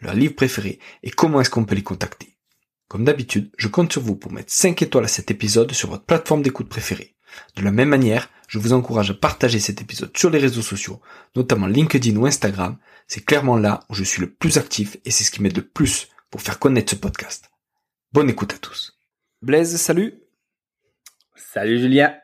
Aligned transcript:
leur 0.00 0.14
livre 0.14 0.34
préféré 0.34 0.78
et 1.02 1.10
comment 1.10 1.40
est-ce 1.40 1.50
qu'on 1.50 1.64
peut 1.64 1.74
les 1.74 1.82
contacter. 1.82 2.36
Comme 2.88 3.04
d'habitude, 3.04 3.50
je 3.58 3.68
compte 3.68 3.92
sur 3.92 4.02
vous 4.02 4.16
pour 4.16 4.32
mettre 4.32 4.52
5 4.52 4.80
étoiles 4.80 5.04
à 5.04 5.08
cet 5.08 5.30
épisode 5.30 5.72
sur 5.72 5.90
votre 5.90 6.04
plateforme 6.04 6.42
d'écoute 6.42 6.68
préférée. 6.68 7.14
De 7.56 7.62
la 7.62 7.70
même 7.70 7.90
manière, 7.90 8.30
je 8.48 8.58
vous 8.58 8.72
encourage 8.72 9.10
à 9.10 9.14
partager 9.14 9.60
cet 9.60 9.82
épisode 9.82 10.16
sur 10.16 10.30
les 10.30 10.38
réseaux 10.38 10.62
sociaux, 10.62 11.00
notamment 11.36 11.66
LinkedIn 11.66 12.16
ou 12.16 12.26
Instagram. 12.26 12.78
C'est 13.06 13.24
clairement 13.24 13.58
là 13.58 13.80
où 13.90 13.94
je 13.94 14.04
suis 14.04 14.22
le 14.22 14.30
plus 14.30 14.56
actif 14.56 14.96
et 15.04 15.10
c'est 15.10 15.24
ce 15.24 15.30
qui 15.30 15.42
m'aide 15.42 15.56
le 15.56 15.66
plus 15.66 16.08
pour 16.30 16.40
faire 16.40 16.58
connaître 16.58 16.90
ce 16.90 16.96
podcast. 16.96 17.50
Bonne 18.12 18.30
écoute 18.30 18.54
à 18.54 18.58
tous. 18.58 18.98
Blaise, 19.42 19.76
salut. 19.76 20.14
Salut 21.36 21.78
Julien. 21.78 22.16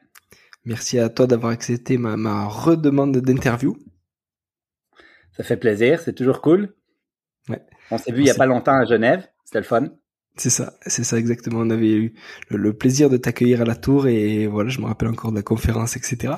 Merci 0.65 0.99
à 0.99 1.11
toi 1.11 1.27
d'avoir 1.27 1.53
accepté 1.53 1.99
ma, 1.99 2.17
ma 2.17 2.47
redemande 2.47 3.19
d'interview. 3.19 3.77
Ça 5.37 5.45
fait 5.45 5.59
plaisir, 5.59 6.01
c'est 6.01 6.15
toujours 6.15 6.41
cool. 6.41 6.75
Ouais. 7.49 7.63
On 7.91 7.99
s'est 7.99 8.13
vu 8.13 8.21
il 8.23 8.27
y 8.27 8.31
a 8.31 8.35
pas 8.35 8.47
longtemps 8.47 8.79
à 8.79 8.85
Genève, 8.85 9.27
c'était 9.45 9.59
le 9.59 9.65
fun. 9.65 9.89
C'est 10.37 10.51
ça, 10.51 10.75
c'est 10.87 11.05
ça 11.05 11.19
exactement. 11.19 11.61
On 11.61 11.71
avait 11.71 11.93
eu 11.93 12.15
le, 12.49 12.73
plaisir 12.77 13.09
de 13.09 13.17
t'accueillir 13.17 13.61
à 13.61 13.65
la 13.65 13.77
tour 13.77 14.09
et 14.09 14.47
voilà, 14.47 14.69
je 14.69 14.81
me 14.81 14.87
rappelle 14.87 15.09
encore 15.09 15.31
de 15.31 15.37
la 15.37 15.43
conférence, 15.43 15.97
etc. 15.97 16.35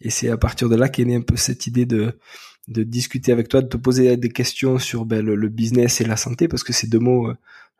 Et 0.00 0.10
c'est 0.10 0.28
à 0.28 0.36
partir 0.36 0.68
de 0.68 0.76
là 0.76 0.88
qu'est 0.88 1.04
née 1.04 1.16
un 1.16 1.22
peu 1.22 1.36
cette 1.36 1.66
idée 1.66 1.86
de 1.86 2.18
de 2.68 2.82
discuter 2.82 3.32
avec 3.32 3.48
toi, 3.48 3.62
de 3.62 3.68
te 3.68 3.76
poser 3.76 4.16
des 4.16 4.28
questions 4.28 4.78
sur 4.78 5.06
ben, 5.06 5.24
le, 5.24 5.48
business 5.48 6.00
et 6.00 6.04
la 6.04 6.16
santé, 6.16 6.48
parce 6.48 6.62
que 6.62 6.72
c'est 6.72 6.86
deux 6.86 6.98
mots, 6.98 7.28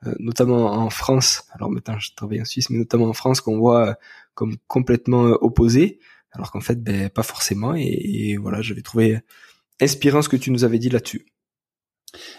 euh, 0.06 0.14
notamment 0.18 0.72
en 0.72 0.90
France. 0.90 1.44
Alors 1.52 1.70
maintenant, 1.70 1.98
je 1.98 2.14
travaille 2.14 2.40
en 2.40 2.46
Suisse, 2.46 2.70
mais 2.70 2.78
notamment 2.78 3.06
en 3.06 3.12
France, 3.12 3.40
qu'on 3.40 3.58
voit 3.58 3.88
euh, 3.88 3.94
comme 4.34 4.56
complètement 4.66 5.26
euh, 5.26 5.34
opposés, 5.42 5.98
alors 6.32 6.50
qu'en 6.50 6.60
fait, 6.60 6.82
ben, 6.82 7.10
pas 7.10 7.22
forcément. 7.22 7.74
Et, 7.76 7.82
et 7.82 8.36
voilà, 8.38 8.62
j'avais 8.62 8.80
trouvé 8.80 9.20
inspirant 9.80 10.22
ce 10.22 10.28
que 10.30 10.36
tu 10.36 10.50
nous 10.50 10.64
avais 10.64 10.78
dit 10.78 10.88
là-dessus. 10.88 11.26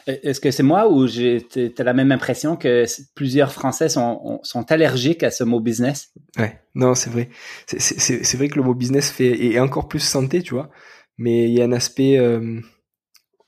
Est-ce 0.08 0.40
que 0.40 0.52
c'est 0.52 0.64
moi 0.64 0.90
ou 0.92 1.08
tu 1.08 1.74
as 1.78 1.84
la 1.84 1.94
même 1.94 2.12
impression 2.12 2.56
que 2.56 2.86
plusieurs 3.14 3.52
Français 3.52 3.90
sont, 3.90 4.40
sont 4.44 4.72
allergiques 4.72 5.24
à 5.24 5.32
ce 5.32 5.44
mot 5.44 5.60
business? 5.60 6.12
Ouais, 6.38 6.60
non, 6.76 6.96
c'est 6.96 7.10
vrai. 7.10 7.30
C'est 7.68 8.36
vrai 8.36 8.48
que 8.50 8.56
le 8.56 8.64
mot 8.64 8.74
business 8.74 9.12
fait 9.12 9.46
est 9.46 9.60
encore 9.60 9.88
plus 9.88 10.00
santé, 10.00 10.42
tu 10.42 10.54
vois. 10.54 10.70
Mais 11.18 11.46
il 11.46 11.52
y 11.52 11.62
a 11.62 11.66
un 11.66 11.72
aspect, 11.72 12.18
euh, 12.18 12.60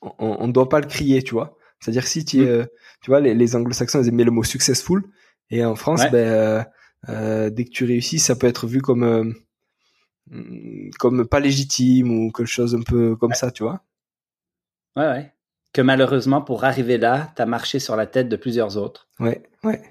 on 0.00 0.46
ne 0.46 0.52
doit 0.52 0.68
pas 0.68 0.80
le 0.80 0.86
crier, 0.86 1.22
tu 1.22 1.34
vois. 1.34 1.56
C'est-à-dire 1.80 2.06
si 2.06 2.24
tu, 2.24 2.40
mm. 2.40 2.46
euh, 2.46 2.64
tu 3.02 3.10
vois, 3.10 3.20
les, 3.20 3.56
anglo-saxons 3.56 4.02
ils 4.02 4.08
aimaient 4.08 4.24
le 4.24 4.30
mot 4.30 4.44
successful 4.44 5.02
et 5.50 5.64
en 5.64 5.74
France, 5.74 6.02
ben, 6.12 6.64
euh, 7.08 7.50
dès 7.50 7.64
que 7.64 7.70
tu 7.70 7.84
réussis, 7.84 8.18
ça 8.18 8.36
peut 8.36 8.46
être 8.46 8.66
vu 8.66 8.80
comme 8.80 9.34
comme 10.98 11.26
pas 11.26 11.40
légitime 11.40 12.10
ou 12.10 12.30
quelque 12.30 12.46
chose 12.46 12.74
un 12.76 12.82
peu 12.82 13.16
comme 13.16 13.34
ça, 13.34 13.50
tu 13.50 13.64
vois. 13.64 13.82
Ouais, 14.96 15.06
ouais 15.06 15.32
que 15.72 15.80
malheureusement, 15.80 16.42
pour 16.42 16.64
arriver 16.64 16.98
là, 16.98 17.32
tu 17.36 17.42
as 17.42 17.46
marché 17.46 17.78
sur 17.78 17.96
la 17.96 18.06
tête 18.06 18.28
de 18.28 18.36
plusieurs 18.36 18.76
autres. 18.76 19.08
Ouais, 19.18 19.42
ouais. 19.64 19.82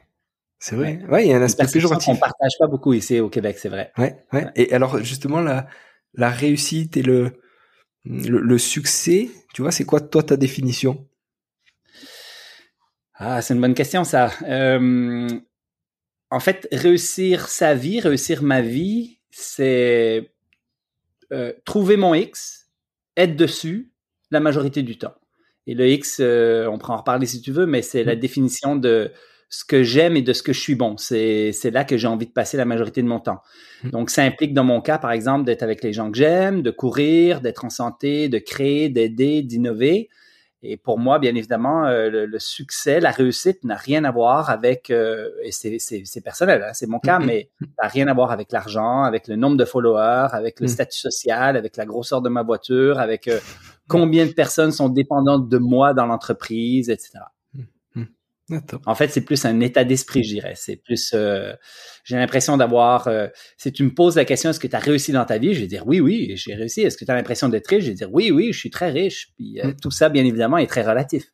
C'est 0.60 0.76
vrai. 0.76 1.00
Ouais, 1.10 1.26
il 1.26 1.32
y 1.32 1.34
a 1.34 1.38
un 1.38 1.42
aspect 1.42 1.66
péjoratif. 1.66 2.10
On 2.10 2.16
partage 2.16 2.52
pas 2.60 2.68
beaucoup 2.68 2.94
ici 2.94 3.20
au 3.20 3.30
Québec, 3.30 3.58
c'est 3.60 3.70
vrai. 3.70 3.92
Ouais, 3.98 4.24
ouais, 4.32 4.48
Et 4.56 4.72
alors, 4.74 5.00
justement, 5.00 5.42
la, 5.42 5.68
la 6.14 6.30
réussite 6.30 6.98
et 6.98 7.02
le, 7.02 7.34
le, 8.06 8.58
succès, 8.60 9.32
tu 9.56 9.64
vois, 9.64 9.72
c'est 9.72 9.86
quoi, 9.86 10.02
toi, 10.02 10.22
ta 10.22 10.38
définition? 10.38 11.08
Ah, 13.16 13.42
c'est 13.42 13.56
une 13.56 13.62
bonne 13.62 13.74
question, 13.74 14.04
ça. 14.04 14.32
Euh, 14.44 15.28
en 16.30 16.40
fait, 16.40 16.68
réussir 16.72 17.48
sa 17.48 17.74
vie, 17.74 18.00
réussir 18.00 18.44
ma 18.44 18.62
vie, 18.62 19.20
c'est 19.32 20.32
euh, 21.32 21.54
trouver 21.66 21.98
mon 21.98 22.14
X, 22.14 22.70
être 23.18 23.36
dessus 23.36 23.92
la 24.30 24.40
majorité 24.40 24.84
du 24.84 24.98
temps. 25.00 25.16
Et 25.68 25.74
le 25.74 25.88
X, 25.88 26.18
euh, 26.20 26.68
on 26.68 26.78
pourra 26.78 26.96
en 26.96 26.98
reparler 26.98 27.26
si 27.26 27.42
tu 27.42 27.52
veux, 27.52 27.66
mais 27.66 27.82
c'est 27.82 28.04
la 28.04 28.16
mm. 28.16 28.20
définition 28.20 28.76
de 28.76 29.12
ce 29.50 29.66
que 29.66 29.84
j'aime 29.84 30.16
et 30.16 30.22
de 30.22 30.34
ce 30.34 30.44
que 30.44 30.54
je 30.54 30.60
suis 30.60 30.76
bon. 30.76 30.96
C'est 30.98 31.52
là 31.72 31.84
que 31.84 31.98
j'ai 31.98 32.08
envie 32.08 32.26
de 32.26 32.32
passer 32.32 32.58
la 32.58 32.66
majorité 32.66 33.02
de 33.02 33.08
mon 33.08 33.20
temps. 33.20 33.42
Mm. 33.84 33.90
Donc, 33.92 34.10
ça 34.10 34.24
implique 34.24 34.54
dans 34.54 34.64
mon 34.64 34.82
cas, 34.82 34.98
par 34.98 35.12
exemple, 35.12 35.46
d'être 35.46 35.64
avec 35.64 35.84
les 35.84 35.94
gens 35.94 36.10
que 36.10 36.18
j'aime, 36.18 36.62
de 36.62 36.72
courir, 36.72 37.42
d'être 37.42 37.66
en 37.66 37.70
santé, 37.70 38.30
de 38.30 38.40
créer, 38.40 38.90
d'aider, 38.90 39.44
d'innover. 39.44 40.10
Et 40.64 40.78
pour 40.78 41.00
moi, 41.00 41.18
bien 41.18 41.34
évidemment, 41.34 41.88
euh, 41.88 42.28
le, 42.28 42.40
succès, 42.40 43.00
la 43.00 43.10
réussite 43.10 43.64
n'a 43.64 43.76
rien 43.76 44.04
à 44.04 44.12
voir 44.12 44.52
avec, 44.52 44.92
euh, 44.92 45.30
et 45.44 45.52
c'est 45.52 46.22
personnel, 46.24 46.64
hein, 46.64 46.74
c'est 46.74 46.86
mon 46.86 47.00
cas, 47.00 47.18
mm-hmm. 47.18 47.26
mais 47.26 47.50
n'a 47.82 47.88
rien 47.88 48.08
à 48.08 48.14
voir 48.14 48.32
avec 48.32 48.52
l'argent, 48.52 49.02
avec 49.02 49.28
le 49.28 49.36
nombre 49.36 49.58
de 49.58 49.66
followers, 49.66 50.28
avec 50.34 50.60
le 50.60 50.68
statut 50.68 51.00
social, 51.00 51.58
avec 51.58 51.78
la 51.78 51.86
grosseur 51.86 52.22
de 52.22 52.30
ma 52.30 52.44
voiture, 52.44 53.00
avec 53.00 53.28
combien 53.92 54.26
de 54.26 54.32
personnes 54.32 54.72
sont 54.72 54.88
dépendantes 54.88 55.50
de 55.50 55.58
moi 55.58 55.94
dans 55.94 56.06
l'entreprise, 56.06 56.90
etc. 56.90 57.20
Hmm. 57.54 58.06
Hmm. 58.50 58.58
En 58.86 58.96
fait, 58.96 59.10
c'est 59.10 59.26
plus 59.26 59.44
un 59.44 59.60
état 59.60 59.84
d'esprit, 59.84 60.24
je 60.24 60.30
dirais. 60.30 60.54
C'est 60.56 60.78
plus, 60.78 61.12
euh, 61.14 61.54
j'ai 62.06 62.16
l'impression 62.16 62.56
d'avoir, 62.56 63.10
euh, 63.10 63.28
si 63.58 63.74
tu 63.74 63.84
me 63.84 63.94
poses 63.94 64.16
la 64.16 64.24
question, 64.24 64.50
est-ce 64.50 64.62
que 64.62 64.68
tu 64.68 64.76
as 64.78 64.80
réussi 64.80 65.12
dans 65.12 65.26
ta 65.26 65.38
vie? 65.38 65.54
Je 65.54 65.60
vais 65.60 65.68
dire 65.68 65.86
oui, 65.86 66.00
oui, 66.00 66.32
j'ai 66.36 66.56
réussi. 66.56 66.82
Est-ce 66.82 66.96
que 66.98 67.04
tu 67.04 67.12
as 67.12 67.16
l'impression 67.16 67.50
d'être 67.50 67.68
riche? 67.68 67.84
Je 67.84 67.90
vais 67.90 67.96
dire 67.96 68.14
oui, 68.14 68.32
oui, 68.32 68.54
je 68.54 68.60
suis 68.60 68.70
très 68.70 68.92
riche. 68.92 69.34
Puis 69.36 69.60
euh, 69.60 69.74
tout 69.82 69.92
ça, 69.92 70.08
bien 70.08 70.24
évidemment, 70.24 70.58
est 70.58 70.68
très 70.68 70.84
relatif. 70.84 71.26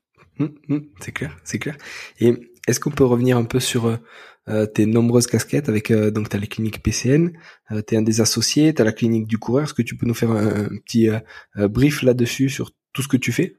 c'est 1.00 1.12
clair, 1.12 1.38
c'est 1.44 1.60
clair. 1.60 1.78
Et 2.20 2.34
est-ce 2.68 2.80
qu'on 2.80 2.92
peut 2.92 3.06
revenir 3.06 3.38
un 3.38 3.46
peu 3.46 3.60
sur 3.60 3.98
euh, 4.50 4.66
tes 4.66 4.86
nombreuses 4.86 5.28
casquettes 5.28 5.68
avec 5.68 5.92
euh, 5.92 6.10
donc 6.10 6.30
t'as 6.30 6.38
les 6.38 6.48
cliniques 6.48 6.82
PCN, 6.82 7.34
euh, 7.72 7.82
t'es 7.82 7.98
un 7.98 8.02
des 8.02 8.22
associés, 8.22 8.74
t'as 8.74 8.86
la 8.86 8.94
clinique 8.94 9.28
du 9.28 9.38
coureur. 9.38 9.66
Est-ce 9.66 9.74
que 9.74 9.82
tu 9.82 9.98
peux 9.98 10.06
nous 10.06 10.14
faire 10.14 10.32
un, 10.32 10.70
petit 10.86 11.10
brief 11.56 12.02
là-dessus 12.02 12.50
sur 12.50 12.72
tout 12.94 13.02
ce 13.02 13.10
que 13.10 13.18
tu 13.18 13.34
fais? 13.34 13.58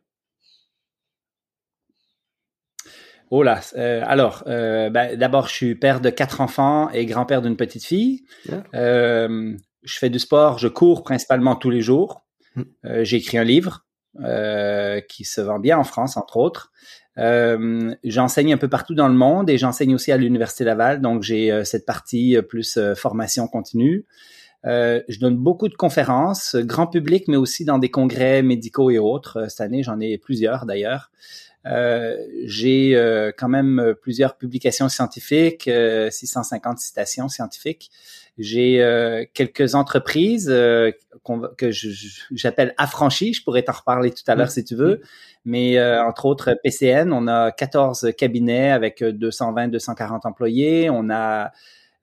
Oh 3.30 3.42
là, 3.42 3.60
alors, 3.74 4.42
ben, 4.46 5.16
d'abord, 5.16 5.48
je 5.48 5.54
suis 5.54 5.74
père 5.74 6.00
de 6.00 6.08
quatre 6.08 6.40
enfants 6.40 6.90
et 6.90 7.04
grand-père 7.04 7.42
d'une 7.42 7.56
petite 7.56 7.84
fille. 7.84 8.24
je 8.72 9.58
fais 9.86 10.08
du 10.08 10.18
sport, 10.18 10.58
je 10.58 10.68
cours 10.68 11.02
principalement 11.02 11.56
tous 11.56 11.70
les 11.70 11.82
jours. 11.82 12.26
J'ai 12.84 13.18
écrit 13.18 13.36
un 13.36 13.44
livre 13.44 13.86
qui 15.08 15.24
se 15.24 15.42
vend 15.42 15.58
bien 15.58 15.76
en 15.78 15.84
France, 15.84 16.16
entre 16.16 16.38
autres. 16.38 16.72
Euh, 17.18 17.94
j'enseigne 18.04 18.52
un 18.52 18.58
peu 18.58 18.68
partout 18.68 18.94
dans 18.94 19.08
le 19.08 19.14
monde 19.14 19.50
et 19.50 19.58
j'enseigne 19.58 19.94
aussi 19.94 20.12
à 20.12 20.16
l'Université 20.16 20.64
Laval, 20.64 21.00
donc 21.00 21.22
j'ai 21.22 21.50
euh, 21.50 21.64
cette 21.64 21.84
partie 21.84 22.36
euh, 22.36 22.42
plus 22.42 22.78
formation 22.96 23.48
continue. 23.48 24.04
je 24.64 25.18
donne 25.18 25.36
beaucoup 25.36 25.68
de 25.68 25.74
conférences, 25.74 26.56
grand 26.56 26.86
public, 26.86 27.24
mais 27.28 27.36
aussi 27.36 27.64
dans 27.64 27.78
des 27.78 27.90
congrès 27.90 28.42
médicaux 28.42 28.90
et 28.90 28.98
autres. 28.98 29.46
Cette 29.48 29.60
année, 29.60 29.82
j'en 29.82 29.98
ai 30.00 30.18
plusieurs 30.18 30.66
d'ailleurs. 30.66 31.10
j'ai 32.44 33.32
quand 33.38 33.48
même 33.48 33.94
plusieurs 34.02 34.36
publications 34.36 34.88
scientifiques, 34.88 35.70
650 36.10 36.78
citations 36.78 37.28
scientifiques. 37.28 37.90
J'ai 38.38 39.28
quelques 39.34 39.74
entreprises 39.74 40.48
que 41.56 41.70
j'appelle 42.30 42.74
affranchies. 42.76 43.34
Je 43.34 43.42
pourrais 43.42 43.62
t'en 43.62 43.72
reparler 43.72 44.10
tout 44.10 44.22
à 44.26 44.34
l'heure 44.34 44.50
si 44.50 44.64
tu 44.64 44.74
veux. 44.74 45.00
Mais 45.44 45.78
euh, 45.78 46.02
entre 46.02 46.26
autres, 46.26 46.58
PCN, 46.62 47.12
on 47.12 47.26
a 47.26 47.50
14 47.52 48.12
cabinets 48.16 48.70
avec 48.70 49.00
220-240 49.00 50.02
euh, 50.02 50.18
employés. 50.24 50.90
On 50.90 51.10
a 51.10 51.52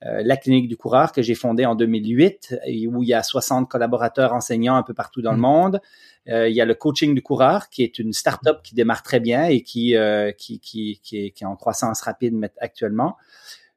euh, 0.03 0.21
la 0.23 0.37
clinique 0.37 0.67
du 0.67 0.77
coureur 0.77 1.11
que 1.11 1.21
j'ai 1.21 1.35
fondée 1.35 1.65
en 1.65 1.75
2008, 1.75 2.55
où 2.88 3.03
il 3.03 3.09
y 3.09 3.13
a 3.13 3.23
60 3.23 3.69
collaborateurs 3.69 4.33
enseignants 4.33 4.75
un 4.75 4.83
peu 4.83 4.93
partout 4.93 5.21
dans 5.21 5.31
le 5.31 5.38
mm. 5.38 5.41
monde. 5.41 5.81
il 6.27 6.53
y 6.53 6.61
a 6.61 6.65
le 6.65 6.73
coaching 6.73 7.13
du 7.13 7.21
coureur, 7.21 7.69
qui 7.69 7.83
est 7.83 7.99
une 7.99 8.13
start-up 8.13 8.61
qui 8.63 8.75
démarre 8.75 9.03
très 9.03 9.19
bien 9.19 9.45
et 9.45 9.61
qui, 9.61 9.95
qui, 10.38 10.59
qui, 10.59 10.99
qui, 11.01 11.25
est, 11.25 11.31
qui 11.31 11.43
est 11.43 11.47
en 11.47 11.55
croissance 11.55 12.01
rapide 12.01 12.33
actuellement. 12.59 13.15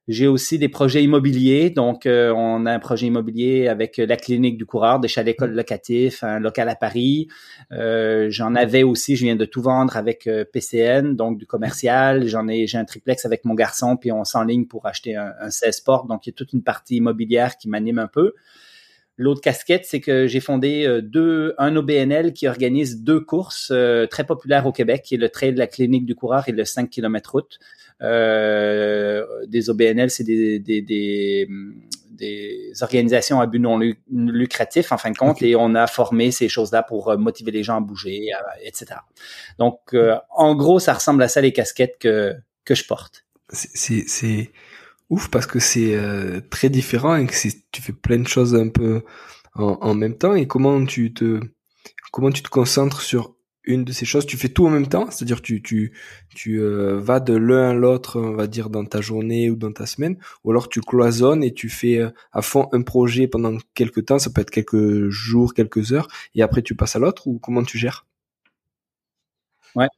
J'ai 0.08 0.26
aussi 0.26 0.58
des 0.58 0.70
projets 0.70 1.05
immobiliers. 1.05 1.69
Donc, 1.69 2.06
euh, 2.06 2.32
on 2.34 2.64
a 2.64 2.72
un 2.72 2.78
projet 2.78 3.06
immobilier 3.06 3.69
avec 3.69 3.99
la 3.99 4.16
clinique 4.16 4.56
du 4.56 4.64
coureur, 4.64 5.00
des 5.00 5.08
chalets 5.08 5.38
locatifs, 5.38 6.25
un 6.25 6.40
local 6.40 6.70
à 6.70 6.75
Paris. 6.75 7.28
Euh, 7.72 8.28
j'en 8.31 8.55
avais 8.55 8.82
aussi, 8.82 9.16
je 9.16 9.25
viens 9.25 9.37
de 9.37 9.44
tout 9.44 9.60
vendre 9.60 9.99
avec 9.99 10.26
euh, 10.26 10.46
PCN, 10.50 11.14
donc 11.14 11.37
du 11.37 11.44
commercial. 11.44 12.26
J'en 12.26 12.49
ai, 12.49 12.66
j'ai 12.66 12.78
un 12.78 12.87
triplex 12.87 13.26
avec 13.26 13.44
mon 13.44 13.52
garçon, 13.52 13.99
puis 13.99 14.10
on 14.10 14.25
s'enligne 14.25 14.64
pour 14.64 14.87
acheter 14.87 15.14
un, 15.14 15.34
un 15.40 15.50
16 15.50 15.76
sport. 15.76 16.06
Donc, 16.06 16.26
il 16.26 16.31
y 16.31 16.32
a 16.32 16.37
toute 16.37 16.54
une 16.54 16.62
partie 16.62 16.96
immobilière 16.96 17.58
qui 17.58 17.69
m'anime 17.69 17.99
un 17.99 18.08
peu. 18.08 18.32
L'autre 19.20 19.41
casquette, 19.41 19.85
c'est 19.85 20.00
que 20.00 20.29
j'ai 20.29 20.38
fondé 20.38 20.87
euh, 20.87 21.03
deux, 21.03 21.53
un 21.59 21.75
OBNL 21.75 22.32
qui 22.32 22.47
organise 22.47 23.03
deux 23.03 23.19
courses 23.19 23.70
euh, 23.73 24.06
très 24.06 24.25
populaires 24.25 24.65
au 24.65 24.70
Québec, 24.70 25.03
qui 25.05 25.17
est 25.17 25.19
le 25.19 25.29
Trail 25.29 25.53
de 25.53 25.59
la 25.59 25.67
Clinique 25.67 26.06
du 26.06 26.15
Coureur 26.15 26.49
et 26.49 26.53
le 26.53 26.65
5 26.65 26.88
km 26.88 27.32
route. 27.32 27.59
Euh, 28.00 29.26
des 29.49 29.70
OBNL, 29.70 30.09
c'est 30.09 30.23
des, 30.23 30.61
des, 30.61 30.82
des, 30.82 31.49
des, 32.12 32.73
organisations 32.81 33.41
à 33.41 33.47
but 33.49 33.59
non 33.59 33.81
lucratif, 34.09 34.93
en 34.93 34.99
fin 34.99 35.11
de 35.11 35.17
compte, 35.17 35.43
et 35.43 35.56
on 35.56 35.75
a 35.75 35.88
formé 35.88 36.31
ces 36.31 36.49
choses-là 36.49 36.85
pour 36.85 37.19
motiver 37.19 37.50
les 37.50 37.64
gens 37.64 37.76
à 37.76 37.81
bouger, 37.81 38.31
etc. 38.62 39.00
Donc, 39.59 39.97
en 40.31 40.55
gros, 40.55 40.79
ça 40.79 40.94
ressemble 40.94 41.25
à 41.25 41.29
ça 41.29 41.41
les 41.41 41.53
casquettes 41.53 41.97
que, 41.99 42.37
que 42.64 42.76
je 42.76 42.85
porte. 42.87 43.25
C'est 43.50 44.53
ouf 45.10 45.28
parce 45.31 45.46
que 45.46 45.58
c'est 45.58 45.94
euh, 45.94 46.40
très 46.50 46.70
différent 46.70 47.16
et 47.16 47.26
que 47.26 47.34
tu 47.72 47.82
fais 47.82 47.93
plein 47.93 48.19
de 48.19 48.28
choses 48.28 48.55
un 48.55 48.69
peu 48.69 49.02
en, 49.55 49.78
en, 49.81 49.94
même 49.94 50.16
temps. 50.19 50.34
Et 50.34 50.46
comment 50.46 50.84
tu 50.84 51.12
te 51.14 51.40
comment 52.12 52.31
tu 52.31 52.43
te 52.43 52.49
concentres 52.50 53.00
sur 53.02 53.37
une 53.64 53.84
de 53.84 53.93
ces 53.93 54.06
choses? 54.06 54.26
Tu 54.26 54.37
fais 54.37 54.49
tout 54.49 54.66
en 54.66 54.70
même 54.70 54.88
temps? 54.88 55.10
C'est-à-dire 55.10 55.43
tu 55.43 55.62
tu 55.62 55.93
tu 56.34 56.60
euh, 56.60 56.99
vas 56.99 57.20
de 57.20 57.34
l'un 57.37 57.70
à 57.70 57.75
l'autre 57.75 58.20
on 58.20 58.32
va 58.34 58.46
dire 58.46 58.70
dans 58.70 58.84
ta 58.84 59.00
journée 59.00 59.50
ou 59.50 59.56
dans 59.56 59.72
ta 59.72 59.87
semaine? 59.87 60.19
Ou 60.44 60.50
alors 60.50 60.69
tu 60.69 60.81
cloisonnes 60.81 61.44
et 61.44 61.54
tu 61.54 61.69
fais 61.70 61.99
euh, 61.99 62.11
à 62.32 62.43
fond 62.43 62.69
un 62.72 62.82
projet 62.82 63.28
pendant 63.28 63.56
quelques 63.75 64.06
temps? 64.06 64.19
Ça 64.19 64.31
peut 64.31 64.43
être 64.43 64.50
quelques 64.50 65.08
jours 65.11 65.54
quelques 65.54 65.93
heures 65.93 66.08
et 66.34 66.43
après 66.43 66.62
tu 66.62 66.75
passes 66.76 66.96
à 66.96 66.99
l'autre? 66.99 67.26
Ou 67.28 67.38
comment 67.38 67.64
tu 67.64 67.78
gères? 67.78 68.06
Ouais 69.75 69.88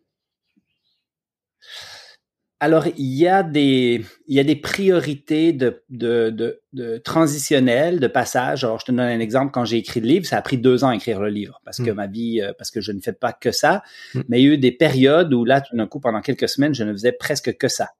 alors, 2.62 2.86
il 2.98 3.14
y 3.14 3.26
a 3.26 3.42
des, 3.42 4.04
il 4.28 4.36
y 4.36 4.38
a 4.38 4.44
des 4.44 4.54
priorités 4.54 5.54
de, 5.54 5.82
de, 5.88 6.28
de, 6.28 6.60
de 6.74 6.98
transitionnelles, 6.98 8.00
de 8.00 8.06
passage. 8.06 8.64
Alors, 8.64 8.78
je 8.78 8.84
te 8.84 8.92
donne 8.92 9.00
un 9.00 9.18
exemple. 9.18 9.50
Quand 9.50 9.64
j'ai 9.64 9.78
écrit 9.78 10.00
le 10.00 10.06
livre, 10.06 10.26
ça 10.26 10.36
a 10.36 10.42
pris 10.42 10.58
deux 10.58 10.84
ans 10.84 10.88
à 10.88 10.94
écrire 10.94 11.20
le 11.20 11.30
livre 11.30 11.62
parce 11.64 11.78
que 11.78 11.90
hmm. 11.90 11.94
ma 11.94 12.06
vie, 12.06 12.42
euh, 12.42 12.52
parce 12.58 12.70
que 12.70 12.82
je 12.82 12.92
ne 12.92 13.00
fais 13.00 13.14
pas 13.14 13.32
que 13.32 13.50
ça. 13.50 13.82
Hmm. 14.14 14.20
Mais 14.28 14.42
il 14.42 14.44
y 14.44 14.50
a 14.50 14.52
eu 14.52 14.58
des 14.58 14.72
périodes 14.72 15.32
où 15.32 15.46
là, 15.46 15.62
tout 15.62 15.74
d'un 15.74 15.86
coup, 15.86 16.00
pendant 16.00 16.20
quelques 16.20 16.50
semaines, 16.50 16.74
je 16.74 16.84
ne 16.84 16.92
faisais 16.92 17.12
presque 17.12 17.56
que 17.56 17.68
ça. 17.68 17.92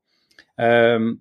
Euh, 0.61 1.15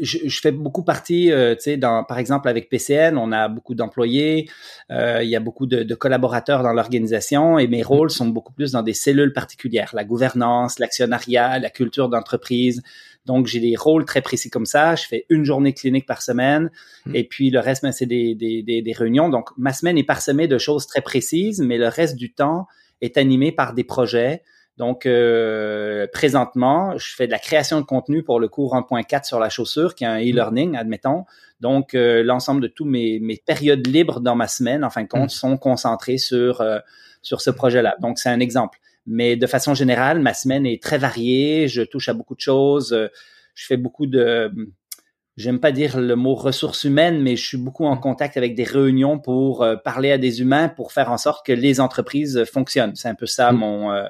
je, 0.00 0.18
je, 0.24 0.40
fais 0.40 0.52
beaucoup 0.52 0.82
partie, 0.82 1.32
euh, 1.32 1.54
tu 1.54 1.62
sais, 1.62 1.76
dans, 1.76 2.04
par 2.04 2.18
exemple 2.18 2.48
avec 2.48 2.68
PCN, 2.68 3.16
on 3.16 3.32
a 3.32 3.48
beaucoup 3.48 3.74
d'employés, 3.74 4.48
euh, 4.90 5.22
il 5.22 5.28
y 5.28 5.36
a 5.36 5.40
beaucoup 5.40 5.66
de, 5.66 5.82
de 5.82 5.94
collaborateurs 5.94 6.62
dans 6.62 6.72
l'organisation 6.72 7.58
et 7.58 7.66
mes 7.66 7.82
rôles 7.82 8.10
sont 8.10 8.28
beaucoup 8.28 8.52
plus 8.52 8.72
dans 8.72 8.82
des 8.82 8.92
cellules 8.92 9.32
particulières, 9.32 9.90
la 9.94 10.04
gouvernance, 10.04 10.78
l'actionnariat, 10.78 11.58
la 11.58 11.70
culture 11.70 12.08
d'entreprise. 12.08 12.82
Donc 13.24 13.46
j'ai 13.46 13.60
des 13.60 13.74
rôles 13.74 14.04
très 14.04 14.20
précis 14.20 14.50
comme 14.50 14.66
ça. 14.66 14.96
Je 14.96 15.06
fais 15.06 15.24
une 15.30 15.44
journée 15.44 15.72
clinique 15.72 16.06
par 16.06 16.20
semaine 16.20 16.70
mm. 17.06 17.16
et 17.16 17.24
puis 17.24 17.50
le 17.50 17.60
reste, 17.60 17.82
ben, 17.82 17.92
c'est 17.92 18.06
des, 18.06 18.34
des, 18.34 18.62
des, 18.62 18.82
des 18.82 18.92
réunions. 18.92 19.30
Donc 19.30 19.48
ma 19.56 19.72
semaine 19.72 19.96
est 19.96 20.04
parsemée 20.04 20.46
de 20.46 20.58
choses 20.58 20.86
très 20.86 21.00
précises, 21.00 21.60
mais 21.60 21.78
le 21.78 21.88
reste 21.88 22.16
du 22.16 22.34
temps 22.34 22.66
est 23.00 23.16
animé 23.16 23.50
par 23.50 23.72
des 23.72 23.84
projets 23.84 24.42
donc, 24.76 25.06
euh, 25.06 26.08
présentement, 26.12 26.98
je 26.98 27.14
fais 27.14 27.26
de 27.26 27.32
la 27.32 27.38
création 27.38 27.80
de 27.80 27.86
contenu 27.86 28.24
pour 28.24 28.40
le 28.40 28.48
cours 28.48 28.74
1.4 28.74 29.24
sur 29.24 29.38
la 29.38 29.48
chaussure, 29.48 29.94
qui 29.94 30.02
est 30.02 30.08
un 30.08 30.18
e-learning, 30.18 30.76
admettons. 30.76 31.24
Donc, 31.60 31.94
euh, 31.94 32.24
l'ensemble 32.24 32.60
de 32.60 32.66
tous 32.66 32.84
mes, 32.84 33.20
mes, 33.20 33.36
périodes 33.36 33.86
libres 33.86 34.20
dans 34.20 34.34
ma 34.34 34.48
semaine, 34.48 34.82
en 34.84 34.90
fin 34.90 35.04
de 35.04 35.08
compte, 35.08 35.26
mm. 35.26 35.28
sont 35.28 35.56
concentrées 35.58 36.18
sur, 36.18 36.60
euh, 36.60 36.80
sur 37.22 37.40
ce 37.40 37.50
projet-là. 37.50 37.96
Donc, 38.00 38.18
c'est 38.18 38.30
un 38.30 38.40
exemple. 38.40 38.78
Mais 39.06 39.36
de 39.36 39.46
façon 39.46 39.74
générale, 39.74 40.18
ma 40.18 40.34
semaine 40.34 40.66
est 40.66 40.82
très 40.82 40.98
variée. 40.98 41.68
Je 41.68 41.82
touche 41.82 42.08
à 42.08 42.14
beaucoup 42.14 42.34
de 42.34 42.40
choses. 42.40 42.96
Je 43.54 43.66
fais 43.66 43.76
beaucoup 43.76 44.06
de... 44.06 44.50
J'aime 45.36 45.58
pas 45.58 45.72
dire 45.72 45.98
le 45.98 46.14
mot 46.16 46.34
ressources 46.34 46.84
humaines, 46.84 47.20
mais 47.20 47.36
je 47.36 47.44
suis 47.44 47.58
beaucoup 47.58 47.84
en 47.84 47.94
mm. 47.94 48.00
contact 48.00 48.36
avec 48.36 48.56
des 48.56 48.64
réunions 48.64 49.20
pour 49.20 49.64
parler 49.84 50.10
à 50.10 50.18
des 50.18 50.40
humains 50.40 50.68
pour 50.68 50.90
faire 50.90 51.12
en 51.12 51.18
sorte 51.18 51.46
que 51.46 51.52
les 51.52 51.80
entreprises 51.80 52.44
fonctionnent. 52.52 52.96
C'est 52.96 53.08
un 53.08 53.14
peu 53.14 53.26
ça 53.26 53.52
mm. 53.52 53.56
mon 53.56 54.04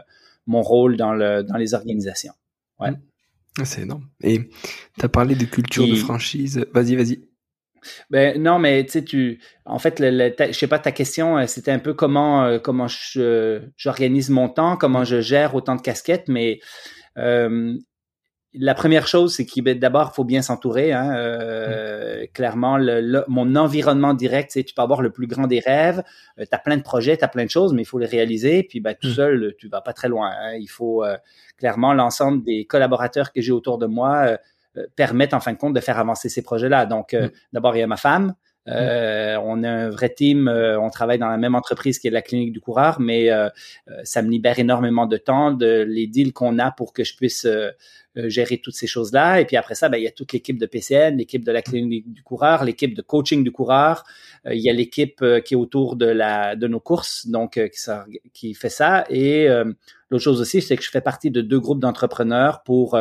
mon 0.46 0.62
rôle 0.62 0.96
dans, 0.96 1.12
le, 1.12 1.43
dans 1.43 1.56
les 1.56 1.75
organisations. 1.75 2.35
Ouais. 2.79 2.91
Mm. 2.91 3.00
Ah, 3.61 3.64
c'est 3.64 3.82
énorme. 3.82 4.08
Et 4.23 4.50
tu 4.99 5.05
as 5.05 5.08
parlé 5.08 5.37
de 5.37 5.44
culture 5.44 5.87
de 5.87 5.94
franchise. 5.94 6.67
Vas-y, 6.75 6.96
vas-y. 6.96 7.29
Ben 8.11 8.41
non, 8.41 8.58
mais 8.58 8.85
tu 8.85 8.93
sais, 8.93 9.05
tu, 9.05 9.41
en 9.64 9.79
fait, 9.79 10.00
le, 10.00 10.35
je 10.38 10.52
sais 10.52 10.67
pas 10.67 10.79
ta 10.79 10.91
question, 10.91 11.38
euh, 11.38 11.46
c'était 11.46 11.70
un 11.70 11.79
peu 11.79 11.93
comment 11.94 12.44
euh, 12.44 12.58
comment 12.58 12.87
j'organise 13.76 14.31
mon 14.31 14.49
temps, 14.49 14.76
comment 14.76 15.05
je 15.05 15.20
gère 15.20 15.55
autant 15.55 15.76
de 15.76 15.82
casquettes, 15.82 16.29
mais 16.29 16.61
euh, 17.19 17.76
la 18.55 18.75
première 18.75 19.06
chose, 19.06 19.35
c'est 19.35 19.47
qu'il 19.47 19.65
d'abord, 19.65 20.11
il 20.12 20.15
faut 20.15 20.25
bien 20.25 20.43
s'entourer. 20.43 20.93
Hein, 20.93 21.15
euh, 21.17 22.23
mm. 22.23 22.27
Clairement, 22.29 22.77
le, 22.79 23.25
mon 23.29 23.56
environnement 23.56 24.15
direct, 24.15 24.51
c'est 24.53 24.62
tu 24.62 24.75
peux 24.75 24.83
avoir 24.83 25.03
le 25.03 25.11
plus 25.11 25.27
grand 25.27 25.47
des 25.47 25.59
rêves. 25.59 26.03
Euh, 26.39 26.45
tu 26.45 26.55
as 26.55 26.59
plein 26.59 26.77
de 26.77 26.83
projets, 26.83 27.17
tu 27.17 27.25
as 27.25 27.29
plein 27.29 27.45
de 27.45 27.51
choses, 27.51 27.73
mais 27.73 27.83
il 27.83 27.87
faut 27.87 27.99
les 27.99 28.06
réaliser. 28.06 28.62
Puis 28.62 28.81
ben, 28.81 28.95
tout 28.95 29.09
mm. 29.09 29.15
seul, 29.15 29.55
tu 29.59 29.69
vas 29.69 29.81
pas 29.81 29.93
très 29.93 30.09
loin. 30.09 30.31
Hein. 30.31 30.55
Il 30.55 30.69
faut 30.69 31.05
euh, 31.05 31.17
clairement 31.59 31.95
l'ensemble 31.95 32.45
des 32.45 32.65
collaborateurs 32.65 33.33
que 33.33 33.41
j'ai 33.41 33.53
autour 33.53 33.79
de 33.79 33.87
moi 33.87 34.39
permettent 34.97 35.35
en 35.35 35.41
fin 35.41 35.53
de 35.53 35.56
compte 35.56 35.73
de 35.73 35.79
faire 35.79 36.01
avancer 36.01 36.29
ces 36.29 36.43
projets-là. 36.43 36.87
Donc, 36.87 37.12
mm. 37.12 37.31
d'abord, 37.53 37.77
il 37.77 37.81
y 37.81 37.83
a 37.83 37.87
ma 37.87 37.97
femme. 37.97 38.35
Euh, 38.69 39.37
on 39.43 39.63
a 39.63 39.71
un 39.71 39.91
vrai 39.91 40.09
team, 40.09 40.49
on 40.49 40.91
travaille 40.91 41.19
dans 41.19 41.29
la 41.29 41.37
même 41.37 41.55
entreprise 41.55 41.99
qui 41.99 42.09
est 42.09 42.11
la 42.11 42.23
clinique 42.23 42.53
du 42.53 42.61
coureur, 42.61 43.01
mais 43.01 43.29
ça 44.05 44.23
me 44.23 44.31
libère 44.31 44.59
énormément 44.59 45.07
de 45.07 45.17
temps 45.17 45.53
de 45.53 45.85
les 45.87 46.07
deals 46.07 46.33
qu'on 46.33 46.59
a 46.59 46.71
pour 46.71 46.93
que 46.93 47.05
je 47.05 47.17
puisse 47.17 47.47
euh, 48.17 48.29
gérer 48.29 48.59
toutes 48.59 48.77
ces 48.77 48.87
choses-là. 48.87 49.41
Et 49.41 49.45
puis 49.45 49.57
après 49.57 49.75
ça, 49.75 49.89
ben, 49.89 49.99
il 49.99 50.05
y 50.05 50.07
a 50.07 50.13
toute 50.13 50.33
l'équipe 50.33 50.57
de 50.57 50.67
PCN, 50.67 51.17
l'équipe 51.17 51.45
de 51.45 51.51
la 51.51 51.63
clinique 51.63 52.13
du 52.13 52.23
coureur, 52.23 52.63
l'équipe 52.63 52.95
de 52.95 53.03
coaching 53.03 53.43
du 53.43 53.51
coureur. 53.51 54.05
Euh, 54.47 54.55
il 54.55 54.63
y 54.63 54.71
a 54.71 54.73
l'équipe 54.73 55.21
euh, 55.23 55.41
qui 55.41 55.55
est 55.55 55.57
autour 55.57 55.97
de 55.97 56.07
la 56.07 56.55
de 56.55 56.69
nos 56.69 56.79
courses, 56.79 57.27
donc 57.27 57.61
qui 58.33 58.55
fait 58.55 58.69
ça. 58.69 59.05
Et 59.11 59.49
l'autre 60.11 60.23
chose 60.23 60.41
aussi, 60.41 60.63
c'est 60.63 60.77
que 60.77 60.85
je 60.85 60.91
fais 60.91 61.01
partie 61.01 61.33
de 61.33 61.41
deux 61.41 61.59
groupes 61.59 61.81
d'entrepreneurs 61.81 62.63
pour 62.63 62.97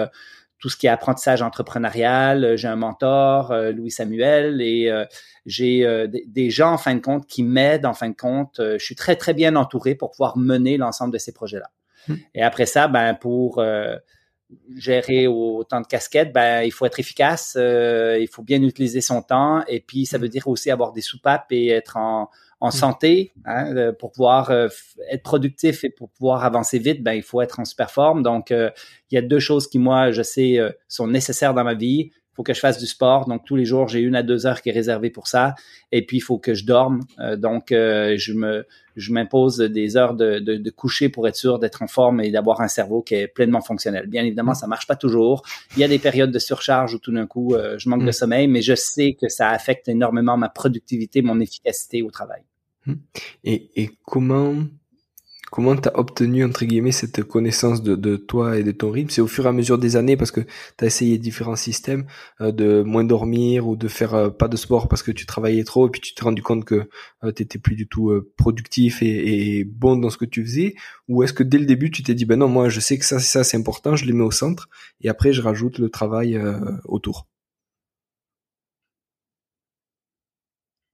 tout 0.64 0.70
ce 0.70 0.78
qui 0.78 0.88
est 0.88 0.90
apprentissage 0.90 1.42
entrepreneurial. 1.42 2.56
J'ai 2.56 2.70
un 2.70 2.78
mentor, 2.78 3.54
Louis 3.76 3.92
Samuel, 3.92 4.62
et 4.62 4.90
j'ai 5.46 6.08
des 6.26 6.50
gens, 6.52 6.72
en 6.72 6.78
fin 6.78 6.96
de 6.96 7.02
compte, 7.02 7.28
qui 7.28 7.44
m'aident, 7.44 7.86
en 7.86 7.94
fin 7.94 8.08
de 8.08 8.16
compte. 8.16 8.62
je 8.62 8.82
suis 8.82 8.96
très, 8.96 9.18
très 9.18 9.34
bien 9.34 9.58
entouré 9.58 9.94
pour 9.94 10.12
pouvoir 10.12 10.38
mener 10.38 10.78
l'ensemble 10.78 11.12
de 11.12 11.18
ces 11.18 11.34
projets-là. 11.34 11.70
Mmh. 12.08 12.14
Et 12.36 12.44
après 12.44 12.66
ça, 12.66 12.88
ben, 12.88 13.14
pour 13.14 13.62
gérer 14.76 15.28
autant 15.28 15.82
de 15.82 15.88
casquettes, 15.88 16.34
ben 16.34 16.64
il 16.64 16.72
faut 16.72 16.86
être 16.86 17.00
efficace, 17.00 17.56
euh, 17.58 18.18
il 18.20 18.28
faut 18.28 18.44
bien 18.44 18.62
utiliser 18.62 19.02
son 19.02 19.22
temps 19.22 19.64
et 19.68 19.80
puis 19.80 20.06
ça 20.06 20.18
veut 20.18 20.30
dire 20.30 20.48
aussi 20.48 20.72
avoir 20.72 20.92
des 20.92 21.02
soupapes 21.02 21.52
et 21.52 21.70
être 21.70 21.98
en, 21.98 22.30
en 22.64 22.70
mm. 22.70 22.72
santé 22.72 23.34
hein, 23.46 23.76
euh, 23.76 23.92
pour 23.92 24.14
pouvoir 24.14 24.50
euh, 24.50 24.70
être 25.12 25.22
productif 25.22 25.84
et 25.84 25.90
pour 25.90 26.10
pouvoir 26.10 26.46
avancer 26.46 26.80
vite, 26.80 27.04
ben 27.04 27.12
il 27.12 27.22
faut 27.22 27.42
être 27.42 27.60
en 27.60 27.66
super 27.66 27.92
forme. 27.92 28.24
Donc 28.24 28.52
il 28.52 29.16
y 29.16 29.18
a 29.18 29.22
deux 29.22 29.40
choses 29.40 29.68
qui 29.68 29.80
moi 29.80 30.12
je 30.12 30.24
sais 30.24 30.60
sont 30.88 31.08
nécessaires 31.08 31.54
dans 31.54 31.66
ma 31.66 31.74
vie 31.74 32.12
il 32.34 32.38
faut 32.38 32.44
que 32.44 32.54
je 32.56 32.60
fasse 32.60 32.80
du 32.80 32.88
sport. 32.88 33.28
Donc, 33.28 33.46
tous 33.46 33.56
les 33.56 33.64
jours, 33.64 33.88
j'ai 33.88 34.00
une 34.00 34.16
à 34.16 34.24
deux 34.24 34.48
heures 34.48 34.64
qui 34.64 34.70
est 34.70 34.74
réservée 34.74 35.12
pour 35.12 35.28
ça. 35.28 35.54
Et 35.92 36.04
puis, 36.04 36.18
il 36.18 36.20
faut 36.22 36.40
que 36.40 36.56
je 36.56 36.66
dorme. 36.66 37.02
Euh, 37.20 37.36
donc, 37.36 37.72
euh, 37.72 38.16
je 38.18 38.34
me, 38.34 38.66
je 38.96 39.14
m'impose 39.14 39.58
des 39.58 39.98
heures 39.98 40.16
de, 40.16 40.40
de, 40.40 40.56
de, 40.56 40.70
coucher 40.72 41.10
pour 41.10 41.28
être 41.28 41.36
sûr 41.36 41.60
d'être 41.60 41.84
en 41.84 41.88
forme 41.88 42.22
et 42.22 42.32
d'avoir 42.32 42.62
un 42.62 42.68
cerveau 42.68 43.04
qui 43.04 43.14
est 43.14 43.28
pleinement 43.28 43.62
fonctionnel. 43.62 44.08
Bien 44.08 44.24
évidemment, 44.24 44.56
ça 44.56 44.66
marche 44.66 44.88
pas 44.88 44.96
toujours. 44.96 45.44
Il 45.76 45.80
y 45.80 45.84
a 45.84 45.88
des 45.88 46.00
périodes 46.00 46.32
de 46.32 46.40
surcharge 46.40 46.96
où 46.96 46.98
tout 46.98 47.14
d'un 47.14 47.28
coup, 47.28 47.54
euh, 47.54 47.76
je 47.78 47.88
manque 47.88 48.02
de 48.02 48.08
mm. 48.08 48.14
sommeil, 48.14 48.48
mais 48.48 48.64
je 48.64 48.74
sais 48.74 49.14
que 49.14 49.30
ça 49.30 49.50
affecte 49.50 49.88
énormément 49.88 50.36
ma 50.36 50.50
productivité, 50.50 51.22
mon 51.22 51.40
efficacité 51.40 52.02
au 52.02 52.10
travail. 52.10 52.42
Mm. 52.86 52.94
Et, 53.44 53.70
et 53.82 53.92
comment 54.06 54.56
comment 55.54 55.76
tu 55.76 55.88
as 55.88 56.00
obtenu 56.00 56.44
entre 56.44 56.66
guillemets 56.66 56.92
cette 56.92 57.22
connaissance 57.24 57.84
de, 57.84 57.96
de, 57.96 58.16
toi 58.16 58.58
et 58.58 58.64
de 58.64 58.72
ton 58.72 58.90
rythme? 58.90 59.12
C'est 59.12 59.22
au 59.22 59.28
fur 59.28 59.46
et 59.46 59.50
à 59.50 59.52
mesure 59.52 59.78
des 59.78 59.96
années 59.96 60.18
parce 60.18 60.32
que 60.32 60.42
tu 60.42 60.84
as 60.84 60.88
essayé 60.88 61.20
différents 61.20 61.56
systèmes 61.56 62.08
euh, 62.42 62.52
de 62.52 62.82
moins 62.82 63.04
dormir 63.04 63.68
ou 63.68 63.76
de 63.76 63.88
faire 63.88 64.16
euh, 64.16 64.30
pas 64.32 64.48
de 64.48 64.58
sport 64.58 64.88
parce 64.88 65.04
que 65.04 65.12
tu 65.12 65.28
travaillais 65.28 65.64
trop 65.64 65.88
et 65.88 65.92
puis 65.92 66.02
tu 66.02 66.16
t'es 66.16 66.24
rendu 66.24 66.42
compte 66.42 66.66
que 66.66 66.90
euh, 67.24 67.32
tu 67.32 67.44
étais 67.44 67.60
plus 67.60 67.76
du 67.76 67.88
tout 67.88 68.12
productif 68.36 69.04
et, 69.04 69.60
et, 69.60 69.64
bon 69.64 69.96
dans 69.96 70.10
ce 70.10 70.18
que 70.18 70.26
tu 70.26 70.44
faisais? 70.44 70.74
Ou 71.08 71.22
est-ce 71.24 71.34
que 71.34 71.44
dès 71.44 71.60
le 71.60 71.66
début 71.68 71.92
tu 71.92 72.02
t'es 72.02 72.16
dit 72.16 72.26
ben 72.26 72.40
non 72.40 72.48
moi 72.48 72.70
je 72.70 72.80
sais 72.80 72.98
que 72.98 73.06
ça 73.06 73.20
ça 73.20 73.44
c'est 73.44 73.58
important, 73.58 73.96
je 73.96 74.06
les 74.06 74.14
mets 74.14 74.24
au 74.24 74.32
centre 74.32 74.70
et 75.02 75.10
après 75.10 75.34
je 75.34 75.42
rajoute 75.44 75.78
le 75.78 75.90
travail 75.90 76.42
autour? 76.86 77.28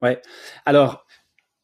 Ouais. 0.02 0.22
Alors, 0.66 1.06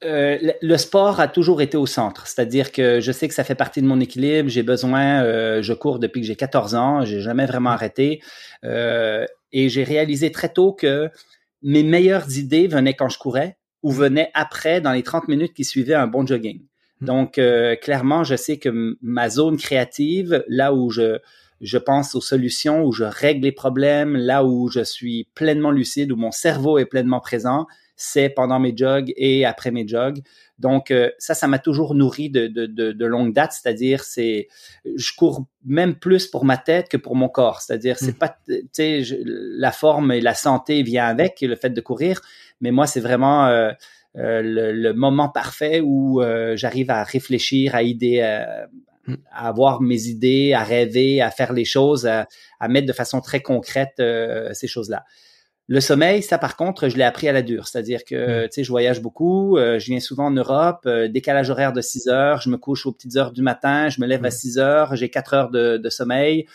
euh, 0.06 0.38
le 0.62 0.78
sport 0.78 1.20
a 1.20 1.28
toujours 1.28 1.62
été 1.62 1.78
au 1.78 1.86
centre, 1.86 2.28
c'est-à-dire 2.28 2.72
que 2.72 3.00
je 3.00 3.12
sais 3.12 3.28
que 3.28 3.34
ça 3.34 3.44
fait 3.44 3.56
partie 3.56 3.82
de 3.82 3.88
mon 3.88 4.00
équilibre. 4.00 4.50
J'ai 4.50 4.64
besoin, 4.64 5.24
euh, 5.24 5.62
je 5.62 5.74
cours 5.74 6.00
depuis 6.00 6.22
que 6.22 6.28
j'ai 6.28 6.36
14 6.36 6.76
ans, 6.76 7.06
j'ai 7.06 7.22
jamais 7.22 7.46
vraiment 7.46 7.72
arrêté, 7.72 8.22
euh, 8.64 9.26
et 9.52 9.68
j'ai 9.70 9.84
réalisé 9.84 10.32
très 10.32 10.50
tôt 10.50 10.74
que 10.74 11.10
mes 11.64 11.84
meilleures 11.84 12.38
idées 12.38 12.68
venaient 12.68 12.94
quand 12.94 13.10
je 13.10 13.18
courais 13.18 13.58
ou 13.82 13.92
venaient 13.92 14.32
après, 14.34 14.80
dans 14.80 14.92
les 14.92 15.04
30 15.04 15.28
minutes 15.28 15.54
qui 15.54 15.64
suivaient 15.64 15.96
un 15.96 16.08
bon 16.08 16.26
jogging. 16.26 16.62
Hmm. 17.02 17.06
Donc, 17.06 17.42
clairement, 17.82 18.24
je 18.24 18.36
sais 18.36 18.58
que 18.58 18.98
ma 19.02 19.30
zone 19.30 19.58
créative, 19.58 20.44
là 20.48 20.74
où 20.74 20.90
je 20.92 21.20
je 21.62 21.78
pense 21.78 22.16
aux 22.16 22.22
solutions, 22.22 22.84
où 22.84 22.92
je 22.92 23.06
règle 23.06 23.44
les 23.44 23.52
problèmes, 23.52 24.16
là 24.18 24.44
où 24.44 24.68
je 24.70 24.84
suis 24.84 25.30
pleinement 25.36 25.72
lucide, 25.72 26.12
où 26.12 26.18
mon 26.18 26.32
cerveau 26.32 26.78
est 26.78 26.86
pleinement 26.86 27.22
présent, 27.22 27.66
c'est 27.96 28.30
pendant 28.30 28.60
mes 28.60 28.75
jogs 28.75 29.14
et 29.16 29.46
après 29.46 29.72
mes 29.72 29.88
jogs. 29.88 30.22
Donc 30.60 30.92
euh, 30.92 31.12
ça, 31.18 31.34
ça 31.34 31.48
m'a 31.48 31.60
toujours 31.60 31.96
nourri 31.96 32.30
de, 32.30 32.48
de, 32.48 32.66
de, 32.66 32.92
de 32.92 33.06
longue 33.06 33.34
date, 33.34 33.54
c'est-à-dire 33.54 34.04
c'est, 34.04 34.48
je 34.96 35.12
cours 35.16 35.46
même 35.66 35.96
plus 35.96 36.28
pour 36.28 36.46
ma 36.46 36.58
tête 36.58 36.90
que 36.90 36.98
pour 36.98 37.16
mon 37.16 37.30
corps, 37.30 37.62
c'est-à-dire 37.62 37.98
c'est 37.98 38.16
mm. 38.16 38.20
pas, 38.20 38.38
tu 38.48 38.64
sais, 38.72 39.04
la 39.25 39.72
forme 39.72 40.12
et 40.12 40.22
la 40.22 40.34
santé 40.34 40.84
vient 40.84 41.06
avec 41.06 41.42
le 41.42 41.56
fait 41.56 41.72
de 41.72 41.82
courir, 41.82 42.22
mais 42.62 42.72
moi 42.72 42.88
c'est 42.88 43.02
vraiment 43.02 43.48
euh, 43.48 43.72
euh, 44.18 44.42
le, 44.74 44.94
moment 44.94 45.30
parfait 45.30 45.82
où 45.84 46.22
j'arrive 46.56 46.90
à 46.90 47.04
réfléchir, 47.04 47.75
à 47.75 47.84
idée, 47.84 48.20
mm. 49.08 49.16
à 49.32 49.48
avoir 49.50 49.82
mes 49.82 50.08
idées, 50.08 50.54
à 50.54 50.64
rêver, 50.64 51.22
à 51.22 51.32
faire 51.32 51.52
les 51.52 51.66
choses, 51.66 52.08
à, 52.08 52.28
à 52.62 52.68
mettre 52.70 52.88
de 52.88 52.94
façon 52.94 53.20
très 53.20 53.42
concrète 53.42 54.02
ces 54.54 54.68
choses-là. 54.68 55.04
Le 55.68 55.80
sommeil, 55.80 56.22
ça 56.22 56.38
par 56.38 56.56
contre, 56.56 56.90
je 56.90 56.98
l'ai 56.98 57.04
appris 57.04 57.28
à 57.28 57.32
la 57.32 57.42
dure. 57.42 57.68
C'est-à-dire 57.68 58.06
que, 58.06 58.46
mm. 58.46 58.50
tu 58.50 58.54
sais, 58.54 58.64
je 58.64 58.70
voyage 58.70 59.02
beaucoup, 59.02 59.58
euh, 59.58 59.80
je 59.80 59.88
viens 59.88 60.00
souvent 60.00 60.26
en 60.26 60.32
Europe, 60.32 60.82
euh, 60.86 61.08
décalage 61.08 61.50
horaire 61.50 61.74
de 61.74 61.82
6 61.82 62.08
heures, 62.08 62.42
je 62.42 62.50
me 62.50 62.58
couche 62.58 62.86
aux 62.86 62.92
petites 62.92 63.16
heures 63.16 63.32
du 63.32 63.42
matin, 63.42 63.90
je 63.90 64.00
me 64.00 64.06
lève 64.06 64.24
à 64.26 64.32
6 64.32 64.58
mm. 64.58 64.60
heures, 64.60 64.96
j'ai 64.96 65.10
4 65.10 65.34
heures 65.34 65.50
de, 65.50 65.90
sommeil. 65.90 66.46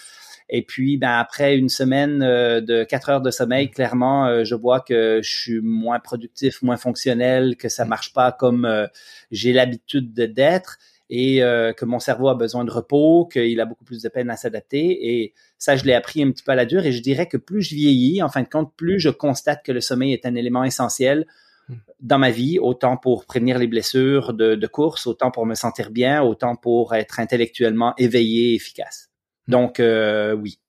Et 0.52 0.62
puis, 0.62 0.97
ben 0.97 1.19
après 1.19 1.57
une 1.57 1.69
semaine 1.69 2.23
euh, 2.23 2.61
de 2.61 2.85
4 2.85 3.09
heures 3.09 3.21
de 3.21 3.31
sommeil, 3.33 3.67
mm. 3.67 3.71
clairement, 3.71 4.45
je 4.45 4.55
vois 4.55 4.81
que 4.81 5.21
je 5.23 5.31
suis 5.31 5.61
moins 5.61 5.99
productif, 5.99 6.62
moins 6.62 6.76
fonctionnel, 6.76 7.57
que 7.57 7.69
ça 7.69 7.85
marche 7.85 8.12
pas 8.12 8.31
comme 8.31 8.88
j'ai 9.33 9.52
l'habitude 9.52 10.12
d'être 10.14 10.79
et 11.11 11.43
euh, 11.43 11.73
que 11.73 11.85
mon 11.85 11.99
cerveau 11.99 12.29
a 12.29 12.35
besoin 12.35 12.64
de 12.64 12.71
repos, 12.71 13.26
qu'il 13.26 13.61
a 13.61 13.64
beaucoup 13.64 13.85
plus 13.85 14.00
de 14.00 14.09
peine 14.09 14.31
à 14.31 14.37
s'adapter. 14.37 15.11
Et 15.11 15.35
ça, 15.59 15.75
je 15.75 15.85
l'ai 15.85 15.93
appris 15.93 16.23
un 16.23 16.31
petit 16.31 16.45
peu 16.45 16.52
à 16.52 16.55
la 16.55 16.64
dure. 16.64 16.87
Et 16.87 16.93
je 16.93 17.02
dirais 17.02 17.26
que 17.26 17.37
plus 17.37 17.62
je 17.62 17.75
vieillis, 17.75 18.23
en 18.23 18.29
fin 18.29 18.43
de 18.43 18.49
compte, 18.49 18.73
plus 18.76 19.00
je 19.00 19.11
constate 19.11 19.64
que 19.64 19.73
le 19.73 19.81
sommeil 19.81 20.12
est 20.12 20.25
un 20.25 20.37
élément 20.37 20.62
essentiel 20.62 21.26
hmm. 21.69 21.75
dans 22.00 22.19
ma 22.19 22.31
vie, 22.31 22.61
autant 22.61 22.97
pour 22.97 23.26
prévenir 23.26 23.59
les 23.59 23.67
blessures 23.67 24.33
de, 24.35 24.55
de 24.55 24.67
course, 24.69 25.09
autant 25.09 25.33
pour 25.33 25.47
me 25.47 25.57
sentir 25.57 25.90
bien, 25.90 26.23
autant 26.23 26.55
pour 26.55 26.95
être 26.95 27.19
intellectuellement 27.19 27.93
éveillé 27.99 28.52
et 28.52 28.55
efficace. 28.55 29.11
Hmm. 29.49 29.52
Donc, 29.52 29.81
euh, 29.81 30.33
oui. 30.35 30.61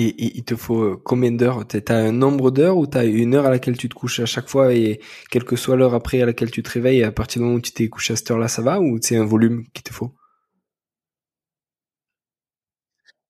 Et, 0.00 0.36
il 0.38 0.44
te 0.44 0.54
faut 0.54 0.82
euh, 0.82 1.02
combien 1.04 1.32
d'heures? 1.32 1.66
Tu 1.66 1.82
as 1.88 1.96
un 1.96 2.12
nombre 2.12 2.52
d'heures 2.52 2.76
ou 2.76 2.86
tu 2.86 2.96
as 2.96 3.04
une 3.04 3.34
heure 3.34 3.46
à 3.46 3.50
laquelle 3.50 3.76
tu 3.76 3.88
te 3.88 3.94
couches 3.94 4.20
à 4.20 4.26
chaque 4.26 4.48
fois 4.48 4.72
et 4.72 5.00
quelle 5.30 5.44
que 5.44 5.56
soit 5.56 5.76
l'heure 5.76 5.94
après 5.94 6.22
à 6.22 6.26
laquelle 6.26 6.52
tu 6.52 6.62
te 6.62 6.70
réveilles, 6.70 7.02
à 7.02 7.10
partir 7.10 7.40
du 7.40 7.46
moment 7.46 7.56
où 7.56 7.60
tu 7.60 7.72
t'es 7.72 7.88
couché 7.88 8.12
à 8.12 8.16
cette 8.16 8.30
heure-là, 8.30 8.46
ça 8.46 8.62
va 8.62 8.80
ou 8.80 8.98
c'est 9.02 9.16
un 9.16 9.24
volume 9.24 9.64
qu'il 9.74 9.82
te 9.82 9.92
faut? 9.92 10.14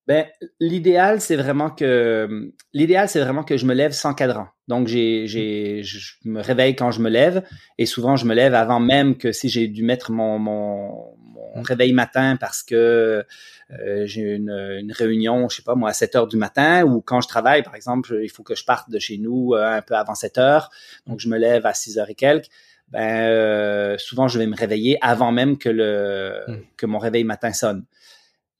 Ben, 0.05 0.25
l'idéal, 0.59 1.21
c'est 1.21 1.35
vraiment 1.35 1.69
que 1.71 2.51
l'idéal, 2.73 3.09
c'est 3.09 3.19
vraiment 3.19 3.43
que 3.43 3.57
je 3.57 3.65
me 3.65 3.73
lève 3.73 3.91
sans 3.91 4.13
cadran. 4.13 4.47
Donc, 4.67 4.87
j'ai, 4.87 5.27
j'ai, 5.27 5.83
je 5.83 6.15
me 6.25 6.41
réveille 6.41 6.75
quand 6.75 6.91
je 6.91 7.01
me 7.01 7.09
lève 7.09 7.43
et 7.77 7.85
souvent 7.87 8.15
je 8.15 8.25
me 8.25 8.33
lève 8.35 8.53
avant 8.53 8.79
même 8.79 9.17
que 9.17 9.31
si 9.31 9.49
j'ai 9.49 9.67
dû 9.67 9.83
mettre 9.83 10.11
mon, 10.11 10.39
mon, 10.39 11.15
mon 11.55 11.61
réveil 11.61 11.93
matin 11.93 12.37
parce 12.39 12.63
que 12.63 13.25
euh, 13.71 14.05
j'ai 14.05 14.21
une, 14.21 14.49
une, 14.49 14.91
réunion, 14.91 15.47
je 15.47 15.57
sais 15.57 15.61
pas 15.61 15.75
moi, 15.75 15.89
à 15.89 15.93
7 15.93 16.15
heures 16.15 16.27
du 16.27 16.37
matin 16.37 16.83
ou 16.83 17.01
quand 17.01 17.21
je 17.21 17.27
travaille, 17.27 17.61
par 17.61 17.75
exemple, 17.75 18.19
il 18.23 18.29
faut 18.29 18.41
que 18.41 18.55
je 18.55 18.65
parte 18.65 18.89
de 18.89 18.97
chez 18.97 19.19
nous 19.19 19.53
euh, 19.53 19.63
un 19.63 19.81
peu 19.83 19.95
avant 19.95 20.15
7 20.15 20.39
heures, 20.39 20.71
donc 21.05 21.19
je 21.19 21.29
me 21.29 21.37
lève 21.37 21.65
à 21.67 21.73
6 21.73 21.99
heures 21.99 22.09
et 22.09 22.15
quelques. 22.15 22.47
Ben, 22.87 23.29
euh, 23.29 23.97
souvent, 23.99 24.27
je 24.27 24.39
vais 24.39 24.47
me 24.47 24.55
réveiller 24.55 24.97
avant 25.01 25.31
même 25.31 25.59
que 25.59 25.69
le 25.69 26.39
hmm. 26.47 26.61
que 26.77 26.87
mon 26.87 26.97
réveil 26.97 27.23
matin 27.23 27.53
sonne. 27.53 27.85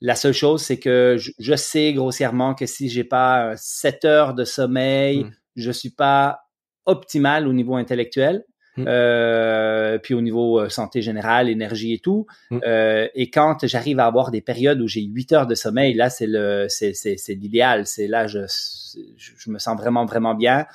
La 0.02 0.16
seule 0.16 0.34
chose, 0.34 0.62
c'est 0.62 0.78
que 0.78 1.18
je, 1.18 1.56
sais 1.56 1.94
grossièrement 1.94 2.54
que 2.54 2.68
si 2.68 2.88
j'ai 2.90 3.04
pas 3.04 3.54
7 3.58 4.06
heures 4.06 4.34
de 4.36 4.46
sommeil, 4.46 5.24
hmm. 5.24 5.32
je 5.56 5.72
suis 5.72 5.90
pas 5.90 6.42
optimal 6.86 7.48
au 7.48 7.54
niveau 7.54 7.76
intellectuel. 7.76 8.46
Mm. 8.80 8.86
Euh, 8.88 9.98
puis 9.98 10.14
au 10.14 10.22
niveau 10.22 10.60
euh, 10.60 10.70
santé 10.70 11.02
générale, 11.02 11.50
énergie 11.50 11.94
et 11.94 12.00
tout. 12.00 12.28
Mm. 12.50 12.60
Euh, 12.66 13.08
et 13.16 13.30
quand 13.30 13.66
j'arrive 13.66 14.00
à 14.00 14.06
avoir 14.06 14.32
des 14.32 14.42
périodes 14.42 14.82
où 14.82 14.88
j'ai 14.88 15.02
8 15.02 15.34
heures 15.34 15.48
de 15.48 15.56
sommeil, 15.56 15.94
là, 15.94 16.10
c'est 16.10 16.28
le, 16.28 16.66
c'est, 16.70 16.94
c'est, 16.94 17.18
c'est 17.18 17.34
l'idéal. 17.36 17.86
C'est 17.86 18.08
là, 18.08 18.28
je, 18.28 18.40
je 18.46 19.50
me 19.50 19.60
sens 19.60 19.78
vraiment, 19.78 20.06
vraiment 20.06 20.36
bien. 20.36 20.66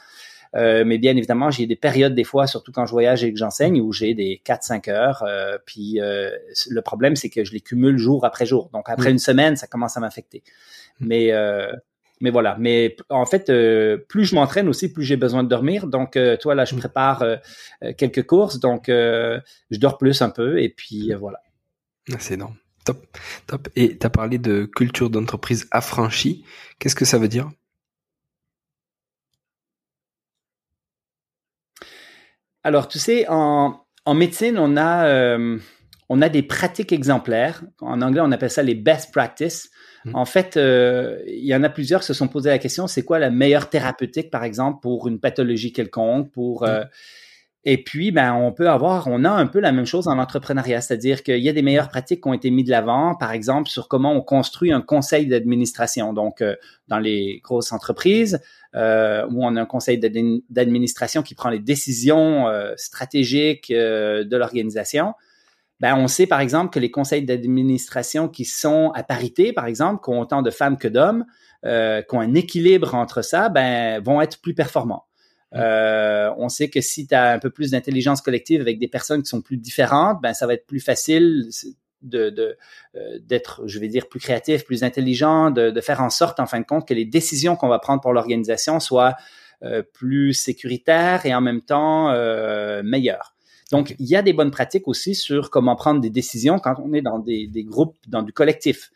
Euh, 0.56 0.84
mais 0.84 0.98
bien 0.98 1.16
évidemment, 1.16 1.50
j'ai 1.50 1.66
des 1.66 1.76
périodes 1.76 2.14
des 2.14 2.24
fois, 2.24 2.46
surtout 2.46 2.70
quand 2.70 2.86
je 2.86 2.92
voyage 2.92 3.24
et 3.24 3.32
que 3.32 3.38
j'enseigne, 3.38 3.80
où 3.80 3.92
j'ai 3.92 4.14
des 4.14 4.40
4-5 4.44 4.90
heures. 4.90 5.24
Euh, 5.26 5.58
puis 5.66 6.00
euh, 6.00 6.30
le 6.68 6.82
problème, 6.82 7.16
c'est 7.16 7.28
que 7.28 7.44
je 7.44 7.52
les 7.52 7.60
cumule 7.60 7.98
jour 7.98 8.24
après 8.24 8.46
jour. 8.46 8.70
Donc 8.72 8.88
après 8.88 9.08
mm. 9.08 9.12
une 9.12 9.18
semaine, 9.18 9.56
ça 9.56 9.66
commence 9.66 9.96
à 9.96 10.00
m'affecter. 10.00 10.42
Mais 11.00 11.32
mais 12.20 12.30
voilà. 12.30 12.56
Mais 12.58 12.96
en 13.10 13.26
fait, 13.26 13.50
euh, 13.50 13.96
plus 13.96 14.24
je 14.24 14.34
m'entraîne 14.34 14.68
aussi, 14.68 14.92
plus 14.92 15.04
j'ai 15.04 15.16
besoin 15.16 15.42
de 15.42 15.48
dormir. 15.48 15.86
Donc, 15.86 16.16
euh, 16.16 16.36
toi, 16.36 16.54
là, 16.54 16.64
je 16.64 16.74
mm. 16.74 16.78
prépare 16.78 17.22
euh, 17.22 17.36
quelques 17.98 18.24
courses. 18.24 18.60
Donc, 18.60 18.84
je 18.88 19.40
dors 19.72 19.98
plus 19.98 20.22
un 20.22 20.30
peu. 20.30 20.60
Et 20.60 20.68
puis, 20.68 21.12
voilà. 21.12 21.40
Ah, 22.12 22.16
c'est 22.18 22.34
énorme. 22.34 22.56
Top. 22.84 23.04
Top. 23.46 23.68
Et 23.76 23.98
tu 23.98 24.06
as 24.06 24.10
parlé 24.10 24.38
de 24.38 24.64
culture 24.64 25.10
d'entreprise 25.10 25.66
affranchie. 25.70 26.44
Qu'est-ce 26.78 26.94
que 26.94 27.04
ça 27.04 27.18
veut 27.18 27.28
dire? 27.28 27.50
Alors, 32.62 32.88
tu 32.88 32.98
sais, 32.98 33.26
en, 33.28 33.84
en 34.04 34.14
médecine, 34.14 34.58
on 34.58 34.76
a, 34.76 35.36
on 36.08 36.22
a 36.22 36.28
des 36.28 36.42
pratiques 36.42 36.92
exemplaires. 36.92 37.64
En 37.80 38.00
anglais, 38.02 38.22
on 38.22 38.32
appelle 38.32 38.50
ça 38.50 38.62
les 38.62 38.74
best 38.74 39.12
practices. 39.12 39.70
En 40.12 40.24
fait, 40.24 40.56
euh, 40.56 41.18
il 41.26 41.44
y 41.44 41.54
en 41.54 41.62
a 41.62 41.70
plusieurs 41.70 42.00
qui 42.00 42.06
se 42.06 42.14
sont 42.14 42.28
posé 42.28 42.50
la 42.50 42.58
question, 42.58 42.86
c'est 42.86 43.02
quoi 43.02 43.18
la 43.18 43.30
meilleure 43.30 43.70
thérapeutique, 43.70 44.30
par 44.30 44.44
exemple, 44.44 44.80
pour 44.82 45.08
une 45.08 45.18
pathologie 45.18 45.72
quelconque, 45.72 46.30
pour... 46.30 46.64
Mm. 46.64 46.66
Euh, 46.66 46.84
et 47.66 47.82
puis, 47.82 48.10
ben, 48.10 48.34
on 48.34 48.52
peut 48.52 48.68
avoir, 48.68 49.06
on 49.06 49.24
a 49.24 49.30
un 49.30 49.46
peu 49.46 49.58
la 49.58 49.72
même 49.72 49.86
chose 49.86 50.06
en 50.06 50.18
entrepreneuriat, 50.18 50.82
c'est-à-dire 50.82 51.22
qu'il 51.22 51.38
y 51.38 51.48
a 51.48 51.52
des 51.54 51.62
meilleures 51.62 51.88
pratiques 51.88 52.22
qui 52.22 52.28
ont 52.28 52.34
été 52.34 52.50
mises 52.50 52.66
de 52.66 52.70
l'avant, 52.70 53.14
par 53.14 53.32
exemple, 53.32 53.70
sur 53.70 53.88
comment 53.88 54.12
on 54.12 54.20
construit 54.20 54.70
un 54.70 54.82
conseil 54.82 55.26
d'administration. 55.26 56.12
Donc, 56.12 56.42
euh, 56.42 56.56
dans 56.88 56.98
les 56.98 57.40
grosses 57.42 57.72
entreprises, 57.72 58.38
euh, 58.74 59.26
où 59.30 59.46
on 59.46 59.56
a 59.56 59.62
un 59.62 59.66
conseil 59.66 59.98
d'administration 59.98 61.22
qui 61.22 61.34
prend 61.34 61.48
les 61.48 61.58
décisions 61.58 62.48
stratégiques 62.76 63.72
de 63.72 64.36
l'organisation, 64.36 65.14
ben, 65.80 65.96
on 65.96 66.06
sait 66.06 66.26
par 66.26 66.40
exemple 66.40 66.72
que 66.72 66.78
les 66.78 66.90
conseils 66.90 67.24
d'administration 67.24 68.28
qui 68.28 68.44
sont 68.44 68.92
à 68.94 69.02
parité, 69.02 69.52
par 69.52 69.66
exemple, 69.66 70.02
qui 70.04 70.10
ont 70.10 70.20
autant 70.20 70.42
de 70.42 70.50
femmes 70.50 70.78
que 70.78 70.88
d'hommes, 70.88 71.24
euh, 71.64 72.02
qui 72.02 72.14
ont 72.14 72.20
un 72.20 72.34
équilibre 72.34 72.94
entre 72.94 73.22
ça, 73.22 73.48
ben, 73.48 74.00
vont 74.02 74.20
être 74.20 74.40
plus 74.40 74.54
performants. 74.54 75.06
Euh, 75.54 76.30
on 76.36 76.48
sait 76.48 76.68
que 76.68 76.80
si 76.80 77.06
tu 77.06 77.14
as 77.14 77.32
un 77.32 77.38
peu 77.38 77.50
plus 77.50 77.70
d'intelligence 77.70 78.20
collective 78.20 78.60
avec 78.60 78.78
des 78.78 78.88
personnes 78.88 79.22
qui 79.22 79.28
sont 79.28 79.40
plus 79.40 79.56
différentes, 79.56 80.20
ben, 80.22 80.34
ça 80.34 80.46
va 80.46 80.54
être 80.54 80.66
plus 80.66 80.80
facile 80.80 81.48
de, 82.02 82.56
euh, 82.96 83.18
d'être, 83.22 83.62
je 83.66 83.78
vais 83.78 83.88
dire, 83.88 84.08
plus 84.08 84.20
créatif, 84.20 84.64
plus 84.64 84.84
intelligent, 84.84 85.50
de, 85.50 85.70
de, 85.70 85.80
faire 85.80 86.02
en 86.02 86.10
sorte, 86.10 86.38
en 86.38 86.46
fin 86.46 86.60
de 86.60 86.66
compte, 86.66 86.86
que 86.86 86.94
les 86.94 87.04
décisions 87.04 87.56
qu'on 87.56 87.68
va 87.68 87.78
prendre 87.78 88.00
pour 88.00 88.12
l'organisation 88.12 88.78
soient 88.80 89.16
plus 89.94 90.34
sécuritaires 90.34 91.24
et 91.24 91.34
en 91.34 91.40
même 91.40 91.62
temps 91.62 92.12
meilleures. 92.82 93.33
Donc, 93.70 93.94
il 93.98 94.06
y 94.06 94.16
a 94.16 94.22
des 94.22 94.32
bonnes 94.32 94.50
pratiques 94.50 94.88
aussi 94.88 95.14
sur 95.14 95.50
comment 95.50 95.76
prendre 95.76 96.00
des 96.00 96.10
décisions 96.10 96.58
quand 96.58 96.76
on 96.78 96.92
est 96.92 97.02
dans 97.02 97.18
des, 97.18 97.48
groupes, 97.64 97.96
dans 98.06 98.22
du 98.22 98.32
collectif. 98.32 98.90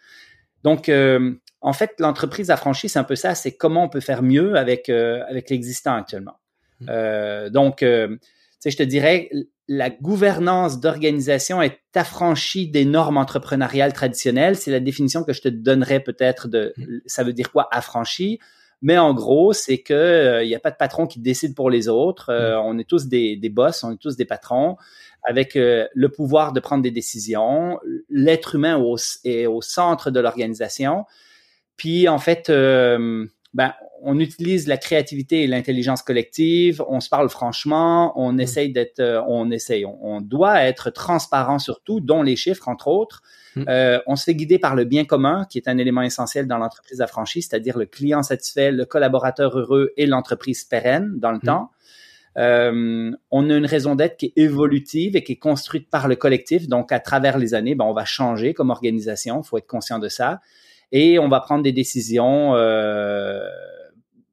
Donc, 0.62 0.88
euh, 0.88 1.34
en 1.60 1.72
fait, 1.72 1.94
l'entreprise 1.98 2.50
affranchie, 2.50 2.88
c'est 2.88 2.98
un 2.98 3.04
peu 3.04 3.16
ça, 3.16 3.34
c'est 3.34 3.52
comment 3.52 3.84
on 3.84 3.88
peut 3.88 4.00
faire 4.00 4.22
mieux 4.22 4.56
avec, 4.56 4.88
euh, 4.88 5.22
avec 5.28 5.50
l'existant 5.50 5.94
actuellement. 5.94 6.38
Hmm. 6.80 6.86
Euh, 6.90 7.50
donc, 7.50 7.80
sais, 7.80 8.70
je 8.70 8.76
te 8.76 8.82
dirais, 8.82 9.30
la 9.66 9.90
gouvernance 9.90 10.80
d'organisation 10.80 11.62
est 11.62 11.78
affranchie 11.94 12.68
des 12.68 12.84
normes 12.84 13.16
entrepreneuriales 13.16 13.92
traditionnelles. 13.92 14.56
C'est 14.56 14.70
la 14.70 14.80
définition 14.80 15.24
que 15.24 15.32
je 15.32 15.40
te 15.40 15.48
donnerais 15.48 16.00
peut-être 16.00 16.48
de, 16.48 16.74
hmm. 16.76 16.98
ça 17.06 17.24
veut 17.24 17.32
dire 17.32 17.50
quoi 17.50 17.68
affranchi? 17.70 18.38
Mais 18.80 18.96
en 18.96 19.12
gros, 19.12 19.52
c'est 19.52 19.78
que 19.78 19.92
il 19.94 20.44
euh, 20.44 20.46
n'y 20.46 20.54
a 20.54 20.60
pas 20.60 20.70
de 20.70 20.76
patron 20.76 21.06
qui 21.06 21.18
décide 21.20 21.54
pour 21.54 21.70
les 21.70 21.88
autres. 21.88 22.30
Euh, 22.30 22.56
mm. 22.56 22.64
On 22.64 22.78
est 22.78 22.88
tous 22.88 23.06
des, 23.06 23.36
des 23.36 23.48
boss, 23.48 23.82
on 23.82 23.92
est 23.92 24.00
tous 24.00 24.16
des 24.16 24.24
patrons 24.24 24.76
avec 25.24 25.56
euh, 25.56 25.86
le 25.94 26.08
pouvoir 26.08 26.52
de 26.52 26.60
prendre 26.60 26.82
des 26.82 26.90
décisions. 26.90 27.80
L'être 28.08 28.54
humain 28.54 28.82
est 29.24 29.46
au 29.46 29.62
centre 29.62 30.10
de 30.10 30.20
l'organisation. 30.20 31.04
Puis 31.76 32.08
en 32.08 32.18
fait, 32.18 32.50
ben, 33.54 33.72
on 34.02 34.18
utilise 34.20 34.66
la 34.68 34.76
créativité 34.76 35.42
et 35.42 35.46
l'intelligence 35.46 36.02
collective, 36.02 36.82
on 36.88 37.00
se 37.00 37.08
parle 37.08 37.28
franchement, 37.28 38.12
on 38.20 38.34
mm. 38.34 38.40
essaye 38.40 38.72
d'être, 38.72 39.24
on 39.26 39.50
essaye, 39.50 39.84
on, 39.86 40.20
doit 40.20 40.62
être 40.62 40.90
transparent 40.90 41.58
sur 41.58 41.80
tout, 41.82 42.00
dont 42.00 42.22
les 42.22 42.36
chiffres, 42.36 42.68
entre 42.68 42.88
autres. 42.88 43.22
Mm. 43.56 43.64
Euh, 43.68 44.00
on 44.06 44.16
se 44.16 44.24
fait 44.24 44.34
guider 44.34 44.58
par 44.58 44.74
le 44.74 44.84
bien 44.84 45.04
commun, 45.04 45.46
qui 45.48 45.58
est 45.58 45.68
un 45.68 45.78
élément 45.78 46.02
essentiel 46.02 46.46
dans 46.46 46.58
l'entreprise 46.58 47.00
affranchie, 47.00 47.42
c'est-à-dire 47.42 47.78
le 47.78 47.86
client 47.86 48.22
satisfait, 48.22 48.70
le 48.70 48.84
collaborateur 48.84 49.58
heureux 49.58 49.92
et 49.96 50.06
l'entreprise 50.06 50.64
pérenne 50.64 51.14
dans 51.18 51.32
le 51.32 51.38
mm. 51.38 51.46
temps. 51.46 51.70
Euh, 52.36 53.10
on 53.30 53.50
a 53.50 53.56
une 53.56 53.66
raison 53.66 53.94
d'être 53.96 54.16
qui 54.16 54.26
est 54.26 54.42
évolutive 54.42 55.16
et 55.16 55.24
qui 55.24 55.32
est 55.32 55.36
construite 55.36 55.90
par 55.90 56.06
le 56.06 56.14
collectif. 56.14 56.68
Donc, 56.68 56.92
à 56.92 57.00
travers 57.00 57.38
les 57.38 57.54
années, 57.54 57.74
ben, 57.74 57.84
on 57.84 57.94
va 57.94 58.04
changer 58.04 58.54
comme 58.54 58.70
organisation. 58.70 59.40
Il 59.42 59.46
faut 59.46 59.58
être 59.58 59.66
conscient 59.66 59.98
de 59.98 60.08
ça. 60.08 60.40
Et 60.92 61.18
on 61.18 61.28
va 61.28 61.40
prendre 61.40 61.62
des 61.62 61.72
décisions 61.72 62.54
euh, 62.54 63.40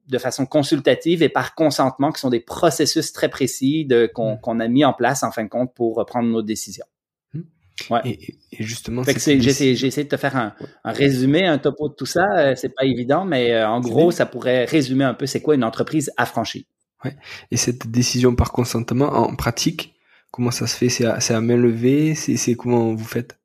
de 0.08 0.18
façon 0.18 0.46
consultative 0.46 1.22
et 1.22 1.28
par 1.28 1.54
consentement, 1.54 2.12
qui 2.12 2.20
sont 2.20 2.30
des 2.30 2.40
processus 2.40 3.12
très 3.12 3.28
précis 3.28 3.84
de, 3.84 4.06
qu'on, 4.12 4.34
hmm. 4.34 4.40
qu'on 4.40 4.60
a 4.60 4.68
mis 4.68 4.84
en 4.84 4.92
place 4.92 5.22
en 5.22 5.30
fin 5.30 5.44
de 5.44 5.48
compte 5.48 5.74
pour 5.74 6.04
prendre 6.06 6.28
nos 6.28 6.42
décisions. 6.42 6.86
Hmm. 7.34 7.42
Ouais. 7.90 8.00
Et, 8.04 8.62
justement, 8.64 9.02
j'ai 9.04 9.36
essayé 9.36 10.04
de 10.04 10.08
te 10.08 10.16
faire 10.16 10.36
un, 10.36 10.54
un, 10.84 10.92
résumé, 10.92 11.44
un 11.46 11.58
topo 11.58 11.88
de 11.88 11.94
tout 11.94 12.06
ça. 12.06 12.24
Euh, 12.38 12.54
c'est 12.56 12.74
pas 12.74 12.84
évident, 12.84 13.24
mais 13.24 13.52
euh, 13.52 13.68
en 13.68 13.80
gros, 13.80 14.10
ça 14.10 14.26
pourrait 14.26 14.64
résumer 14.64 15.04
un 15.04 15.14
peu 15.14 15.26
c'est 15.26 15.42
quoi 15.42 15.54
une 15.54 15.64
entreprise 15.64 16.10
affranchie. 16.16 16.66
Ouais. 17.04 17.14
Et 17.50 17.56
cette 17.56 17.86
décision 17.88 18.34
par 18.34 18.52
consentement, 18.52 19.08
en 19.08 19.36
pratique, 19.36 19.94
comment 20.30 20.50
ça 20.50 20.66
se 20.66 20.76
fait? 20.76 20.88
C'est 20.88 21.04
à, 21.04 21.18
à 21.36 21.40
main 21.40 21.56
levée? 21.56 22.14
C'est, 22.14 22.36
c'est 22.36 22.54
comment 22.54 22.94
vous 22.94 23.04
faites? 23.04 23.38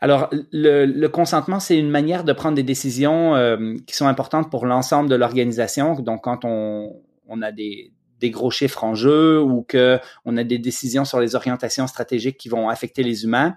Alors, 0.00 0.30
le, 0.32 1.06
consentement, 1.08 1.60
c'est 1.60 1.78
une 1.78 1.90
manière 1.90 2.24
de 2.24 2.32
prendre 2.32 2.56
des 2.56 2.62
décisions 2.62 3.34
euh, 3.34 3.74
qui 3.86 3.94
sont 3.94 4.06
importantes 4.06 4.50
pour 4.50 4.64
l'ensemble 4.64 5.10
de 5.10 5.14
l'organisation. 5.14 5.94
Donc, 5.94 6.24
quand 6.24 6.44
on, 6.44 7.02
a 7.42 7.52
des, 7.52 7.92
gros 8.24 8.50
chiffres 8.50 8.82
en 8.82 8.94
jeu 8.94 9.40
ou 9.42 9.66
qu'on 9.70 10.36
a 10.36 10.44
des 10.44 10.58
décisions 10.58 11.04
sur 11.04 11.20
les 11.20 11.34
orientations 11.34 11.86
stratégiques 11.86 12.38
qui 12.38 12.48
vont 12.48 12.68
affecter 12.68 13.02
les 13.02 13.24
humains, 13.24 13.56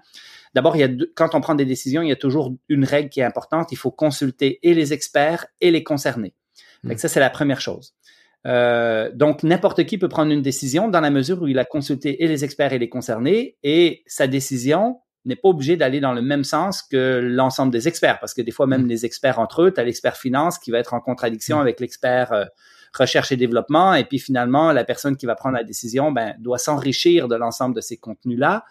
D'abord, 0.54 0.76
quand 1.16 1.34
on 1.34 1.40
prend 1.40 1.56
des 1.56 1.64
décisions, 1.64 2.02
il 2.02 2.08
y 2.08 2.12
a 2.12 2.16
toujours 2.16 2.54
une 2.68 2.84
règle 2.84 3.08
qui 3.08 3.18
est 3.18 3.24
importante. 3.24 3.72
Il 3.72 3.76
faut 3.76 3.90
consulter 3.90 4.60
et 4.62 4.72
les 4.72 4.92
experts 4.92 5.46
et 5.60 5.72
les 5.72 5.82
concernés. 5.82 6.32
Mmh. 6.84 6.96
ça, 6.96 7.08
c'est 7.08 7.18
la 7.18 7.30
première 7.30 7.60
chose. 7.60 7.94
Euh, 8.46 9.10
donc, 9.12 9.42
n'importe 9.42 9.84
qui 9.84 9.98
peut 9.98 10.08
prendre 10.08 10.30
une 10.30 10.42
décision 10.42 10.88
dans 10.88 11.00
la 11.00 11.10
mesure 11.10 11.42
où 11.42 11.48
il 11.48 11.58
a 11.58 11.64
consulté 11.64 12.22
et 12.22 12.28
les 12.28 12.44
experts 12.44 12.72
et 12.72 12.78
les 12.78 12.88
concernés 12.88 13.56
et 13.64 14.04
sa 14.06 14.28
décision 14.28 15.00
n'est 15.24 15.36
pas 15.36 15.48
obligé 15.48 15.76
d'aller 15.76 16.00
dans 16.00 16.12
le 16.12 16.22
même 16.22 16.44
sens 16.44 16.82
que 16.82 17.20
l'ensemble 17.22 17.72
des 17.72 17.88
experts, 17.88 18.18
parce 18.20 18.34
que 18.34 18.42
des 18.42 18.50
fois, 18.50 18.66
même 18.66 18.84
mm. 18.84 18.88
les 18.88 19.06
experts 19.06 19.38
entre 19.38 19.62
eux, 19.62 19.72
tu 19.72 19.80
as 19.80 19.84
l'expert 19.84 20.16
finance 20.16 20.58
qui 20.58 20.70
va 20.70 20.78
être 20.78 20.94
en 20.94 21.00
contradiction 21.00 21.58
mm. 21.58 21.60
avec 21.60 21.80
l'expert 21.80 22.32
euh, 22.32 22.44
recherche 22.92 23.32
et 23.32 23.36
développement, 23.36 23.94
et 23.94 24.04
puis 24.04 24.18
finalement, 24.18 24.72
la 24.72 24.84
personne 24.84 25.16
qui 25.16 25.26
va 25.26 25.34
prendre 25.34 25.56
la 25.56 25.64
décision 25.64 26.12
ben, 26.12 26.34
doit 26.38 26.58
s'enrichir 26.58 27.28
de 27.28 27.36
l'ensemble 27.36 27.74
de 27.74 27.80
ces 27.80 27.96
contenus-là. 27.96 28.64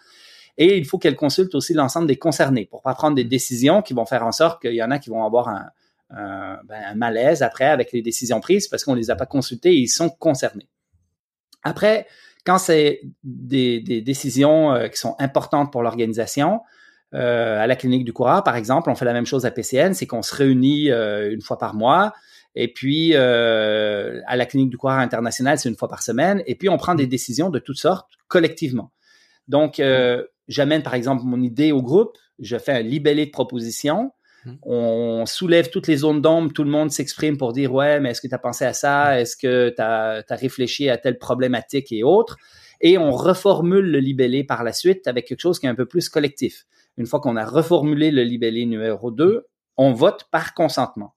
Et 0.56 0.78
il 0.78 0.86
faut 0.86 0.98
qu'elle 0.98 1.16
consulte 1.16 1.54
aussi 1.54 1.74
l'ensemble 1.74 2.06
des 2.06 2.16
concernés 2.16 2.66
pour 2.66 2.80
pas 2.80 2.94
prendre 2.94 3.16
des 3.16 3.24
décisions 3.24 3.82
qui 3.82 3.92
vont 3.92 4.06
faire 4.06 4.24
en 4.24 4.32
sorte 4.32 4.62
qu'il 4.62 4.74
y 4.74 4.82
en 4.82 4.90
a 4.92 5.00
qui 5.00 5.10
vont 5.10 5.24
avoir 5.24 5.48
un, 5.48 5.68
ben, 6.10 6.80
un 6.86 6.94
malaise 6.94 7.42
après 7.42 7.64
avec 7.64 7.90
les 7.90 8.02
décisions 8.02 8.40
prises 8.40 8.68
parce 8.68 8.84
qu'on 8.84 8.94
les 8.94 9.10
a 9.10 9.16
pas 9.16 9.26
consultés 9.26 9.70
et 9.70 9.78
ils 9.78 9.88
sont 9.88 10.10
concernés. 10.10 10.68
Après, 11.64 12.06
quand 12.44 12.58
c'est 12.58 13.00
des, 13.22 13.80
décisions 14.02 14.72
euh, 14.72 14.88
qui 14.88 14.98
sont 14.98 15.16
importantes 15.18 15.72
pour 15.72 15.82
l'organisation, 15.82 16.60
euh, 17.14 17.60
à 17.60 17.66
la 17.66 17.76
clinique 17.76 18.04
du 18.04 18.12
coureur, 18.12 18.44
par 18.44 18.56
exemple, 18.56 18.90
on 18.90 18.94
fait 18.94 19.04
la 19.04 19.12
même 19.12 19.26
chose 19.26 19.46
à 19.46 19.50
PCN, 19.50 19.94
c'est 19.94 20.06
qu'on 20.06 20.22
se 20.22 20.34
réunit 20.34 20.90
euh, 20.90 21.32
une 21.32 21.40
fois 21.40 21.58
par 21.58 21.74
mois. 21.74 22.12
Et 22.56 22.72
puis, 22.72 23.16
à 23.16 24.36
la 24.36 24.46
clinique 24.46 24.70
du 24.70 24.76
coureur 24.76 24.98
international, 24.98 25.58
c'est 25.58 25.68
une 25.68 25.76
fois 25.76 25.88
par 25.88 26.04
semaine. 26.04 26.40
Et 26.46 26.54
puis, 26.54 26.68
on 26.68 26.76
prend 26.76 26.94
des 26.94 27.08
décisions 27.08 27.50
de 27.50 27.58
toutes 27.58 27.78
sortes 27.78 28.08
collectivement. 28.28 28.92
Donc, 29.48 29.82
j'amène, 30.46 30.84
par 30.84 30.94
exemple, 30.94 31.24
mon 31.24 31.42
idée 31.42 31.72
au 31.72 31.82
groupe. 31.82 32.16
Je 32.38 32.56
fais 32.56 32.70
un 32.70 32.82
libellé 32.82 33.26
de 33.26 33.32
propositions. 33.32 34.12
Mmh. 34.44 34.52
On 34.62 35.26
soulève 35.26 35.70
toutes 35.70 35.86
les 35.86 35.98
zones 35.98 36.20
d'ombre, 36.20 36.52
tout 36.52 36.64
le 36.64 36.70
monde 36.70 36.90
s'exprime 36.90 37.36
pour 37.36 37.52
dire 37.52 37.72
ouais, 37.72 38.00
mais 38.00 38.10
est-ce 38.10 38.20
que 38.20 38.28
tu 38.28 38.34
as 38.34 38.38
pensé 38.38 38.64
à 38.64 38.72
ça? 38.72 39.14
Mmh. 39.14 39.18
Est-ce 39.18 39.36
que 39.36 39.70
tu 39.70 39.82
as, 39.82 40.24
réfléchi 40.30 40.88
à 40.88 40.96
telle 40.96 41.18
problématique 41.18 41.92
et 41.92 42.02
autres? 42.02 42.36
Et 42.80 42.98
on 42.98 43.12
reformule 43.12 43.90
le 43.90 43.98
libellé 43.98 44.44
par 44.44 44.64
la 44.64 44.72
suite 44.72 45.06
avec 45.06 45.26
quelque 45.26 45.40
chose 45.40 45.58
qui 45.58 45.66
est 45.66 45.70
un 45.70 45.74
peu 45.74 45.86
plus 45.86 46.08
collectif. 46.08 46.66
Une 46.96 47.06
fois 47.06 47.20
qu'on 47.20 47.36
a 47.36 47.44
reformulé 47.44 48.10
le 48.10 48.22
libellé 48.22 48.66
numéro 48.66 49.10
2, 49.10 49.46
on 49.76 49.92
vote 49.92 50.28
par 50.30 50.54
consentement. 50.54 51.14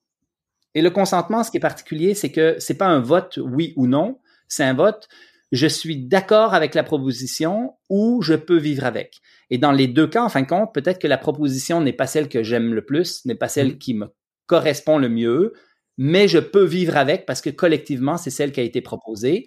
Et 0.74 0.82
le 0.82 0.90
consentement, 0.90 1.44
ce 1.44 1.50
qui 1.50 1.56
est 1.56 1.60
particulier, 1.60 2.14
c'est 2.14 2.32
que 2.32 2.56
c'est 2.58 2.76
pas 2.76 2.86
un 2.86 3.00
vote 3.00 3.38
oui 3.42 3.72
ou 3.76 3.86
non, 3.86 4.18
c'est 4.48 4.64
un 4.64 4.74
vote 4.74 5.08
je 5.52 5.66
suis 5.66 5.96
d'accord 5.96 6.54
avec 6.54 6.74
la 6.74 6.82
proposition 6.82 7.74
ou 7.88 8.22
je 8.22 8.34
peux 8.34 8.58
vivre 8.58 8.84
avec. 8.84 9.20
Et 9.50 9.58
dans 9.58 9.72
les 9.72 9.86
deux 9.86 10.06
cas, 10.06 10.22
en 10.22 10.28
fin 10.28 10.42
de 10.42 10.46
compte, 10.46 10.74
peut-être 10.74 10.98
que 10.98 11.06
la 11.06 11.18
proposition 11.18 11.80
n'est 11.80 11.92
pas 11.92 12.06
celle 12.06 12.28
que 12.28 12.42
j'aime 12.42 12.74
le 12.74 12.84
plus, 12.84 13.24
n'est 13.24 13.34
pas 13.34 13.48
celle 13.48 13.72
mm. 13.72 13.78
qui 13.78 13.94
me 13.94 14.06
correspond 14.46 14.98
le 14.98 15.08
mieux, 15.08 15.54
mais 15.96 16.28
je 16.28 16.38
peux 16.38 16.64
vivre 16.64 16.96
avec 16.96 17.26
parce 17.26 17.40
que 17.40 17.50
collectivement, 17.50 18.16
c'est 18.16 18.30
celle 18.30 18.52
qui 18.52 18.60
a 18.60 18.64
été 18.64 18.80
proposée. 18.80 19.46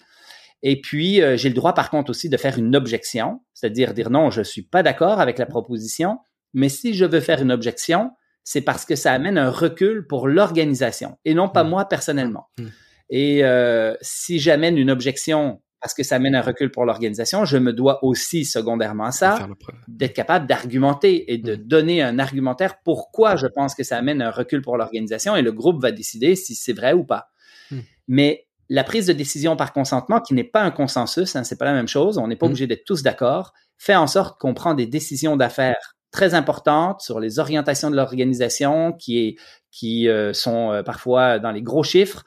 Et 0.64 0.82
puis, 0.82 1.22
euh, 1.22 1.38
j'ai 1.38 1.50
le 1.50 1.56
droit, 1.56 1.74
par 1.74 1.90
contre, 1.90 2.12
aussi 2.12 2.30
de 2.30 2.38
faire 2.38 2.58
une 2.58 2.76
objection, 2.76 3.42
c'est-à-dire 3.54 3.94
dire 3.94 4.10
non, 4.10 4.30
je 4.32 4.42
suis 4.42 4.64
pas 4.64 4.84
d'accord 4.84 5.20
avec 5.20 5.38
la 5.38 5.46
proposition, 5.46 6.18
mais 6.54 6.70
si 6.70 6.94
je 6.94 7.06
veux 7.06 7.20
faire 7.20 7.42
une 7.42 7.52
objection, 7.52 8.12
c'est 8.44 8.62
parce 8.62 8.86
que 8.86 8.96
ça 8.96 9.14
amène 9.14 9.38
un 9.38 9.50
recul 9.50 10.08
pour 10.08 10.28
l'organisation 10.28 11.18
et 11.26 11.34
non 11.34 11.48
pas 11.48 11.64
mm. 11.64 11.70
moi 11.70 11.86
personnellement. 11.86 12.48
Mm. 12.60 12.66
Et 13.12 13.44
euh, 13.44 13.96
si 14.02 14.40
j'amène 14.40 14.78
une 14.78 14.90
objection 14.90 15.62
parce 15.82 15.94
que 15.94 16.04
ça 16.04 16.16
amène 16.16 16.36
un 16.36 16.42
recul 16.42 16.70
pour 16.72 16.86
l'organisation, 16.86 17.44
je 17.44 17.58
me 17.58 17.74
dois 17.74 18.04
aussi, 18.04 18.46
secondairement 18.46 19.06
à 19.06 19.12
ça, 19.12 19.48
d'être 19.88 20.14
capable 20.14 20.46
d'argumenter 20.46 21.34
et 21.34 21.38
de 21.40 21.56
mm. 21.56 21.64
donner 21.68 22.02
un 22.04 22.20
argumentaire 22.20 22.76
pourquoi 22.84 23.36
je 23.36 23.48
pense 23.48 23.74
que 23.74 23.84
ça 23.84 23.98
amène 23.98 24.22
un 24.22 24.30
recul 24.30 24.62
pour 24.62 24.78
l'organisation 24.78 25.36
et 25.36 25.42
le 25.42 25.52
groupe 25.52 25.82
va 25.82 25.92
décider 25.92 26.36
si 26.36 26.54
c'est 26.54 26.74
vrai 26.74 26.94
ou 26.94 27.04
pas. 27.04 27.32
Mm. 27.72 27.80
Mais 28.08 28.48
la 28.70 28.84
prise 28.84 29.08
de 29.08 29.14
décision 29.14 29.56
par 29.56 29.74
consentement, 29.74 30.22
qui 30.22 30.34
n'est 30.36 30.44
pas 30.44 30.62
un 30.62 30.72
consensus, 30.72 31.36
hein, 31.36 31.44
c'est 31.44 31.58
pas 31.58 31.66
la 31.66 31.74
même 31.74 31.88
chose, 31.88 32.20
on 32.20 32.28
n'est 32.28 32.36
pas 32.36 32.46
mm. 32.46 32.50
obligé 32.50 32.68
d'être 32.68 32.86
tous 32.86 33.02
d'accord, 33.02 33.54
fait 33.78 33.96
en 33.96 34.08
sorte 34.08 34.40
qu'on 34.40 34.54
prend 34.54 34.76
des 34.76 34.86
décisions 34.86 35.36
d'affaires 35.36 35.96
très 36.12 36.36
importantes 36.36 37.02
sur 37.02 37.20
les 37.20 37.40
orientations 37.40 37.90
de 37.90 37.96
l'organisation 37.96 38.94
qui, 38.94 39.18
est, 39.20 39.36
qui 39.72 40.08
euh, 40.08 40.34
sont 40.34 40.72
euh, 40.72 40.84
parfois 40.84 41.40
dans 41.40 41.52
les 41.52 41.62
gros 41.64 41.84
chiffres, 41.84 42.24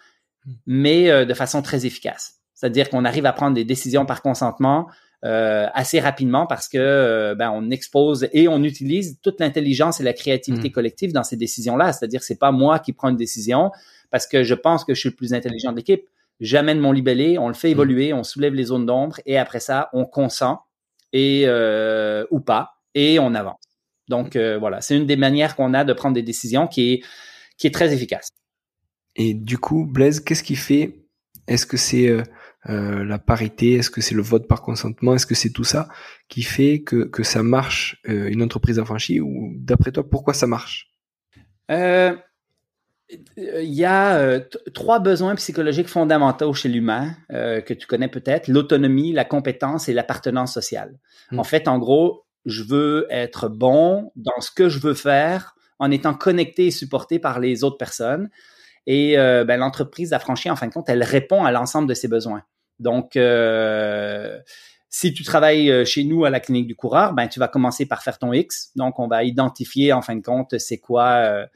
mais 0.67 1.11
euh, 1.11 1.25
de 1.25 1.35
façon 1.35 1.63
très 1.63 1.87
efficace. 1.87 2.41
C'est-à-dire 2.55 2.89
qu'on 2.89 3.05
arrive 3.05 3.27
à 3.27 3.33
prendre 3.33 3.55
des 3.55 3.65
décisions 3.65 4.07
par 4.07 4.23
consentement 4.23 4.89
euh, 5.25 5.69
assez 5.73 6.01
rapidement 6.01 6.47
parce 6.47 6.69
que 6.69 6.77
euh, 6.77 7.35
ben, 7.35 7.51
on 7.51 7.71
expose 7.71 8.29
et 8.35 8.47
on 8.47 8.63
utilise 8.63 9.19
toute 9.23 9.41
l'intelligence 9.41 9.99
et 9.99 10.05
la 10.05 10.13
créativité 10.13 10.69
mm. 10.69 10.73
collective 10.73 11.13
dans 11.15 11.23
ces 11.23 11.37
décisions-là. 11.37 11.95
C'est-à-dire 11.95 12.23
c'est 12.23 12.39
pas 12.39 12.53
moi 12.53 12.79
qui 12.79 12.93
prends 12.93 13.09
une 13.09 13.17
décision 13.17 13.71
parce 14.11 14.27
que 14.27 14.43
je 14.43 14.53
pense 14.53 14.85
que 14.85 14.93
je 14.93 15.01
suis 15.01 15.09
le 15.09 15.15
plus 15.15 15.33
intelligent 15.33 15.73
de 15.73 15.79
l'équipe. 15.79 16.03
J'amène 16.41 16.79
mon 16.79 16.93
libellé, 16.93 17.39
on 17.39 17.49
le 17.49 17.55
fait 17.55 17.69
mm. 17.69 17.71
évoluer, 17.71 18.13
on 18.13 18.23
soulève 18.23 18.53
les 18.53 18.65
zones 18.65 18.85
d'ombre 18.85 19.19
et 19.25 19.39
après 19.39 19.61
ça, 19.61 19.89
on 19.95 20.05
consent 20.05 20.61
et 21.15 21.45
euh, 21.47 22.27
ou 22.31 22.41
pas 22.41 22.75
et 22.95 23.19
on 23.19 23.35
avance. 23.35 23.63
Donc 24.09 24.37
voilà, 24.37 24.83
c'est 24.83 24.95
une 24.95 25.07
des 25.07 25.17
manières 25.17 25.57
qu'on 25.57 25.73
a 25.73 25.85
de 25.85 25.95
prendre 25.95 26.15
des 26.15 26.23
décisions 26.23 26.67
qui 26.67 26.93
est 26.93 27.05
qui 27.57 27.67
est 27.67 27.71
très 27.71 27.95
efficace. 27.95 28.29
Et 29.17 29.33
du 29.33 29.57
coup, 29.57 29.87
Blaise, 29.87 30.21
qu'est-ce 30.21 30.43
qui 30.43 30.57
fait 30.57 31.07
Est-ce 31.49 31.65
que 31.65 31.79
c'est 31.79 32.15
euh, 32.71 33.05
la 33.05 33.19
parité, 33.19 33.75
est-ce 33.75 33.91
que 33.91 34.01
c'est 34.01 34.15
le 34.15 34.23
vote 34.23 34.49
par 34.49 34.63
consentement, 34.63 35.15
est-ce 35.15 35.27
que 35.27 35.35
c'est 35.35 35.51
tout 35.51 35.65
ça 35.65 35.89
qui 36.29 36.43
fait 36.43 36.83
que, 36.83 37.05
que 37.05 37.23
ça 37.23 37.43
marche 37.43 38.01
euh, 38.09 38.29
une 38.29 38.43
entreprise 38.43 38.79
affranchie 38.79 39.21
ou 39.21 39.53
d'après 39.57 39.93
toi 39.93 40.09
pourquoi 40.09 40.33
ça 40.33 40.47
marche? 40.47 40.91
Euh, 41.71 42.17
Il 43.37 43.75
y 43.75 43.85
a 43.85 44.41
trois 44.73 44.99
besoins 44.99 45.35
psychologiques 45.35 45.89
fondamentaux 45.89 46.55
chez 46.55 46.71
l'humain 46.71 47.15
que 47.29 47.75
tu 47.75 47.87
connais 47.87 48.09
peut-être 48.09 48.49
l'autonomie, 48.49 49.13
la 49.13 49.25
compétence 49.25 49.89
et 49.89 49.93
l'appartenance 49.93 50.55
sociale. 50.55 50.99
Hmm. 51.31 51.41
En 51.41 51.45
fait, 51.45 51.69
en 51.69 51.79
gros, 51.79 52.25
je 52.47 52.63
veux 52.63 53.07
être 53.11 53.49
bon 53.49 54.11
dans 54.17 54.41
ce 54.41 54.51
que 54.51 54.69
je 54.69 54.79
veux 54.79 54.95
faire 54.95 55.55
en 55.79 55.91
étant 55.91 56.15
connecté 56.15 56.67
et 56.67 56.71
supporté 56.71 57.19
par 57.19 57.41
les 57.41 57.63
autres 57.63 57.79
personnes. 57.79 58.31
Et 58.87 59.17
ben, 59.17 59.57
l'entreprise 59.57 60.13
affranchie, 60.13 60.51
en 60.51 60.57
fin 60.57 60.67
de 60.67 60.73
compte, 60.73 60.89
elle 60.89 61.03
répond 61.03 61.45
à 61.45 61.53
l'ensemble 61.53 61.89
de 61.89 61.95
ces 61.95 62.09
besoins. 62.09 62.43
Donc, 62.81 63.17
euh, 63.17 64.39
si 64.89 65.13
tu 65.13 65.23
travailles 65.23 65.71
euh, 65.71 65.85
chez 65.85 66.05
nous 66.05 66.25
à 66.25 66.31
la 66.31 66.41
clinique 66.41 66.67
du 66.67 66.77
coureur, 66.77 67.13
ben 67.13 67.29
tu 67.29 67.39
vas 67.39 67.49
commencer 67.49 67.87
par 67.87 68.03
faire 68.03 68.19
ton 68.19 68.33
X. 68.33 68.71
Donc, 68.77 68.99
on 68.99 69.09
va 69.09 69.25
identifier 69.25 69.93
en 69.93 70.03
fin 70.03 70.17
de 70.17 70.23
compte 70.23 70.59
c'est 70.59 70.79
quoi 70.79 71.07
euh, 71.15 71.47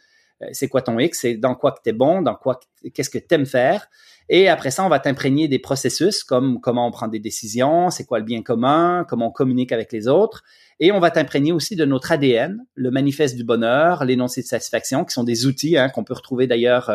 c'est 0.53 0.69
quoi 0.69 0.83
ton 0.83 0.99
X, 1.01 1.21
c'est 1.23 1.35
dans 1.35 1.57
quoi 1.57 1.73
que 1.73 1.81
tu 1.83 1.91
es 1.91 1.93
bon, 1.93 2.23
dans 2.23 2.37
quoi 2.37 2.61
qu'est-ce 2.95 3.11
que 3.11 3.19
tu 3.19 3.35
aimes 3.35 3.47
faire. 3.47 3.89
Et 4.29 4.49
après 4.49 4.71
ça, 4.71 4.85
on 4.85 4.89
va 4.89 5.01
t'imprégner 5.01 5.49
des 5.49 5.59
processus 5.59 6.23
comme 6.23 6.61
comment 6.61 6.87
on 6.87 6.93
prend 6.93 7.09
des 7.09 7.19
décisions, 7.19 7.91
c'est 7.91 8.05
quoi 8.05 8.21
le 8.21 8.25
bien 8.25 8.43
commun, 8.43 9.05
comment 9.09 9.29
on 9.29 9.33
communique 9.33 9.73
avec 9.73 9.91
les 9.93 10.07
autres. 10.07 10.45
Et 10.79 10.93
on 10.93 11.01
va 11.01 11.11
t'imprégner 11.11 11.51
aussi 11.51 11.75
de 11.75 11.85
notre 11.85 12.13
ADN, 12.13 12.65
le 12.75 12.91
manifeste 12.93 13.35
du 13.35 13.43
bonheur, 13.43 14.05
l'énoncé 14.05 14.43
de 14.43 14.47
satisfaction, 14.47 15.05
qui 15.05 15.13
sont 15.13 15.25
des 15.25 15.47
outils 15.47 15.77
hein, 15.77 15.89
qu'on 15.89 16.05
peut 16.05 16.15
retrouver 16.15 16.47
d'ailleurs 16.47 16.93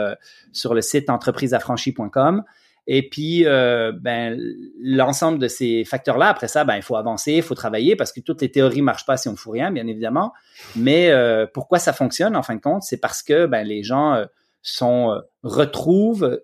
sur 0.53 0.73
le 0.73 0.81
site 0.81 1.09
entrepriseaffranchie.com. 1.09 2.43
Et 2.85 3.07
puis, 3.07 3.45
euh, 3.45 3.93
ben, 3.97 4.37
l'ensemble 4.81 5.39
de 5.39 5.47
ces 5.47 5.85
facteurs-là, 5.85 6.27
après 6.27 6.49
ça, 6.49 6.65
ben, 6.65 6.75
il 6.75 6.81
faut 6.81 6.97
avancer, 6.97 7.33
il 7.33 7.41
faut 7.41 7.55
travailler 7.55 7.95
parce 7.95 8.11
que 8.11 8.19
toutes 8.19 8.41
les 8.41 8.51
théories 8.51 8.81
marchent 8.81 9.05
pas 9.05 9.15
si 9.15 9.29
on 9.29 9.31
ne 9.31 9.37
fout 9.37 9.53
rien, 9.53 9.71
bien 9.71 9.87
évidemment. 9.87 10.33
Mais 10.75 11.09
euh, 11.11 11.45
pourquoi 11.51 11.79
ça 11.79 11.93
fonctionne, 11.93 12.35
en 12.35 12.43
fin 12.43 12.55
de 12.55 12.61
compte, 12.61 12.83
c'est 12.83 12.99
parce 12.99 13.23
que 13.23 13.45
ben, 13.45 13.65
les 13.65 13.83
gens 13.83 14.15
euh, 14.15 14.25
sont 14.61 15.21
retrouvent 15.43 16.41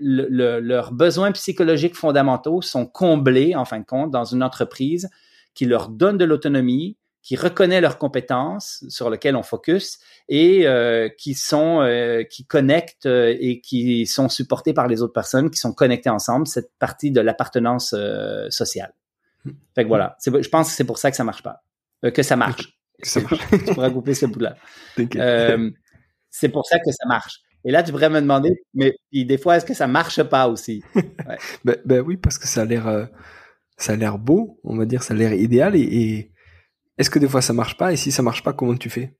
leurs 0.00 0.92
besoins 0.92 1.32
psychologiques 1.32 1.96
fondamentaux 1.96 2.62
sont 2.62 2.86
comblés, 2.86 3.56
en 3.56 3.64
fin 3.64 3.80
de 3.80 3.84
compte, 3.84 4.10
dans 4.10 4.24
une 4.24 4.42
entreprise 4.42 5.10
qui 5.54 5.64
leur 5.64 5.88
donne 5.88 6.18
de 6.18 6.24
l'autonomie, 6.24 6.96
qui 7.22 7.36
reconnaît 7.36 7.80
leurs 7.80 7.98
compétences 7.98 8.84
sur 8.88 9.10
lesquelles 9.10 9.36
on 9.36 9.42
focus 9.42 9.98
et 10.28 10.66
euh, 10.66 11.08
qui 11.08 11.34
sont 11.34 11.80
euh, 11.80 12.22
qui 12.22 12.46
connectent 12.46 13.06
euh, 13.06 13.36
et 13.38 13.60
qui 13.60 14.06
sont 14.06 14.28
supportés 14.28 14.72
par 14.72 14.86
les 14.86 15.02
autres 15.02 15.12
personnes 15.12 15.50
qui 15.50 15.58
sont 15.58 15.72
connectées 15.72 16.10
ensemble 16.10 16.46
cette 16.46 16.70
partie 16.78 17.10
de 17.10 17.20
l'appartenance 17.20 17.94
sociale. 18.50 18.94
Fait 19.74 19.84
que 19.84 19.88
voilà, 19.88 20.16
je 20.24 20.48
pense 20.48 20.68
que 20.70 20.74
c'est 20.74 20.84
pour 20.84 20.98
ça 20.98 21.10
que 21.10 21.16
ça 21.16 21.24
marche 21.24 21.42
pas, 21.42 21.62
que 22.02 22.22
ça 22.22 22.36
marche. 22.36 22.78
ça 23.02 23.20
marche. 23.20 23.40
tu 23.50 23.74
pourrais 23.74 23.92
couper 23.92 24.14
ce 24.14 24.26
bout-là. 24.26 24.56
c'est 26.30 26.48
pour 26.48 26.66
ça 26.66 26.78
que 26.78 26.92
ça 26.92 27.06
marche. 27.06 27.40
Et 27.64 27.72
là, 27.72 27.82
tu 27.82 27.90
pourrais 27.90 28.08
me 28.08 28.20
demander, 28.20 28.62
mais 28.72 28.94
des 29.12 29.36
fois, 29.36 29.56
est-ce 29.56 29.66
que 29.66 29.74
ça 29.74 29.86
marche 29.86 30.22
pas 30.22 30.48
aussi? 30.48 30.82
Ouais. 30.94 31.38
ben, 31.64 31.76
ben, 31.84 32.00
oui, 32.00 32.16
parce 32.16 32.38
que 32.38 32.46
ça 32.46 32.62
a 32.62 32.64
l'air, 32.64 33.08
ça 33.76 33.92
a 33.92 33.96
l'air 33.96 34.18
beau, 34.18 34.60
on 34.64 34.76
va 34.76 34.86
dire, 34.86 35.02
ça 35.02 35.14
a 35.14 35.16
l'air 35.16 35.32
idéal 35.32 35.74
et 35.76 36.30
est-ce 36.98 37.10
que 37.10 37.18
des 37.18 37.28
fois 37.28 37.42
ça 37.42 37.52
marche 37.52 37.76
pas? 37.76 37.92
Et 37.92 37.96
si 37.96 38.12
ça 38.12 38.22
marche 38.22 38.42
pas, 38.42 38.52
comment 38.52 38.76
tu 38.76 38.90
fais? 38.90 39.16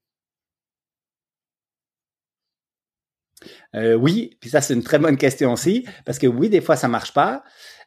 Euh, 3.75 3.95
oui, 3.95 4.37
puis 4.41 4.51
ça 4.51 4.61
c'est 4.61 4.75
une 4.75 4.83
très 4.83 4.99
bonne 4.99 5.17
question 5.17 5.53
aussi, 5.53 5.87
parce 6.05 6.19
que 6.19 6.27
oui, 6.27 6.49
des 6.49 6.61
fois 6.61 6.77
ça 6.77 6.89
marche 6.89 7.13
pas. 7.13 7.45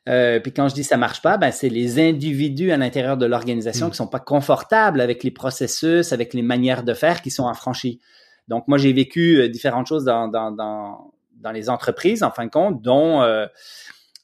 Euh, 0.09 0.39
puis 0.39 0.51
quand 0.51 0.67
je 0.67 0.73
dis 0.73 0.83
ça 0.83 0.97
marche 0.97 1.21
pas, 1.21 1.37
ben 1.37 1.51
c'est 1.51 1.69
les 1.69 1.99
individus 1.99 2.71
à 2.71 2.77
l'intérieur 2.77 3.17
de 3.17 3.25
l'organisation 3.25 3.87
mm. 3.87 3.91
qui 3.91 3.97
sont 3.97 4.07
pas 4.07 4.19
confortables 4.19 5.01
avec 5.01 5.23
les 5.23 5.31
processus, 5.31 6.11
avec 6.11 6.33
les 6.33 6.41
manières 6.41 6.83
de 6.83 6.93
faire 6.93 7.21
qui 7.21 7.29
sont 7.29 7.47
affranchis. 7.47 7.99
Donc 8.47 8.67
moi 8.67 8.77
j'ai 8.77 8.93
vécu 8.93 9.39
euh, 9.39 9.49
différentes 9.49 9.87
choses 9.87 10.05
dans, 10.05 10.27
dans, 10.27 10.51
dans, 10.51 11.13
dans 11.35 11.51
les 11.51 11.69
entreprises 11.69 12.23
en 12.23 12.31
fin 12.31 12.45
de 12.45 12.51
compte, 12.51 12.81
dont 12.81 13.21
euh, 13.21 13.45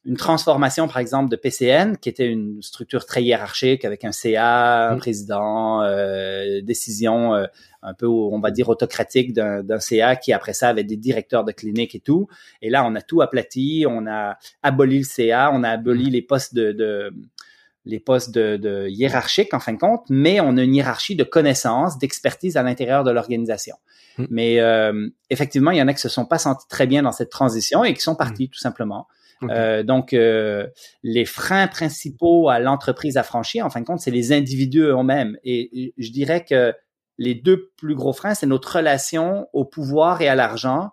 une 0.08 0.16
transformation, 0.16 0.88
par 0.88 1.00
exemple, 1.00 1.30
de 1.30 1.36
PCN, 1.36 1.98
qui 1.98 2.08
était 2.08 2.30
une 2.30 2.62
structure 2.62 3.06
très 3.06 3.24
hiérarchique 3.24 3.84
avec 3.84 4.06
un 4.06 4.14
CA, 4.14 4.92
un 4.92 4.96
mm. 4.96 5.00
président, 5.00 5.84
euh, 5.84 6.62
décision 6.62 7.36
euh, 7.36 7.46
un 7.82 7.94
peu, 7.94 8.08
on 8.08 8.40
va 8.40 8.52
dire, 8.52 8.70
autocratique 8.70 9.34
d'un 9.34 9.80
CA 9.82 10.16
qui, 10.16 10.32
après 10.32 10.54
ça, 10.54 10.70
avait 10.70 10.86
des 10.86 10.96
directeurs 10.96 11.44
de 11.44 11.52
clinique 11.52 11.94
et 11.94 12.00
tout. 12.00 12.30
Et 12.62 12.70
là, 12.70 12.86
on 12.86 12.96
a 12.96 13.02
tout 13.02 13.22
aplati, 13.22 13.86
on 13.88 14.08
a 14.08 14.38
aboli 14.64 15.00
le 15.00 15.04
CA, 15.04 15.52
on 15.54 15.64
a 15.64 15.72
aboli 15.72 16.08
mm. 16.08 16.14
les 16.14 16.22
postes 16.22 16.56
de, 16.56 17.12
les 17.84 18.00
postes 18.00 18.32
de, 18.32 18.56
de 18.56 18.88
hiérarchiques, 18.88 19.54
en 19.54 19.60
fin 19.60 19.74
de 19.74 19.78
compte, 19.78 20.06
mais 20.10 20.40
on 20.40 20.56
a 20.56 20.64
une 20.64 20.74
hiérarchie 20.74 21.18
de 21.18 21.26
connaissances, 21.26 22.00
d'expertise 22.00 22.56
à 22.56 22.64
l'intérieur 22.64 23.04
de 23.04 23.12
l'organisation. 23.12 23.76
Mm. 24.18 24.26
Mais 24.30 24.62
euh, 24.62 25.10
effectivement, 25.30 25.72
il 25.72 25.78
y 25.78 25.82
en 25.82 25.88
a 25.90 25.94
qui 25.94 26.00
se 26.00 26.08
sont 26.08 26.26
pas 26.26 26.40
sentis 26.40 26.68
très 26.70 26.88
bien 26.88 27.04
dans 27.04 27.12
cette 27.12 27.30
transition 27.30 27.84
et 27.84 27.94
qui 27.94 28.02
sont 28.02 28.16
partis, 28.16 28.48
tout 28.48 28.60
simplement. 28.60 29.08
Euh, 29.44 29.84
donc, 29.84 30.14
euh, 30.14 30.68
les 31.04 31.26
freins 31.26 31.68
principaux 31.68 32.50
à 32.50 32.60
l'entreprise 32.60 33.18
à 33.18 33.24
franchir, 33.24 33.66
en 33.66 33.70
fin 33.70 33.82
de 33.82 33.86
compte, 33.86 34.00
c'est 34.00 34.12
les 34.12 34.32
individus 34.32 34.82
eux-mêmes. 34.82 35.38
Et 35.44 35.94
je 35.98 36.12
dirais 36.12 36.44
que 36.44 36.74
les 37.18 37.36
deux 37.36 37.72
plus 37.78 37.96
gros 37.96 38.14
freins, 38.14 38.34
c'est 38.34 38.48
notre 38.48 38.78
relation 38.78 39.48
au 39.54 39.66
pouvoir 39.66 40.22
et 40.22 40.28
à 40.28 40.36
l'argent, 40.36 40.92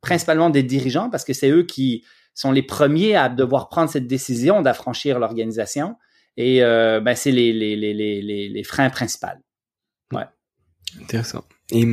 principalement 0.00 0.50
des 0.50 0.62
dirigeants, 0.62 1.10
parce 1.10 1.24
que 1.24 1.32
c'est 1.32 1.50
eux 1.50 1.64
qui 1.64 2.04
sont 2.34 2.52
les 2.52 2.62
premiers 2.62 3.16
à 3.16 3.28
devoir 3.28 3.68
prendre 3.68 3.90
cette 3.90 4.06
décision 4.06 4.62
d'affranchir 4.62 5.18
l'organisation. 5.18 5.96
Et 6.36 6.62
euh, 6.62 7.00
ben, 7.00 7.16
c'est 7.16 7.32
les, 7.32 7.52
les, 7.52 7.74
les, 7.74 7.92
les, 7.94 8.48
les 8.48 8.64
freins 8.64 8.90
principaux. 8.90 9.26
Ouais. 10.12 10.24
Intéressant. 11.02 11.44
Et 11.70 11.84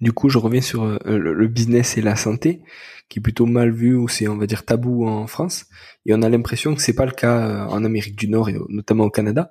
du 0.00 0.12
coup, 0.12 0.28
je 0.28 0.38
reviens 0.38 0.60
sur 0.60 0.98
le 1.04 1.48
business 1.48 1.98
et 1.98 2.02
la 2.02 2.16
santé 2.16 2.62
qui 3.10 3.18
est 3.18 3.22
plutôt 3.22 3.44
mal 3.44 3.70
vu 3.72 3.94
ou 3.94 4.08
c'est 4.08 4.28
on 4.28 4.38
va 4.38 4.46
dire 4.46 4.64
tabou 4.64 5.06
en 5.06 5.26
France. 5.26 5.66
Et 6.06 6.14
on 6.14 6.22
a 6.22 6.28
l'impression 6.30 6.74
que 6.74 6.80
c'est 6.80 6.94
pas 6.94 7.04
le 7.04 7.12
cas 7.12 7.38
euh, 7.48 7.66
en 7.66 7.84
Amérique 7.84 8.16
du 8.16 8.28
Nord 8.28 8.48
et 8.48 8.56
notamment 8.70 9.04
au 9.04 9.10
Canada. 9.10 9.50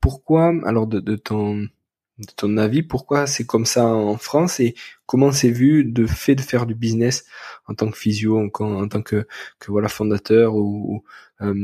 Pourquoi 0.00 0.52
alors 0.64 0.86
de, 0.88 1.00
ton 1.16 2.56
avis 2.56 2.82
pourquoi 2.82 3.26
c'est 3.26 3.44
comme 3.44 3.66
ça 3.66 3.86
en 3.86 4.16
France 4.16 4.60
et 4.60 4.74
comment 5.04 5.32
c'est 5.32 5.50
vu 5.50 5.84
de 5.84 6.06
fait 6.06 6.34
de 6.34 6.40
faire 6.40 6.66
du 6.66 6.74
business 6.74 7.26
en 7.66 7.74
tant 7.74 7.90
que 7.90 7.98
physio 7.98 8.38
en, 8.38 8.88
tant 8.88 9.02
que, 9.02 9.26
voilà 9.68 9.88
fondateur 9.88 10.54
ou, 10.56 11.04
euh, 11.42 11.54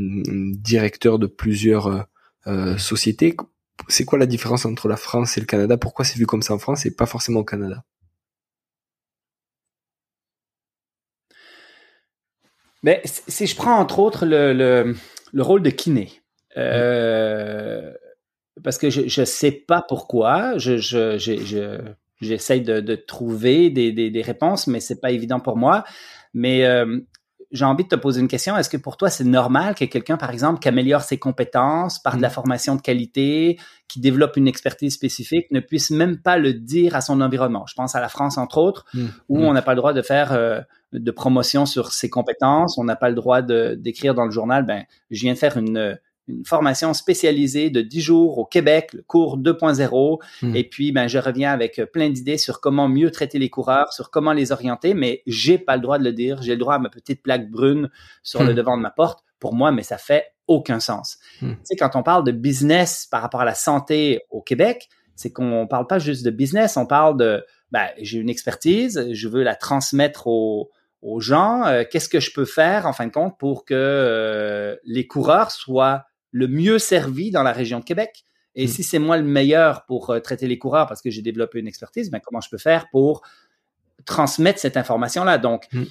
directeur 0.57 1.19
de 1.19 1.27
plusieurs 1.27 2.07
euh, 2.47 2.77
sociétés? 2.79 3.37
C'est 3.89 4.05
quoi 4.05 4.19
la 4.19 4.27
différence 4.27 4.67
entre 4.67 4.89
la 4.89 4.97
France 4.97 5.39
et 5.39 5.41
le 5.41 5.47
Canada? 5.47 5.79
Pourquoi 5.79 6.05
c'est 6.05 6.19
vu 6.19 6.27
comme 6.27 6.43
ça 6.43 6.55
en 6.55 6.59
France 6.59 6.85
et 6.87 6.95
pas 6.95 7.07
forcément 7.07 7.41
au 7.41 7.45
Canada? 7.45 7.85
Mais 12.83 13.01
si 13.05 13.47
je 13.47 13.57
prends 13.57 13.79
entre 13.79 13.99
autres 13.99 14.27
le, 14.27 14.53
le, 14.53 14.97
le 15.33 15.43
rôle 15.43 15.63
de 15.63 15.71
kiné, 15.71 16.23
euh, 16.57 17.93
parce 18.63 18.79
que 18.79 18.91
je 18.91 19.21
ne 19.21 19.25
sais 19.25 19.53
pas 19.53 19.83
pourquoi, 19.87 20.59
je, 20.59 20.77
je, 20.77 21.19
je, 21.19 21.79
j'essaye 22.21 22.63
de, 22.63 22.81
de, 22.81 22.95
trouver 22.95 23.71
des, 23.71 23.93
des, 23.93 24.11
des, 24.11 24.23
réponses, 24.23 24.67
mais 24.67 24.81
c'est 24.81 25.01
pas 25.01 25.11
évident 25.11 25.41
pour 25.41 25.57
moi. 25.57 25.85
Mais 26.35 26.65
euh, 26.65 27.01
j'ai 27.53 27.65
envie 27.65 27.85
de 27.85 27.89
te 27.89 27.97
poser 27.97 28.21
une 28.21 28.29
question. 28.29 28.57
Est-ce 28.57 28.71
que 28.71 28.77
pour 28.77 28.97
toi, 28.97 29.11
c'est 29.11 29.25
normal 29.25 29.75
que 29.75 29.85
quelqu'un, 29.85 30.17
par 30.17 30.31
exemple, 30.31 30.59
qui 30.61 30.69
améliore 30.69 31.03
ses 31.03 31.19
compétences 31.19 31.99
par 31.99 32.17
de 32.17 32.23
la 32.23 32.29
mm. 32.29 32.33
formation 32.33 32.77
de 32.77 32.81
qualité, 32.81 33.59
qui 33.89 34.01
développe 34.01 34.37
une 34.37 34.49
expertise 34.49 34.95
spécifique, 34.95 35.51
ne 35.51 35.61
puisse 35.61 35.91
même 35.91 36.19
pas 36.19 36.39
le 36.39 36.55
dire 36.55 36.97
à 36.97 37.03
son 37.03 37.21
environnement? 37.21 37.67
Je 37.67 37.75
pense 37.75 37.95
à 37.95 38.01
la 38.01 38.09
France, 38.09 38.39
entre 38.39 38.59
autres, 38.59 38.87
mm. 38.95 39.07
où 39.29 39.39
mm. 39.41 39.45
on 39.45 39.53
n'a 39.53 39.63
pas 39.63 39.73
le 39.73 39.77
droit 39.77 39.93
de 39.93 40.03
faire 40.03 40.33
euh, 40.33 40.61
de 40.93 41.11
promotion 41.11 41.67
sur 41.67 41.93
ses 41.93 42.09
compétences. 42.09 42.79
On 42.79 42.85
n'a 42.85 42.97
pas 42.97 43.11
le 43.11 43.15
droit 43.15 43.43
d'écrire 43.43 44.15
dans 44.15 44.25
le 44.25 44.31
journal, 44.31 44.65
ben, 44.65 44.85
je 45.11 45.21
viens 45.21 45.35
de 45.35 45.39
faire 45.39 45.59
une, 45.59 45.99
une 46.39 46.45
formation 46.45 46.95
spécialisée 46.95 47.71
de 47.71 47.81
10 47.81 48.01
jours 48.01 48.39
au 48.39 48.45
Québec, 48.45 48.93
le 48.93 49.03
cours 49.03 49.39
2.0. 49.39 50.19
Hmm. 50.43 50.57
Et 50.57 50.65
puis, 50.65 50.93
ben, 50.93 51.09
je 51.09 51.19
reviens 51.19 51.53
avec 51.53 51.81
plein 51.93 52.11
d'idées 52.11 52.39
sur 52.39 52.61
comment 52.61 52.89
mieux 52.89 53.11
traiter 53.11 53.39
les 53.39 53.51
coureurs, 53.51 53.93
sur 53.93 54.11
comment 54.11 54.33
les 54.33 54.53
orienter, 54.53 54.95
mais 54.95 55.23
j'ai 55.27 55.59
pas 55.59 55.77
le 55.77 55.83
droit 55.83 55.99
de 55.99 56.05
le 56.05 56.13
dire. 56.13 56.43
J'ai 56.43 56.53
le 56.53 56.59
droit 56.59 56.75
à 56.75 56.79
ma 56.79 56.89
petite 56.89 57.23
plaque 57.23 57.51
brune 57.51 57.91
sur 58.23 58.43
le 58.43 58.53
hmm. 58.53 58.57
devant 58.57 58.77
de 58.77 58.83
ma 58.83 58.91
porte 58.91 59.25
pour 59.39 59.55
moi, 59.55 59.73
mais 59.73 59.83
ça 59.83 59.99
fait 59.99 60.27
aucun 60.47 60.81
sens. 60.81 61.19
Tu 61.41 61.47
sais, 61.65 61.77
quand 61.77 61.97
on 61.97 62.03
parle 62.03 62.25
de 62.25 62.33
business 62.33 63.07
par 63.11 63.23
rapport 63.23 63.41
à 63.41 63.45
la 63.45 63.55
santé 63.55 64.21
au 64.31 64.41
Québec, 64.41 64.89
c'est 65.17 65.33
qu'on 65.33 65.67
parle 65.67 65.87
pas 65.87 65.99
juste 65.99 66.25
de 66.25 66.31
business, 66.31 66.77
on 66.77 66.87
parle 66.87 67.17
de, 67.17 67.45
ben, 67.71 67.89
j'ai 67.99 68.19
une 68.19 68.31
expertise, 68.31 69.09
je 69.13 69.29
veux 69.29 69.43
la 69.43 69.55
transmettre 69.55 70.27
aux, 70.27 70.71
aux 71.03 71.21
gens, 71.21 71.67
euh, 71.67 71.85
qu'est-ce 71.89 72.09
que 72.09 72.21
je 72.21 72.33
peux 72.33 72.45
faire 72.45 72.87
en 72.87 72.93
fin 72.93 73.07
de 73.07 73.13
compte 73.13 73.39
pour 73.39 73.65
que 73.65 73.75
euh, 73.75 74.77
les 74.85 75.07
coureurs 75.07 75.51
soient 75.51 76.05
le 76.33 76.49
mieux 76.49 76.79
servis 76.79 77.31
dans 77.31 77.43
la 77.43 77.53
région 77.53 77.79
de 77.79 77.85
Québec. 77.85 78.25
Et 78.55 78.65
mm. 78.65 78.69
si 78.69 78.83
c'est 78.83 78.99
moi 78.99 79.17
le 79.17 79.23
meilleur 79.23 79.85
pour 79.85 80.11
euh, 80.11 80.19
traiter 80.19 80.49
les 80.49 80.59
coureurs 80.59 80.87
parce 80.89 81.01
que 81.01 81.11
j'ai 81.11 81.23
développé 81.23 81.61
une 81.61 81.69
expertise, 81.69 82.11
ben 82.11 82.21
comment 82.21 82.41
je 82.41 82.51
peux 82.51 82.59
faire 82.59 82.89
pour 82.91 83.23
transmettre 84.05 84.59
cette 84.59 84.77
information-là? 84.77 85.39
Donc, 85.39 85.69
mm. 85.73 85.83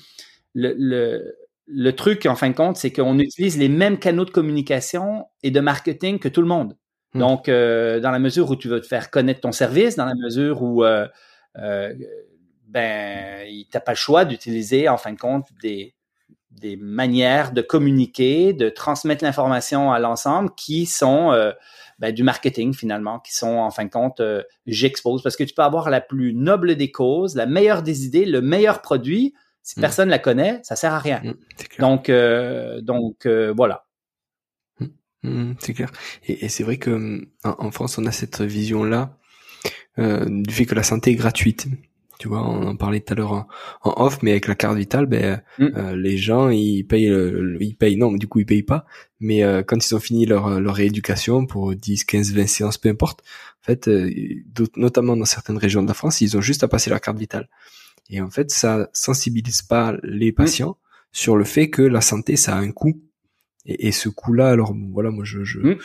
le, 0.56 0.76
le, 0.78 1.36
le, 1.68 1.96
truc 1.96 2.26
en 2.26 2.36
fin 2.36 2.50
de 2.50 2.56
compte, 2.56 2.78
c'est 2.78 2.92
qu'on 2.92 3.18
utilise 3.20 3.58
les 3.58 3.70
mêmes 3.70 3.98
canaux 3.98 4.26
de 4.26 4.32
communication 4.32 5.28
et 5.44 5.52
de 5.52 5.60
marketing 5.60 6.20
que 6.20 6.28
tout 6.28 6.42
le 6.42 6.48
monde. 6.48 6.76
Mm. 7.14 7.20
Donc, 7.20 7.46
dans 7.48 8.12
la 8.12 8.20
mesure 8.20 8.50
où 8.50 8.56
tu 8.56 8.68
veux 8.68 8.82
te 8.82 8.88
faire 8.88 9.10
connaître 9.12 9.42
ton 9.42 9.52
service, 9.52 9.96
dans 9.96 10.06
la 10.06 10.16
mesure 10.16 10.62
où 10.62 10.84
ben, 12.68 13.48
t'as 13.70 13.80
pas 13.82 13.92
le 13.92 13.98
choix 13.98 14.24
d'utiliser, 14.24 14.88
en 14.88 14.98
fin 14.98 15.12
de 15.12 15.20
compte, 15.20 15.48
des, 15.62 15.94
des 16.52 16.76
manières 16.76 17.52
de 17.54 17.62
communiquer, 17.62 18.54
de 18.54 18.70
transmettre 18.70 19.24
l'information 19.24 19.92
à 19.92 20.00
l'ensemble 20.00 20.52
qui 20.56 20.86
sont 20.86 21.32
euh, 21.32 21.52
ben, 22.00 22.14
du 22.14 22.24
marketing 22.24 22.74
finalement, 22.74 23.20
qui 23.20 23.34
sont 23.34 23.56
en 23.58 23.72
fin 23.72 23.86
de 23.86 23.90
compte, 23.90 24.20
euh, 24.20 24.44
j'expose 24.66 25.24
parce 25.24 25.36
que 25.36 25.44
tu 25.44 25.54
peux 25.54 25.64
avoir 25.64 25.90
la 25.90 26.02
plus 26.02 26.34
noble 26.34 26.76
des 26.76 26.92
causes, 26.92 27.36
la 27.36 27.46
meilleure 27.46 27.84
des 27.84 28.06
idées, 28.06 28.26
le 28.26 28.42
meilleur 28.42 28.82
produit. 28.82 29.34
Si 29.64 29.80
mm. 29.80 29.82
personne 29.82 30.10
la 30.10 30.20
connaît, 30.20 30.60
ça 30.64 30.76
sert 30.76 30.94
à 30.94 31.00
rien. 31.00 31.22
Mm, 31.24 31.34
donc, 31.80 32.10
euh, 32.10 32.82
donc 32.82 33.28
voilà. 33.56 33.86
Mm, 35.24 35.54
c'est 35.60 35.74
clair. 35.74 35.92
Et, 36.28 36.50
c'est 36.50 36.64
vrai 36.64 36.78
que 36.78 37.22
en, 37.44 37.72
France, 37.72 37.98
on 37.98 38.06
a 38.06 38.12
cette 38.12 38.42
vision 38.42 38.84
là 38.84 39.18
du 39.98 40.54
fait 40.54 40.66
que 40.66 40.74
la 40.74 40.84
santé 40.84 41.12
est 41.12 41.16
gratuite. 41.16 41.68
Tu 42.22 42.28
vois, 42.28 42.48
on 42.48 42.68
en 42.68 42.76
parlait 42.76 43.00
tout 43.00 43.14
à 43.14 43.16
l'heure 43.16 43.32
en, 43.32 43.48
off, 43.82 44.20
mais 44.22 44.30
avec 44.30 44.48
la 44.48 44.54
carte 44.54 44.78
vitale, 44.78 45.08
ben 45.08 45.42
mm. 45.58 45.68
euh, 45.76 45.96
les 45.96 46.18
gens 46.18 46.50
ils 46.50 46.84
payent, 46.84 47.12
ils 47.60 47.76
payent 47.76 47.98
non, 47.98 48.12
du 48.12 48.28
coup 48.28 48.42
ils 48.42 48.46
payent 48.46 48.62
pas, 48.62 48.86
mais 49.20 49.44
euh, 49.44 49.64
quand 49.64 49.84
ils 49.84 49.96
ont 49.96 50.00
fini 50.00 50.28
leur 50.28 50.60
leur 50.60 50.76
rééducation 50.76 51.48
pour 51.48 51.74
10, 51.76 52.04
15, 52.04 52.34
20 52.34 52.46
séances, 52.46 52.78
peu 52.78 52.90
importe, 52.90 53.22
en 53.62 53.66
fait, 53.66 53.88
euh, 53.88 54.12
notamment 54.76 55.18
dans 55.18 55.26
certaines 55.26 55.58
régions 55.58 55.82
de 55.82 55.88
la 55.88 55.96
France, 55.96 56.22
ils 56.22 56.38
ont 56.38 56.42
juste 56.42 56.64
à 56.64 56.68
passer 56.68 56.92
leur 56.92 57.02
carte 57.02 57.18
vitale. 57.18 57.50
Et 58.12 58.22
en 58.22 58.30
fait, 58.30 58.52
ça 58.52 58.88
sensibilise 58.94 59.64
pas 59.64 59.96
les 60.04 60.32
mm. 60.32 60.36
patients 60.36 60.78
sur 61.12 61.38
le 61.38 61.44
fait 61.44 61.72
que 61.72 61.82
la 61.82 62.02
santé 62.02 62.36
ça 62.36 62.56
a 62.56 62.60
un 62.60 62.72
coût 62.72 63.02
et, 63.66 63.88
et, 63.88 63.92
ce 63.92 64.10
coup-là, 64.10 64.50
alors 64.50 64.76
voilà, 64.92 65.12
moi 65.12 65.24
je 65.24 65.44
je, 65.44 65.60
hmm. 65.60 65.78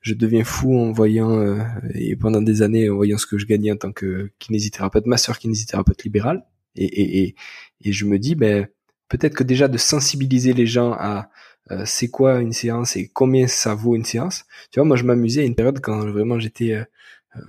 je 0.00 0.14
deviens 0.14 0.44
fou 0.44 0.78
en 0.78 0.92
voyant 0.92 1.38
euh, 1.38 1.60
et 1.94 2.16
pendant 2.16 2.42
des 2.42 2.62
années 2.62 2.88
en 2.88 2.96
voyant 2.96 3.18
ce 3.18 3.26
que 3.26 3.38
je 3.38 3.46
gagnais 3.46 3.72
en 3.72 3.76
tant 3.76 3.92
que 3.92 4.30
kinésithérapeute, 4.38 5.06
ma 5.06 5.16
soeur 5.16 5.38
kinésithérapeute 5.38 6.04
libérale, 6.04 6.44
et, 6.76 6.84
et, 6.84 7.22
et, 7.22 7.34
et 7.82 7.92
je 7.92 8.04
me 8.06 8.18
dis 8.18 8.34
ben 8.34 8.68
peut-être 9.08 9.34
que 9.34 9.44
déjà 9.44 9.68
de 9.68 9.78
sensibiliser 9.78 10.52
les 10.52 10.66
gens 10.66 10.92
à 10.92 11.30
euh, 11.70 11.82
c'est 11.86 12.08
quoi 12.08 12.40
une 12.40 12.52
séance 12.52 12.96
et 12.96 13.08
combien 13.08 13.46
ça 13.46 13.74
vaut 13.74 13.96
une 13.96 14.04
séance. 14.04 14.44
Tu 14.70 14.80
vois, 14.80 14.86
moi 14.86 14.96
je 14.96 15.04
m'amusais 15.04 15.42
à 15.42 15.44
une 15.44 15.54
période 15.54 15.80
quand 15.80 16.06
vraiment 16.06 16.38
j'étais 16.38 16.84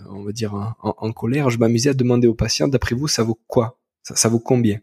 on 0.09 0.23
va 0.23 0.31
dire 0.31 0.53
en, 0.81 1.11
colère, 1.11 1.49
je 1.49 1.59
m'amusais 1.59 1.91
à 1.91 1.93
demander 1.93 2.27
aux 2.27 2.33
patients, 2.33 2.67
d'après 2.67 2.95
vous, 2.95 3.07
ça 3.07 3.23
vaut 3.23 3.39
quoi? 3.47 3.79
Ça, 4.03 4.15
ça 4.15 4.29
vaut 4.29 4.39
combien? 4.39 4.79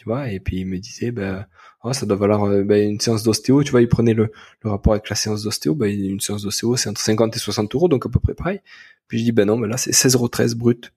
Tu 0.00 0.06
vois 0.06 0.30
Et 0.30 0.40
puis 0.40 0.60
il 0.60 0.66
me 0.66 0.78
disait, 0.78 1.10
ben 1.10 1.44
oh, 1.84 1.92
ça 1.92 2.06
doit 2.06 2.16
valoir 2.16 2.48
ben, 2.64 2.90
une 2.90 3.00
séance 3.00 3.22
d'ostéo. 3.22 3.62
Tu 3.62 3.70
vois, 3.70 3.82
il 3.82 3.88
prenait 3.88 4.14
le, 4.14 4.32
le 4.62 4.70
rapport 4.70 4.94
avec 4.94 5.10
la 5.10 5.14
séance 5.14 5.42
d'ostéo. 5.42 5.74
Ben, 5.74 5.90
une 5.90 6.20
séance 6.20 6.42
d'ostéo, 6.42 6.74
c'est 6.76 6.88
entre 6.88 7.02
50 7.02 7.36
et 7.36 7.38
60 7.38 7.74
euros, 7.74 7.86
donc 7.86 8.06
à 8.06 8.08
peu 8.08 8.18
près 8.18 8.32
pareil. 8.32 8.60
Puis 9.08 9.18
je 9.18 9.24
dis, 9.24 9.32
ben 9.32 9.44
non, 9.44 9.58
ben 9.58 9.66
là 9.66 9.76
c'est 9.76 9.90
16,13 9.90 10.54
brut 10.54 10.94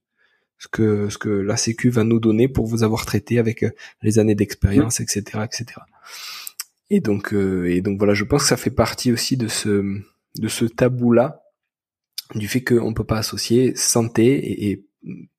ce 0.57 0.69
que 0.69 1.09
ce 1.09 1.17
que 1.17 1.27
la 1.27 1.57
Sécu 1.57 1.89
va 1.89 2.05
nous 2.05 2.21
donner 2.21 2.47
pour 2.47 2.65
vous 2.65 2.83
avoir 2.83 3.05
traité 3.05 3.39
avec 3.39 3.65
les 4.01 4.19
années 4.19 4.35
d'expérience, 4.35 5.01
etc., 5.01 5.41
etc. 5.43 5.81
Et 6.89 7.01
donc, 7.01 7.33
euh, 7.33 7.69
et 7.69 7.81
donc 7.81 7.97
voilà, 7.97 8.13
je 8.13 8.23
pense 8.23 8.43
que 8.43 8.47
ça 8.47 8.55
fait 8.55 8.71
partie 8.71 9.11
aussi 9.11 9.35
de 9.35 9.49
ce, 9.49 9.99
de 10.37 10.47
ce 10.47 10.63
tabou-là, 10.63 11.43
du 12.35 12.47
fait 12.47 12.63
qu'on 12.63 12.93
peut 12.93 13.03
pas 13.03 13.17
associer 13.17 13.75
santé 13.75 14.69
et, 14.69 14.85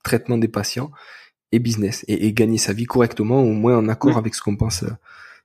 traitement 0.03 0.37
des 0.37 0.49
patients 0.49 0.91
et 1.55 1.59
business 1.59 2.05
et, 2.09 2.33
gagner 2.33 2.59
sa 2.59 2.73
vie 2.73 2.85
correctement, 2.85 3.43
au 3.43 3.53
moins 3.53 3.77
en 3.77 3.89
accord 3.89 4.17
avec 4.19 4.35
ce 4.35 4.43
qu'on 4.43 4.57
pense, 4.57 4.85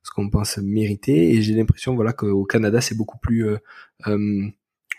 ce 0.04 0.12
qu'on 0.12 0.30
pense 0.30 0.58
mériter. 0.58 1.32
Et 1.34 1.42
j'ai 1.42 1.54
l'impression, 1.54 1.96
voilà, 1.96 2.14
qu'au 2.14 2.46
Canada 2.46 2.82
c'est 2.82 2.96
beaucoup 2.96 3.18
plus 3.18 3.48
euh, 3.48 3.58
euh, 4.08 4.48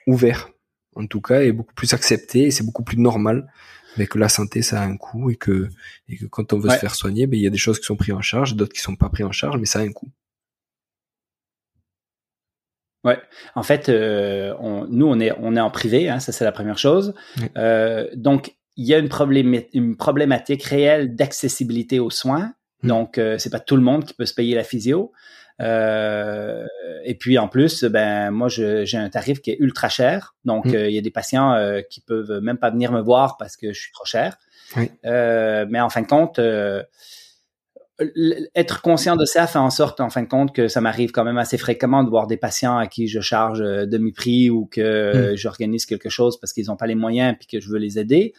ouvert, 0.07 0.51
en 0.95 1.07
tout 1.07 1.21
cas, 1.21 1.43
et 1.43 1.53
beaucoup 1.53 1.75
plus 1.75 1.93
accepté, 1.95 2.45
et 2.45 2.51
c'est 2.51 2.65
beaucoup 2.65 2.85
plus 2.85 2.99
normal 2.99 3.47
mais 3.97 4.07
que 4.07 4.19
la 4.19 4.29
santé 4.29 4.63
ça 4.63 4.81
a 4.81 4.85
un 4.87 4.97
coût 4.97 5.31
et 5.31 5.35
que 5.35 5.69
et 6.09 6.17
que 6.17 6.25
quand 6.25 6.53
on 6.53 6.61
veut 6.61 6.71
se 6.71 6.77
faire 6.77 6.95
soigner 6.95 7.27
ben 7.27 7.37
il 7.37 7.43
y 7.43 7.47
a 7.49 7.51
des 7.51 7.59
choses 7.59 7.81
qui 7.81 7.87
sont 7.87 7.97
prises 7.97 8.15
en 8.15 8.21
charge 8.21 8.55
d'autres 8.55 8.73
qui 8.73 8.81
sont 8.81 8.95
pas 8.95 9.09
prises 9.09 9.27
en 9.27 9.33
charge 9.33 9.59
mais 9.59 9.67
ça 9.67 9.81
a 9.81 9.83
un 9.83 9.91
coût. 9.91 10.09
Ouais, 13.03 13.19
en 13.55 13.63
fait, 13.63 13.89
euh, 13.89 14.55
on, 14.59 14.87
nous 14.87 15.07
on 15.07 15.19
est 15.21 15.33
on 15.39 15.57
est 15.57 15.61
en 15.61 15.71
privé, 15.71 16.11
hein, 16.11 16.21
ça 16.21 16.33
c'est 16.33 16.45
la 16.45 16.53
première 16.53 16.77
chose. 16.79 17.15
Euh, 17.57 18.09
donc 18.15 18.55
il 18.77 18.87
y 18.87 18.95
a 18.95 18.99
une, 18.99 19.09
une 19.75 19.97
problématique 19.97 20.65
réelle 20.65 21.15
d'accessibilité 21.15 21.99
aux 21.99 22.11
soins. 22.11 22.55
Hmm. 22.83 22.89
Donc 22.89 23.19
euh, 23.19 23.39
c'est 23.39 23.51
pas 23.51 23.61
tout 23.61 23.77
le 23.77 23.83
monde 23.83 24.05
qui 24.05 24.15
peut 24.15 24.27
se 24.27 24.35
payer 24.35 24.55
la 24.55 24.65
physio. 24.65 25.13
Euh, 25.61 26.67
et 27.05 27.15
puis 27.15 27.37
en 27.37 27.49
plus, 27.49 27.85
ben 27.85 28.31
moi 28.31 28.49
j'ai 28.49 28.97
un 28.97 29.11
tarif 29.11 29.41
qui 29.41 29.51
est 29.51 29.59
ultra 29.61 29.89
cher. 29.89 30.35
Donc 30.45 30.67
hmm. 30.67 30.75
il 30.75 30.93
y 30.93 30.99
a 30.99 31.03
des 31.03 31.11
patients 31.11 31.55
qui 31.91 32.01
peuvent 32.01 32.41
même 32.41 32.59
pas 32.59 32.71
venir 32.71 32.93
me 32.93 33.01
voir 33.01 33.37
parce 33.37 33.57
que 33.57 33.73
je 33.73 33.81
suis 33.81 33.93
trop 33.93 34.07
cher. 34.07 34.39
mais 34.75 35.81
en 35.81 35.91
fin 35.91 36.03
de 36.03 36.07
compte 36.07 36.41
être 38.55 38.83
conscient 38.83 39.17
de 39.17 39.25
ça 39.25 39.47
fait 39.47 39.59
en 39.59 39.71
sorte, 39.71 40.01
en 40.01 40.11
fin 40.11 40.23
de 40.23 40.29
compte, 40.29 40.55
que 40.55 40.69
ça 40.69 40.81
m'arrive 40.81 41.11
quand 41.11 41.25
même 41.25 41.39
assez 41.39 41.59
fréquemment 41.59 42.03
de 42.03 42.11
voir 42.11 42.27
des 42.27 42.37
patients 42.37 42.79
à 42.79 42.87
qui 42.87 43.09
je 43.09 43.21
charge 43.21 43.61
euh, 43.61 43.87
demi-prix 43.87 44.51
ou 44.51 44.67
que 44.67 45.33
hmm. 45.33 45.37
j'organise 45.37 45.87
quelque 45.87 46.09
chose 46.09 46.41
parce 46.41 46.53
qu'ils 46.53 46.67
n'ont 46.67 46.77
pas 46.77 46.87
les 46.87 46.95
moyens 46.95 47.37
puis 47.39 47.47
que 47.47 47.65
je 47.65 47.71
veux 47.71 47.79
les 47.79 47.99
aider. 47.99 48.33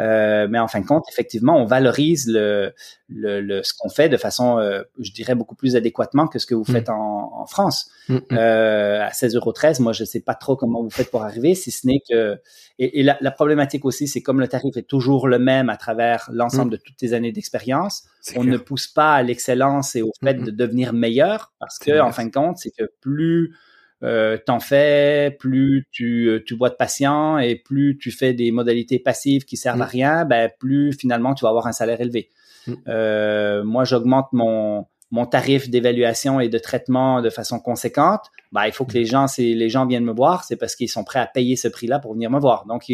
Euh, 0.00 0.48
mais 0.50 0.58
en 0.58 0.68
fin 0.68 0.80
de 0.80 0.86
compte, 0.86 1.04
effectivement, 1.10 1.56
on 1.56 1.64
valorise 1.64 2.26
le, 2.28 2.72
le, 3.08 3.62
ce 3.62 3.72
qu'on 3.78 3.88
fait 3.88 4.08
de 4.08 4.16
façon, 4.16 4.58
euh, 4.58 4.82
je 4.98 5.12
dirais, 5.12 5.34
beaucoup 5.34 5.54
plus 5.54 5.76
adéquatement 5.76 6.26
que 6.26 6.38
ce 6.38 6.46
que 6.46 6.54
vous 6.54 6.64
faites 6.64 6.88
hmm. 6.88 6.94
en, 6.94 7.42
en, 7.42 7.46
France. 7.46 7.90
Euh, 8.10 9.00
à 9.00 9.10
16,13 9.10 9.36
euros, 9.36 9.54
moi, 9.80 9.92
je 9.92 10.02
ne 10.02 10.06
sais 10.06 10.20
pas 10.20 10.34
trop 10.34 10.56
comment 10.56 10.82
vous 10.82 10.90
faites 10.90 11.10
pour 11.10 11.22
arriver, 11.22 11.54
si 11.54 11.70
ce 11.70 11.86
n'est 11.86 12.00
que... 12.08 12.38
Et, 12.78 13.00
et 13.00 13.02
la, 13.02 13.16
la, 13.20 13.30
problématique 13.30 13.84
aussi, 13.84 14.08
c'est 14.08 14.20
comme 14.20 14.40
le 14.40 14.48
tarif 14.48 14.76
est 14.76 14.82
toujours 14.82 15.28
le 15.28 15.38
même 15.38 15.68
à 15.68 15.76
travers 15.76 16.28
l'ensemble 16.32 16.72
de 16.72 16.76
toutes 16.76 16.96
tes 16.96 17.12
années 17.12 17.32
d'expérience, 17.32 18.04
on 18.36 18.44
ne 18.44 18.56
pousse 18.56 18.86
pas 18.86 19.14
à 19.14 19.22
l'excellence 19.22 19.96
et 19.96 20.02
au 20.02 20.12
fait 20.22 20.34
de 20.34 20.50
devenir 20.50 20.92
meilleur 20.92 21.52
parce 21.58 21.78
que, 21.78 22.00
en 22.00 22.12
fin 22.12 22.26
de 22.26 22.30
compte, 22.30 22.58
c'est 22.58 22.70
que 22.70 22.90
plus 23.00 23.54
euh, 24.02 24.36
t'en 24.44 24.60
fais, 24.60 25.34
plus 25.38 25.86
tu, 25.90 26.28
euh, 26.28 26.42
tu 26.44 26.54
vois 26.54 26.68
de 26.68 26.74
patients 26.74 27.38
et 27.38 27.56
plus 27.56 27.96
tu 27.98 28.10
fais 28.10 28.34
des 28.34 28.50
modalités 28.50 28.98
passives 28.98 29.44
qui 29.44 29.56
servent 29.56 29.80
à 29.80 29.86
rien, 29.86 30.24
ben 30.24 30.50
plus 30.58 30.92
finalement 30.92 31.34
tu 31.34 31.44
vas 31.44 31.48
avoir 31.48 31.66
un 31.66 31.72
salaire 31.72 32.00
élevé. 32.00 32.30
Euh, 32.88 33.62
moi, 33.64 33.84
j'augmente 33.84 34.32
mon 34.32 34.86
mon 35.10 35.26
tarif 35.26 35.70
d'évaluation 35.70 36.40
et 36.40 36.48
de 36.48 36.58
traitement 36.58 37.22
de 37.22 37.30
façon 37.30 37.60
conséquente. 37.60 38.32
Ben, 38.50 38.66
il 38.66 38.72
faut 38.72 38.84
que 38.84 38.94
les 38.94 39.04
gens, 39.04 39.28
si 39.28 39.54
les 39.54 39.68
gens 39.68 39.86
viennent 39.86 40.04
me 40.04 40.12
voir, 40.12 40.42
c'est 40.42 40.56
parce 40.56 40.74
qu'ils 40.74 40.88
sont 40.88 41.04
prêts 41.04 41.20
à 41.20 41.26
payer 41.26 41.54
ce 41.54 41.68
prix-là 41.68 42.00
pour 42.00 42.14
venir 42.14 42.30
me 42.30 42.40
voir. 42.40 42.66
Donc, 42.66 42.90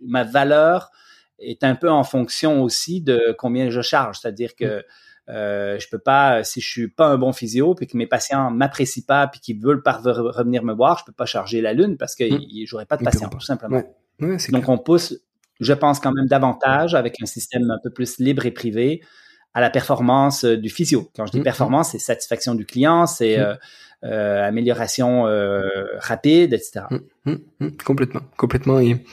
ma 0.00 0.24
valeur 0.24 0.90
est 1.38 1.64
un 1.64 1.74
peu 1.74 1.90
en 1.90 2.04
fonction 2.04 2.62
aussi 2.62 3.00
de 3.00 3.34
combien 3.38 3.70
je 3.70 3.80
charge. 3.80 4.18
C'est-à-dire 4.20 4.54
que 4.54 4.84
euh, 5.28 5.78
je 5.78 5.88
peux 5.88 5.98
pas, 5.98 6.42
si 6.42 6.60
je 6.60 6.68
suis 6.68 6.88
pas 6.88 7.08
un 7.08 7.18
bon 7.18 7.32
physio, 7.32 7.74
puis 7.74 7.86
que 7.86 7.96
mes 7.96 8.06
patients 8.06 8.50
m'apprécient 8.50 9.04
pas, 9.06 9.26
puis 9.26 9.40
qu'ils 9.40 9.60
veulent 9.60 9.82
pas 9.82 9.92
revenir 9.92 10.64
me 10.64 10.72
voir, 10.72 10.98
je 10.98 11.04
peux 11.04 11.12
pas 11.12 11.26
charger 11.26 11.60
la 11.60 11.74
lune 11.74 11.96
parce 11.98 12.14
que 12.14 12.24
mmh. 12.24 12.66
j'aurais 12.66 12.86
pas 12.86 12.96
de 12.96 13.04
patients, 13.04 13.28
tout 13.28 13.40
simplement. 13.40 13.82
Donc 14.20 14.68
on 14.68 14.78
pousse, 14.78 15.14
je 15.60 15.72
pense 15.72 16.00
quand 16.00 16.12
même 16.12 16.26
davantage 16.26 16.94
avec 16.94 17.20
un 17.22 17.26
système 17.26 17.70
un 17.70 17.78
peu 17.82 17.90
plus 17.90 18.18
libre 18.18 18.46
et 18.46 18.50
privé 18.50 19.02
à 19.52 19.60
la 19.60 19.70
performance 19.70 20.44
euh, 20.44 20.56
du 20.56 20.70
physio. 20.70 21.10
Quand 21.14 21.26
je 21.26 21.32
dis 21.32 21.40
mmh. 21.40 21.44
performance, 21.44 21.90
c'est 21.90 21.98
satisfaction 21.98 22.54
du 22.54 22.64
client, 22.64 23.06
c'est 23.06 23.38
euh, 23.38 23.54
euh, 24.04 24.46
amélioration 24.46 25.26
euh, 25.26 25.62
rapide, 25.98 26.52
etc. 26.52 26.86
Mmh, 27.24 27.68
complètement, 27.84 28.20
complètement. 28.36 28.78
Et 28.80 29.04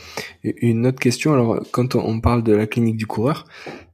une 0.44 0.86
autre 0.86 1.00
question, 1.00 1.34
alors 1.34 1.60
quand 1.72 1.96
on 1.96 2.22
parle 2.22 2.44
de 2.44 2.54
la 2.54 2.68
clinique 2.68 2.98
du 2.98 3.08
coureur, 3.08 3.46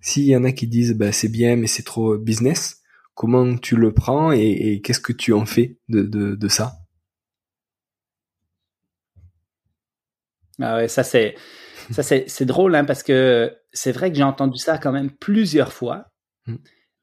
s'il 0.01 0.25
y 0.25 0.35
en 0.35 0.43
a 0.43 0.51
qui 0.51 0.67
disent 0.67 0.93
bah, 0.95 1.11
c'est 1.11 1.29
bien 1.29 1.55
mais 1.55 1.67
c'est 1.67 1.83
trop 1.83 2.17
business, 2.17 2.81
comment 3.15 3.55
tu 3.57 3.77
le 3.77 3.93
prends 3.93 4.31
et, 4.31 4.81
qu'est-ce 4.83 4.99
que 4.99 5.13
tu 5.13 5.33
en 5.33 5.45
fais 5.45 5.77
de, 5.87 6.01
de, 6.01 6.35
de 6.35 6.47
ça? 6.47 6.73
Ah 10.59 10.75
ouais, 10.75 10.87
ça 10.87 11.03
c'est 11.03 11.35
ça 11.91 12.03
c'est 12.03 12.45
drôle 12.45 12.75
hein, 12.75 12.85
parce 12.85 13.01
que 13.01 13.51
c'est 13.73 13.91
vrai 13.91 14.11
que 14.11 14.17
j'ai 14.17 14.23
entendu 14.23 14.57
ça 14.57 14.77
quand 14.77 14.91
même 14.91 15.09
plusieurs 15.09 15.73
fois 15.73 16.11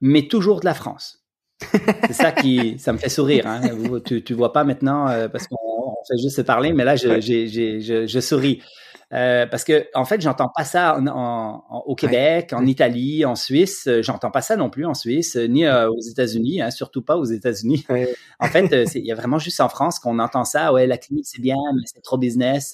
mais 0.01 0.27
toujours 0.27 0.59
de 0.59 0.65
la 0.65 0.73
France. 0.73 1.18
C'est 1.61 2.13
ça 2.13 2.31
qui, 2.31 2.79
ça 2.79 2.93
me 2.93 2.97
fait 2.97 3.09
sourire. 3.09 3.45
Hein. 3.47 3.61
Tu, 4.05 4.23
tu 4.23 4.33
vois 4.33 4.53
pas 4.53 4.63
maintenant 4.63 5.07
euh, 5.07 5.27
parce 5.27 5.47
qu'on 5.47 5.95
fait 6.07 6.17
juste 6.17 6.37
se 6.37 6.41
parler, 6.41 6.73
mais 6.73 6.85
là 6.85 6.95
je, 6.95 7.19
je, 7.19 8.05
je 8.07 8.19
souris 8.19 8.61
euh, 9.11 9.47
parce 9.47 9.63
que 9.63 9.87
en 9.95 10.05
fait 10.05 10.21
j'entends 10.21 10.51
pas 10.55 10.63
ça 10.63 10.99
en, 10.99 11.63
au 11.85 11.95
Québec, 11.95 12.53
en 12.53 12.65
Italie, 12.65 13.25
en 13.25 13.35
Suisse. 13.35 13.87
Euh, 13.87 14.01
j'entends 14.03 14.31
pas 14.31 14.41
ça 14.41 14.55
non 14.55 14.69
plus 14.69 14.85
en 14.85 14.93
Suisse 14.93 15.35
ni 15.35 15.67
aux 15.67 15.99
États-Unis, 15.99 16.61
hein, 16.61 16.71
surtout 16.71 17.01
pas 17.01 17.17
aux 17.17 17.25
États-Unis. 17.25 17.85
en 18.39 18.47
fait, 18.47 18.95
il 18.95 19.05
y 19.05 19.11
a 19.11 19.15
vraiment 19.15 19.39
juste 19.39 19.59
en 19.61 19.69
France 19.69 19.99
qu'on 19.99 20.19
entend 20.19 20.45
ça. 20.45 20.71
Ouais, 20.71 20.87
la 20.87 20.97
clinique 20.97 21.27
c'est 21.27 21.41
bien, 21.41 21.57
mais 21.75 21.81
c'est 21.85 22.01
trop 22.01 22.17
business. 22.17 22.71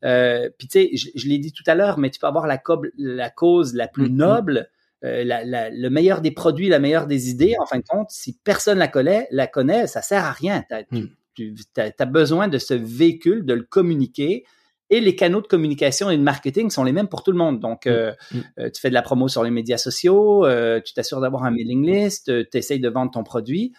Puis 0.00 0.68
tu 0.68 0.70
sais, 0.70 0.90
je, 0.94 1.28
l'ai 1.28 1.38
dit 1.38 1.52
tout 1.52 1.64
à 1.66 1.74
l'heure, 1.74 1.98
mais 1.98 2.10
tu 2.10 2.18
peux 2.18 2.28
avoir 2.28 2.46
la, 2.46 2.62
la 2.96 3.30
cause 3.30 3.74
la 3.74 3.88
plus 3.88 4.06
mm-hmm. 4.08 4.16
noble 4.16 4.70
euh, 5.04 5.22
la, 5.24 5.70
le 5.70 5.90
meilleur 5.90 6.20
des 6.20 6.32
produits, 6.32 6.68
la 6.68 6.80
meilleure 6.80 7.06
des 7.06 7.30
idées, 7.30 7.54
en 7.60 7.66
fin 7.66 7.78
de 7.78 7.84
compte, 7.88 8.10
si 8.10 8.36
personne 8.42 8.78
la 8.78 8.88
connaît, 8.88 9.28
la 9.30 9.46
connaît, 9.46 9.86
ça 9.86 10.02
sert 10.02 10.24
à 10.24 10.32
rien. 10.32 10.64
Tu 11.34 11.54
hmm. 11.54 11.90
as, 11.98 12.06
besoin 12.06 12.48
de 12.48 12.58
ce 12.58 12.74
véhicule, 12.74 13.44
de 13.44 13.54
le 13.54 13.62
communiquer. 13.62 14.44
Et 14.90 15.00
les 15.00 15.14
canaux 15.14 15.42
de 15.42 15.46
communication 15.46 16.08
et 16.08 16.16
de 16.16 16.22
marketing 16.22 16.70
sont 16.70 16.82
les 16.82 16.92
mêmes 16.92 17.08
pour 17.08 17.22
tout 17.22 17.30
le 17.30 17.36
monde. 17.38 17.60
Donc, 17.60 17.86
hmm. 17.86 17.90
Euh. 17.90 18.12
Euh, 18.58 18.70
tu 18.70 18.80
fais 18.80 18.88
de 18.88 18.94
la 18.94 19.02
promo 19.02 19.28
sur 19.28 19.44
les 19.44 19.50
médias 19.50 19.78
sociaux, 19.78 20.46
tu 20.84 20.94
t'assures 20.94 21.20
d'avoir 21.20 21.44
un 21.44 21.50
mailing 21.50 21.86
list, 21.86 22.32
tu 22.50 22.58
essayes 22.58 22.80
de 22.80 22.88
vendre 22.88 23.12
ton 23.12 23.22
produit. 23.22 23.72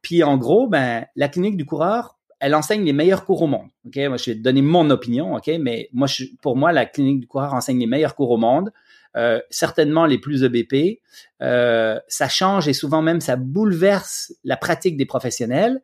Puis, 0.00 0.22
en 0.22 0.36
gros, 0.36 0.68
ben, 0.68 1.06
la 1.16 1.28
clinique 1.28 1.56
du 1.56 1.64
coureur, 1.64 2.18
elle 2.38 2.54
enseigne 2.56 2.84
les 2.84 2.92
meilleurs 2.92 3.24
cours 3.24 3.40
au 3.42 3.46
monde. 3.46 3.68
Ok, 3.86 3.96
moi 4.08 4.16
je 4.16 4.30
vais 4.30 4.36
te 4.36 4.42
donner 4.42 4.62
mon 4.62 4.90
opinion. 4.90 5.36
Ok, 5.36 5.48
mais 5.60 5.88
moi, 5.92 6.08
je, 6.08 6.24
pour 6.40 6.56
moi, 6.56 6.72
la 6.72 6.86
clinique 6.86 7.20
du 7.20 7.26
coureur 7.26 7.54
enseigne 7.54 7.78
les 7.78 7.86
meilleurs 7.86 8.16
cours 8.16 8.30
au 8.30 8.36
monde. 8.36 8.72
Euh, 9.14 9.40
certainement 9.50 10.06
les 10.06 10.18
plus 10.18 10.42
EBP. 10.42 11.00
Euh, 11.42 12.00
ça 12.08 12.28
change 12.28 12.66
et 12.66 12.72
souvent 12.72 13.02
même 13.02 13.20
ça 13.20 13.36
bouleverse 13.36 14.32
la 14.42 14.56
pratique 14.56 14.96
des 14.96 15.04
professionnels. 15.04 15.82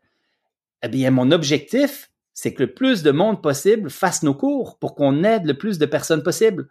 Eh 0.82 0.88
bien, 0.88 1.10
mon 1.10 1.30
objectif, 1.30 2.10
c'est 2.32 2.54
que 2.54 2.62
le 2.62 2.72
plus 2.72 3.02
de 3.02 3.10
monde 3.10 3.42
possible 3.42 3.90
fasse 3.90 4.22
nos 4.22 4.34
cours 4.34 4.78
pour 4.78 4.94
qu'on 4.94 5.24
aide 5.24 5.44
le 5.44 5.58
plus 5.58 5.78
de 5.78 5.84
personnes 5.84 6.22
possible. 6.22 6.68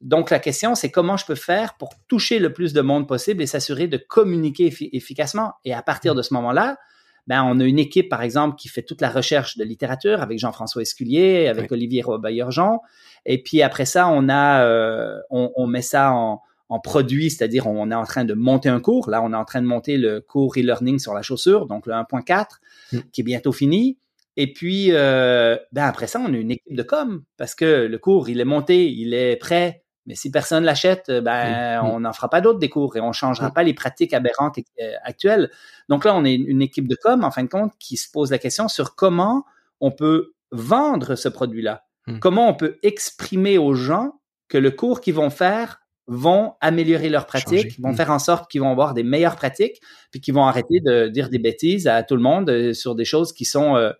Donc, 0.00 0.30
la 0.30 0.38
question, 0.38 0.74
c'est 0.74 0.90
comment 0.90 1.16
je 1.16 1.26
peux 1.26 1.34
faire 1.34 1.76
pour 1.76 1.90
toucher 2.08 2.38
le 2.38 2.52
plus 2.52 2.72
de 2.72 2.80
monde 2.80 3.06
possible 3.06 3.42
et 3.42 3.46
s'assurer 3.46 3.86
de 3.86 3.98
communiquer 3.98 4.74
efficacement. 4.92 5.52
Et 5.64 5.74
à 5.74 5.82
partir 5.82 6.14
de 6.14 6.22
ce 6.22 6.32
moment-là, 6.34 6.78
ben, 7.26 7.42
on 7.44 7.60
a 7.60 7.64
une 7.64 7.78
équipe, 7.78 8.08
par 8.08 8.22
exemple, 8.22 8.56
qui 8.56 8.68
fait 8.68 8.82
toute 8.82 9.00
la 9.00 9.10
recherche 9.10 9.56
de 9.56 9.64
littérature 9.64 10.20
avec 10.20 10.38
Jean-François 10.38 10.82
Esculier, 10.82 11.48
avec 11.48 11.70
Olivier 11.72 12.02
Robaillerjean. 12.02 12.80
Et 13.26 13.42
puis 13.42 13.62
après 13.62 13.84
ça, 13.84 14.08
on 14.08 14.28
a, 14.28 14.64
euh, 14.64 15.18
on, 15.30 15.66
met 15.66 15.82
ça 15.82 16.12
en, 16.12 16.42
produit, 16.82 17.30
c'est-à-dire 17.30 17.66
on 17.66 17.90
est 17.90 17.94
en 17.94 18.04
train 18.04 18.24
de 18.24 18.34
monter 18.34 18.68
un 18.68 18.80
cours. 18.80 19.10
Là, 19.10 19.22
on 19.22 19.32
est 19.32 19.36
en 19.36 19.44
train 19.44 19.60
de 19.60 19.66
monter 19.66 19.96
le 19.96 20.20
cours 20.20 20.54
e-learning 20.56 20.98
sur 20.98 21.14
la 21.14 21.22
chaussure, 21.22 21.66
donc 21.66 21.86
le 21.86 21.94
1.4, 21.94 22.46
mm. 22.92 22.98
qui 23.12 23.20
est 23.20 23.24
bientôt 23.24 23.52
fini. 23.52 23.98
Et 24.36 24.52
puis, 24.52 24.88
euh, 24.90 25.56
ben 25.72 25.84
après 25.84 26.06
ça, 26.06 26.20
on 26.20 26.32
a 26.32 26.36
une 26.36 26.52
équipe 26.52 26.74
de 26.74 26.82
com 26.82 27.22
parce 27.36 27.54
que 27.54 27.86
le 27.86 27.98
cours, 27.98 28.28
il 28.28 28.40
est 28.40 28.44
monté, 28.44 28.90
il 28.90 29.12
est 29.12 29.36
prêt. 29.36 29.82
Mais 30.06 30.14
si 30.14 30.30
personne 30.30 30.64
l'achète, 30.64 31.08
euh, 31.08 31.20
ben, 31.20 31.82
mm. 31.82 31.86
on 31.86 32.00
n'en 32.00 32.12
fera 32.12 32.28
pas 32.28 32.40
d'autres 32.40 32.58
des 32.58 32.68
cours 32.68 32.96
et 32.96 33.00
on 33.00 33.12
changera 33.12 33.48
mm. 33.48 33.52
pas 33.52 33.62
les 33.62 33.74
pratiques 33.74 34.14
aberrantes 34.14 34.58
actuelles. 35.04 35.50
Donc 35.88 36.04
là, 36.04 36.14
on 36.14 36.24
est 36.24 36.34
une 36.34 36.62
équipe 36.62 36.88
de 36.88 36.96
com, 37.00 37.24
en 37.24 37.30
fin 37.30 37.44
de 37.44 37.48
compte, 37.48 37.72
qui 37.78 37.96
se 37.96 38.10
pose 38.10 38.30
la 38.30 38.38
question 38.38 38.68
sur 38.68 38.94
comment 38.94 39.44
on 39.80 39.90
peut 39.90 40.32
vendre 40.52 41.14
ce 41.14 41.28
produit-là. 41.28 41.84
hmm. 42.06 42.18
comment 42.18 42.48
on 42.48 42.54
peut 42.54 42.78
exprimer 42.82 43.58
aux 43.58 43.74
gens 43.74 44.20
que 44.48 44.58
le 44.58 44.70
cours 44.70 45.00
qu'ils 45.00 45.14
vont 45.14 45.30
faire 45.30 45.80
vont 46.06 46.54
améliorer 46.60 47.08
leur 47.08 47.24
pratique, 47.26 47.78
vont 47.78 47.94
faire 47.94 48.10
en 48.10 48.18
sorte 48.18 48.50
qu'ils 48.50 48.60
vont 48.60 48.72
avoir 48.72 48.94
des 48.94 49.04
meilleures 49.04 49.36
pratiques, 49.36 49.80
puis 50.10 50.20
qu'ils 50.20 50.34
vont 50.34 50.44
arrêter 50.44 50.80
de 50.80 51.06
dire 51.06 51.28
des 51.28 51.38
bêtises 51.38 51.86
à 51.86 52.02
tout 52.02 52.16
le 52.16 52.22
monde 52.22 52.50
euh, 52.50 52.74
sur 52.74 52.96
des 52.96 53.04
choses 53.04 53.32
qui 53.32 53.44
sont 53.44 53.76
euh, 53.76 53.92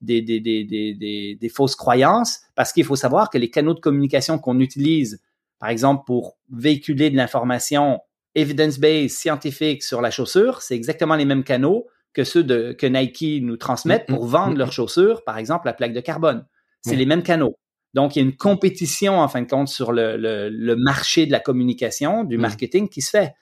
des, 0.00 0.22
des, 0.22 0.38
des, 0.38 0.62
des, 0.62 1.36
des 1.40 1.48
fausses 1.48 1.74
croyances, 1.74 2.42
parce 2.54 2.72
qu'il 2.72 2.84
faut 2.84 2.94
savoir 2.94 3.30
que 3.30 3.38
les 3.38 3.50
canaux 3.50 3.74
de 3.74 3.80
communication 3.80 4.38
qu'on 4.38 4.60
utilise, 4.60 5.20
par 5.58 5.70
exemple, 5.70 6.02
pour 6.06 6.38
véhiculer 6.50 7.10
de 7.10 7.16
l'information 7.16 8.00
evidence-based, 8.34 9.16
scientifique 9.16 9.82
sur 9.82 10.00
la 10.00 10.10
chaussure, 10.10 10.60
c'est 10.62 10.74
exactement 10.74 11.16
les 11.16 11.24
mêmes 11.24 11.44
canaux 11.44 11.86
que 12.12 12.24
ceux 12.24 12.44
de, 12.44 12.72
que 12.72 12.86
Nike 12.86 13.42
nous 13.42 13.56
transmettent 13.56 14.08
mm, 14.08 14.14
pour 14.14 14.26
mm, 14.26 14.28
vendre 14.28 14.54
mm, 14.54 14.58
leurs 14.58 14.72
chaussures, 14.72 15.24
par 15.24 15.38
exemple 15.38 15.66
la 15.66 15.72
plaque 15.72 15.92
de 15.92 16.00
carbone. 16.00 16.46
C'est 16.82 16.96
les 16.96 17.06
mêmes 17.06 17.24
canaux. 17.24 17.58
Donc, 17.94 18.14
il 18.14 18.20
y 18.20 18.22
a 18.22 18.24
une 18.24 18.36
compétition, 18.36 19.18
en 19.18 19.26
fin 19.26 19.42
de 19.42 19.48
compte, 19.48 19.68
sur 19.68 19.90
le, 19.90 20.16
le, 20.16 20.76
marché 20.76 21.26
de 21.26 21.32
la 21.32 21.40
communication, 21.40 22.22
du 22.22 22.38
marketing 22.38 22.88
qui 22.88 23.00
se 23.00 23.10
fait. 23.10 23.32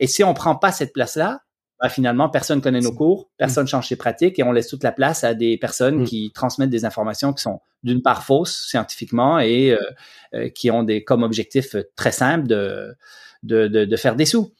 Et 0.00 0.06
si 0.06 0.22
on 0.22 0.34
prend 0.34 0.56
pas 0.56 0.70
cette 0.70 0.92
place-là, 0.92 1.40
ben, 1.80 1.88
finalement, 1.88 2.28
personne 2.28 2.60
connaît 2.60 2.80
nos 2.80 2.92
cours, 2.92 3.30
personne 3.38 3.66
change 3.66 3.88
ses 3.88 3.96
pratiques 3.96 4.38
et 4.38 4.42
on 4.42 4.52
laisse 4.52 4.68
toute 4.68 4.82
la 4.82 4.92
place 4.92 5.24
à 5.24 5.34
des 5.34 5.56
personnes 5.56 6.04
qui 6.04 6.30
transmettent 6.34 6.70
des 6.70 6.84
informations 6.84 7.32
qui 7.32 7.42
sont 7.42 7.60
d'une 7.82 8.02
part 8.02 8.24
fausses 8.24 8.66
scientifiquement 8.68 9.38
et 9.38 9.70
euh, 9.70 9.78
euh, 10.34 10.48
qui 10.50 10.70
ont 10.70 10.82
des 10.82 11.04
comme 11.04 11.22
objectif 11.22 11.74
très 11.96 12.12
simple 12.12 12.46
de, 12.46 12.94
de, 13.42 13.66
de, 13.68 13.86
de 13.86 13.96
faire 13.96 14.14
des 14.14 14.26
sous. 14.26 14.52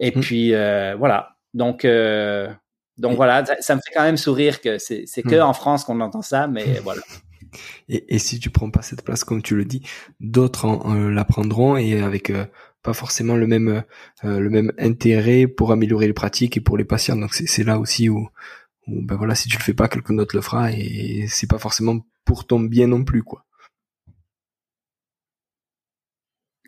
Et 0.00 0.10
puis, 0.10 0.54
euh, 0.54 0.96
voilà. 0.96 1.36
Donc, 1.54 1.86
donc 2.98 3.16
voilà, 3.16 3.44
ça, 3.60 3.74
me 3.74 3.80
fait 3.80 3.92
quand 3.94 4.02
même 4.02 4.16
sourire 4.16 4.60
que 4.60 4.78
c'est 4.78 5.06
que 5.22 5.40
en 5.40 5.52
France 5.52 5.84
qu'on 5.84 6.00
entend 6.00 6.22
ça, 6.22 6.48
mais 6.48 6.64
voilà. 6.82 7.02
Et, 7.88 8.14
et, 8.14 8.18
si 8.18 8.38
tu 8.38 8.50
prends 8.50 8.70
pas 8.70 8.82
cette 8.82 9.02
place, 9.02 9.24
comme 9.24 9.42
tu 9.42 9.56
le 9.56 9.64
dis, 9.64 9.82
d'autres 10.20 10.66
la 11.10 11.24
prendront 11.24 11.76
et 11.76 12.00
avec 12.00 12.30
euh, 12.30 12.44
pas 12.86 12.94
forcément 12.94 13.36
le 13.36 13.46
même 13.48 13.84
euh, 14.24 14.38
le 14.40 14.48
même 14.48 14.72
intérêt 14.78 15.46
pour 15.48 15.72
améliorer 15.72 16.06
les 16.06 16.12
pratiques 16.14 16.56
et 16.56 16.60
pour 16.60 16.78
les 16.78 16.84
patients. 16.84 17.16
Donc 17.16 17.34
c'est 17.34 17.64
là 17.64 17.78
aussi 17.80 18.08
où, 18.08 18.28
où, 18.86 19.02
ben 19.02 19.16
voilà, 19.16 19.34
si 19.34 19.48
tu 19.48 19.58
le 19.58 19.62
fais 19.64 19.74
pas, 19.74 19.88
quelqu'un 19.88 20.14
d'autre 20.14 20.36
le 20.36 20.42
fera 20.42 20.72
et 20.72 21.26
c'est 21.28 21.50
pas 21.50 21.58
forcément 21.58 22.06
pour 22.24 22.46
ton 22.46 22.60
bien 22.60 22.86
non 22.86 23.04
plus, 23.04 23.22
quoi. 23.24 23.44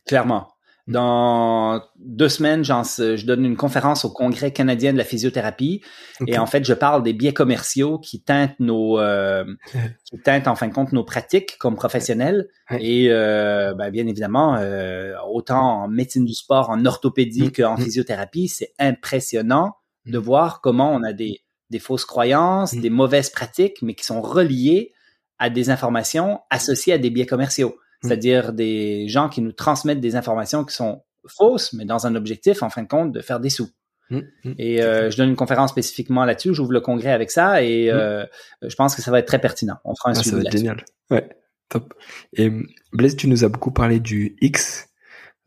Clairement. 0.06 0.57
Dans 0.88 1.82
deux 1.98 2.30
semaines, 2.30 2.64
je 2.64 3.26
donne 3.26 3.44
une 3.44 3.58
conférence 3.58 4.06
au 4.06 4.10
Congrès 4.10 4.52
canadien 4.52 4.94
de 4.94 4.98
la 4.98 5.04
physiothérapie. 5.04 5.82
Et 6.26 6.38
en 6.38 6.46
fait, 6.46 6.64
je 6.64 6.72
parle 6.72 7.02
des 7.02 7.12
biais 7.12 7.34
commerciaux 7.34 7.98
qui 7.98 8.22
teintent 8.22 8.58
nos, 8.58 8.98
euh, 8.98 9.44
qui 10.10 10.18
teintent 10.18 10.48
en 10.48 10.56
fin 10.56 10.66
de 10.66 10.72
compte 10.72 10.92
nos 10.92 11.04
pratiques 11.04 11.58
comme 11.58 11.76
professionnels. 11.76 12.48
Et 12.80 13.08
euh, 13.10 13.74
ben, 13.74 13.90
bien 13.90 14.06
évidemment, 14.06 14.56
euh, 14.56 15.12
autant 15.30 15.82
en 15.82 15.88
médecine 15.88 16.24
du 16.24 16.34
sport, 16.34 16.70
en 16.70 16.82
orthopédie 16.86 17.48
mm. 17.48 17.52
qu'en 17.52 17.74
mm. 17.74 17.82
physiothérapie, 17.82 18.48
c'est 18.48 18.72
impressionnant 18.78 19.74
de 20.06 20.18
mm. 20.18 20.22
voir 20.22 20.62
comment 20.62 20.90
on 20.90 21.02
a 21.02 21.12
des, 21.12 21.42
des 21.68 21.80
fausses 21.80 22.06
croyances, 22.06 22.74
des 22.74 22.90
mauvaises 22.90 23.28
pratiques, 23.28 23.82
mais 23.82 23.94
qui 23.94 24.06
sont 24.06 24.22
reliées 24.22 24.92
à 25.38 25.50
des 25.50 25.68
informations 25.68 26.40
associées 26.48 26.94
à 26.94 26.98
des 26.98 27.10
biais 27.10 27.26
commerciaux. 27.26 27.76
Mm. 28.02 28.08
c'est-à-dire 28.08 28.52
des 28.52 29.08
gens 29.08 29.28
qui 29.28 29.40
nous 29.40 29.52
transmettent 29.52 30.00
des 30.00 30.16
informations 30.16 30.64
qui 30.64 30.74
sont 30.74 31.02
fausses, 31.26 31.72
mais 31.72 31.84
dans 31.84 32.06
un 32.06 32.14
objectif, 32.14 32.62
en 32.62 32.70
fin 32.70 32.82
de 32.82 32.88
compte, 32.88 33.12
de 33.12 33.20
faire 33.20 33.40
des 33.40 33.50
sous. 33.50 33.68
Mm, 34.10 34.20
mm. 34.44 34.54
et 34.58 34.82
euh, 34.82 35.10
je 35.10 35.16
donne 35.16 35.30
une 35.30 35.36
conférence 35.36 35.70
spécifiquement 35.70 36.24
là-dessus. 36.24 36.54
J'ouvre 36.54 36.72
le 36.72 36.80
congrès 36.80 37.12
avec 37.12 37.30
ça 37.30 37.62
et 37.62 37.90
euh, 37.90 38.24
je 38.62 38.74
pense 38.74 38.94
que 38.94 39.02
ça 39.02 39.10
va 39.10 39.18
être 39.18 39.26
très 39.26 39.40
pertinent. 39.40 39.76
On 39.84 39.94
fera 39.94 40.10
un 40.10 40.12
ah, 40.12 40.14
suivi. 40.14 40.30
Ça 40.30 40.36
va 40.36 40.42
être 40.42 40.52
génial. 40.52 40.84
Ouais, 41.10 41.28
top. 41.68 41.94
Et 42.34 42.50
Blaise, 42.92 43.16
tu 43.16 43.28
nous 43.28 43.44
as 43.44 43.48
beaucoup 43.48 43.72
parlé 43.72 44.00
du 44.00 44.36
X. 44.40 44.88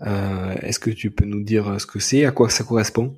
Euh, 0.01 0.55
Est-ce 0.61 0.79
que 0.79 0.89
tu 0.89 1.11
peux 1.11 1.25
nous 1.25 1.43
dire 1.43 1.79
ce 1.79 1.85
que 1.85 1.99
c'est, 1.99 2.25
à 2.25 2.31
quoi 2.31 2.49
ça 2.49 2.63
correspond? 2.63 3.15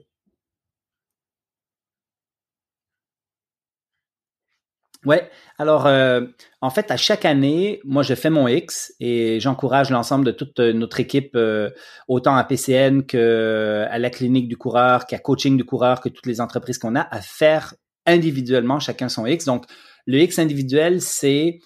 Ouais. 5.05 5.29
Alors, 5.57 5.85
euh, 5.85 6.21
en 6.61 6.69
fait, 6.69 6.89
à 6.89 6.97
chaque 6.97 7.25
année, 7.25 7.81
moi, 7.83 8.03
je 8.03 8.15
fais 8.15 8.29
mon 8.29 8.47
X 8.47 8.93
et 8.99 9.39
j'encourage 9.39 9.89
l'ensemble 9.89 10.25
de 10.25 10.31
toute 10.31 10.59
notre 10.59 10.99
équipe, 10.99 11.35
euh, 11.35 11.69
autant 12.07 12.35
à 12.35 12.43
PCN 12.43 13.03
qu'à 13.03 13.97
la 13.97 14.09
clinique 14.09 14.47
du 14.47 14.57
coureur, 14.57 15.05
qu'à 15.05 15.19
coaching 15.19 15.57
du 15.57 15.65
coureur, 15.65 15.99
que 15.99 16.09
toutes 16.09 16.25
les 16.25 16.39
entreprises 16.39 16.77
qu'on 16.77 16.95
a, 16.95 17.07
à 17.11 17.21
faire 17.21 17.75
individuellement 18.05 18.79
chacun 18.79 19.09
son 19.09 19.25
X. 19.25 19.45
Donc, 19.45 19.65
le 20.05 20.19
X 20.19 20.39
individuel, 20.39 21.01
c'est 21.01 21.59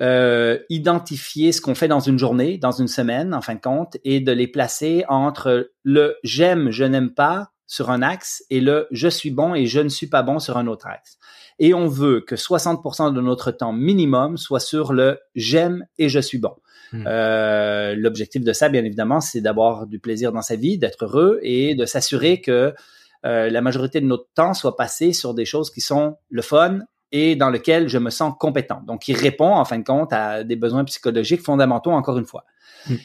euh, 0.00 0.58
identifier 0.68 1.50
ce 1.50 1.60
qu'on 1.60 1.74
fait 1.74 1.88
dans 1.88 2.00
une 2.00 2.18
journée, 2.18 2.58
dans 2.58 2.70
une 2.70 2.88
semaine, 2.88 3.34
en 3.34 3.42
fin 3.42 3.56
de 3.56 3.60
compte, 3.60 3.96
et 4.04 4.20
de 4.20 4.30
les 4.30 4.46
placer 4.46 5.04
entre 5.08 5.70
le 5.82 6.16
j'aime, 6.22 6.70
je 6.70 6.84
n'aime 6.84 7.10
pas 7.10 7.50
sur 7.66 7.90
un 7.90 8.00
axe 8.02 8.44
et 8.48 8.60
le 8.60 8.86
je 8.92 9.08
suis 9.08 9.30
bon 9.30 9.54
et 9.54 9.66
je 9.66 9.80
ne 9.80 9.88
suis 9.88 10.06
pas 10.06 10.22
bon 10.22 10.38
sur 10.38 10.56
un 10.56 10.68
autre 10.68 10.86
axe 10.86 11.18
et 11.58 11.74
on 11.74 11.88
veut 11.88 12.20
que 12.20 12.34
60% 12.34 13.12
de 13.12 13.20
notre 13.20 13.50
temps 13.50 13.72
minimum 13.72 14.36
soit 14.36 14.60
sur 14.60 14.92
le 14.92 15.18
j'aime 15.34 15.86
et 15.98 16.08
je 16.08 16.20
suis 16.20 16.38
bon. 16.38 16.54
Hmm. 16.92 17.04
Euh, 17.06 17.94
L'objectif 17.96 18.42
de 18.42 18.52
ça, 18.52 18.68
bien 18.68 18.84
évidemment, 18.84 19.20
c'est 19.20 19.40
d'avoir 19.40 19.86
du 19.86 19.98
plaisir 19.98 20.32
dans 20.32 20.42
sa 20.42 20.56
vie, 20.56 20.78
d'être 20.78 21.04
heureux 21.04 21.38
et 21.42 21.74
de 21.74 21.84
s'assurer 21.84 22.40
que 22.40 22.74
euh, 23.26 23.50
la 23.50 23.60
majorité 23.60 24.00
de 24.00 24.06
notre 24.06 24.28
temps 24.34 24.54
soit 24.54 24.76
passé 24.76 25.12
sur 25.12 25.34
des 25.34 25.44
choses 25.44 25.70
qui 25.70 25.80
sont 25.80 26.16
le 26.30 26.42
fun 26.42 26.80
et 27.10 27.36
dans 27.36 27.50
lesquelles 27.50 27.88
je 27.88 27.98
me 27.98 28.10
sens 28.10 28.34
compétent. 28.38 28.82
Donc, 28.86 29.08
il 29.08 29.16
répond 29.16 29.54
en 29.54 29.64
fin 29.64 29.78
de 29.78 29.84
compte 29.84 30.12
à 30.12 30.44
des 30.44 30.56
besoins 30.56 30.84
psychologiques 30.84 31.42
fondamentaux, 31.42 31.90
encore 31.90 32.18
une 32.18 32.26
fois. 32.26 32.44
Hmm. 32.88 32.96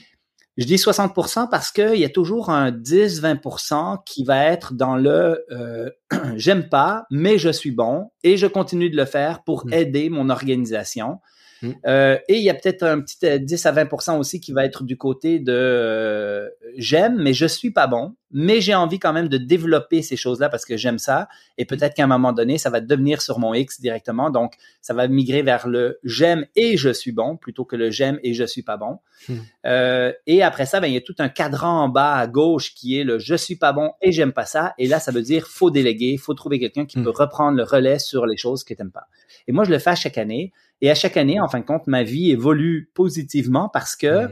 Je 0.57 0.65
dis 0.65 0.75
60% 0.75 1.49
parce 1.49 1.71
qu'il 1.71 1.95
y 1.95 2.05
a 2.05 2.09
toujours 2.09 2.49
un 2.49 2.71
10-20% 2.71 4.03
qui 4.05 4.23
va 4.23 4.45
être 4.45 4.73
dans 4.73 4.95
le 4.95 5.43
euh, 5.51 5.89
j'aime 6.35 6.69
pas, 6.69 7.05
mais 7.09 7.37
je 7.37 7.49
suis 7.49 7.71
bon 7.71 8.11
et 8.23 8.37
je 8.37 8.45
continue 8.45 8.89
de 8.89 8.95
le 8.95 9.05
faire 9.05 9.43
pour 9.43 9.65
hmm. 9.65 9.73
aider 9.73 10.09
mon 10.09 10.29
organisation. 10.29 11.19
Mm. 11.63 11.71
Euh, 11.87 12.17
et 12.27 12.37
il 12.37 12.43
y 12.43 12.49
a 12.49 12.53
peut-être 12.53 12.83
un 12.83 12.99
petit 13.01 13.17
10 13.39 13.65
euh, 13.65 13.69
à 13.69 13.71
20% 13.71 14.19
aussi 14.19 14.39
qui 14.41 14.51
va 14.51 14.65
être 14.65 14.83
du 14.83 14.97
côté 14.97 15.39
de 15.39 15.53
euh, 15.53 16.49
j'aime, 16.77 17.15
mais 17.17 17.33
je 17.33 17.45
suis 17.45 17.71
pas 17.71 17.87
bon, 17.87 18.15
mais 18.33 18.61
j'ai 18.61 18.73
envie 18.73 18.99
quand 18.99 19.13
même 19.13 19.27
de 19.27 19.37
développer 19.37 20.01
ces 20.01 20.17
choses-là 20.17 20.49
parce 20.49 20.65
que 20.65 20.75
j'aime 20.75 20.97
ça. 20.97 21.29
Et 21.57 21.65
peut-être 21.65 21.93
qu'à 21.93 22.03
un 22.03 22.07
moment 22.07 22.33
donné, 22.33 22.57
ça 22.57 22.69
va 22.69 22.81
devenir 22.81 23.21
sur 23.21 23.39
mon 23.39 23.53
X 23.53 23.79
directement. 23.79 24.29
Donc, 24.31 24.55
ça 24.81 24.93
va 24.93 25.07
migrer 25.07 25.43
vers 25.43 25.67
le 25.67 25.99
j'aime 26.03 26.45
et 26.55 26.75
je 26.75 26.89
suis 26.89 27.11
bon 27.11 27.37
plutôt 27.37 27.63
que 27.63 27.75
le 27.75 27.91
j'aime 27.91 28.19
et 28.23 28.33
je 28.33 28.43
suis 28.43 28.63
pas 28.63 28.77
bon. 28.77 28.99
Mm. 29.29 29.33
Euh, 29.67 30.13
et 30.25 30.41
après 30.41 30.65
ça, 30.65 30.79
ben, 30.79 30.87
il 30.87 30.93
y 30.93 30.97
a 30.97 31.01
tout 31.01 31.15
un 31.19 31.29
cadran 31.29 31.83
en 31.83 31.89
bas 31.89 32.15
à 32.15 32.27
gauche 32.27 32.73
qui 32.73 32.99
est 32.99 33.03
le 33.03 33.19
je 33.19 33.35
suis 33.35 33.55
pas 33.55 33.71
bon 33.71 33.91
et 34.01 34.11
j'aime 34.11 34.33
pas 34.33 34.45
ça. 34.45 34.73
Et 34.77 34.87
là, 34.87 34.99
ça 34.99 35.11
veut 35.11 35.21
dire 35.21 35.47
faut 35.47 35.69
déléguer, 35.69 36.17
faut 36.17 36.33
trouver 36.33 36.59
quelqu'un 36.59 36.85
qui 36.85 36.99
mm. 36.99 37.03
peut 37.03 37.13
reprendre 37.15 37.55
le 37.57 37.63
relais 37.63 37.99
sur 37.99 38.25
les 38.25 38.37
choses 38.37 38.63
que 38.63 38.73
t'aimes 38.73 38.91
pas. 38.91 39.07
Et 39.47 39.51
moi, 39.51 39.63
je 39.63 39.71
le 39.71 39.79
fais 39.79 39.95
chaque 39.95 40.17
année. 40.17 40.51
Et 40.81 40.89
à 40.89 40.95
chaque 40.95 41.15
année, 41.17 41.39
en 41.39 41.47
fin 41.47 41.59
de 41.59 41.65
compte, 41.65 41.87
ma 41.87 42.03
vie 42.03 42.31
évolue 42.31 42.89
positivement 42.93 43.69
parce 43.69 43.95
que, 43.95 44.27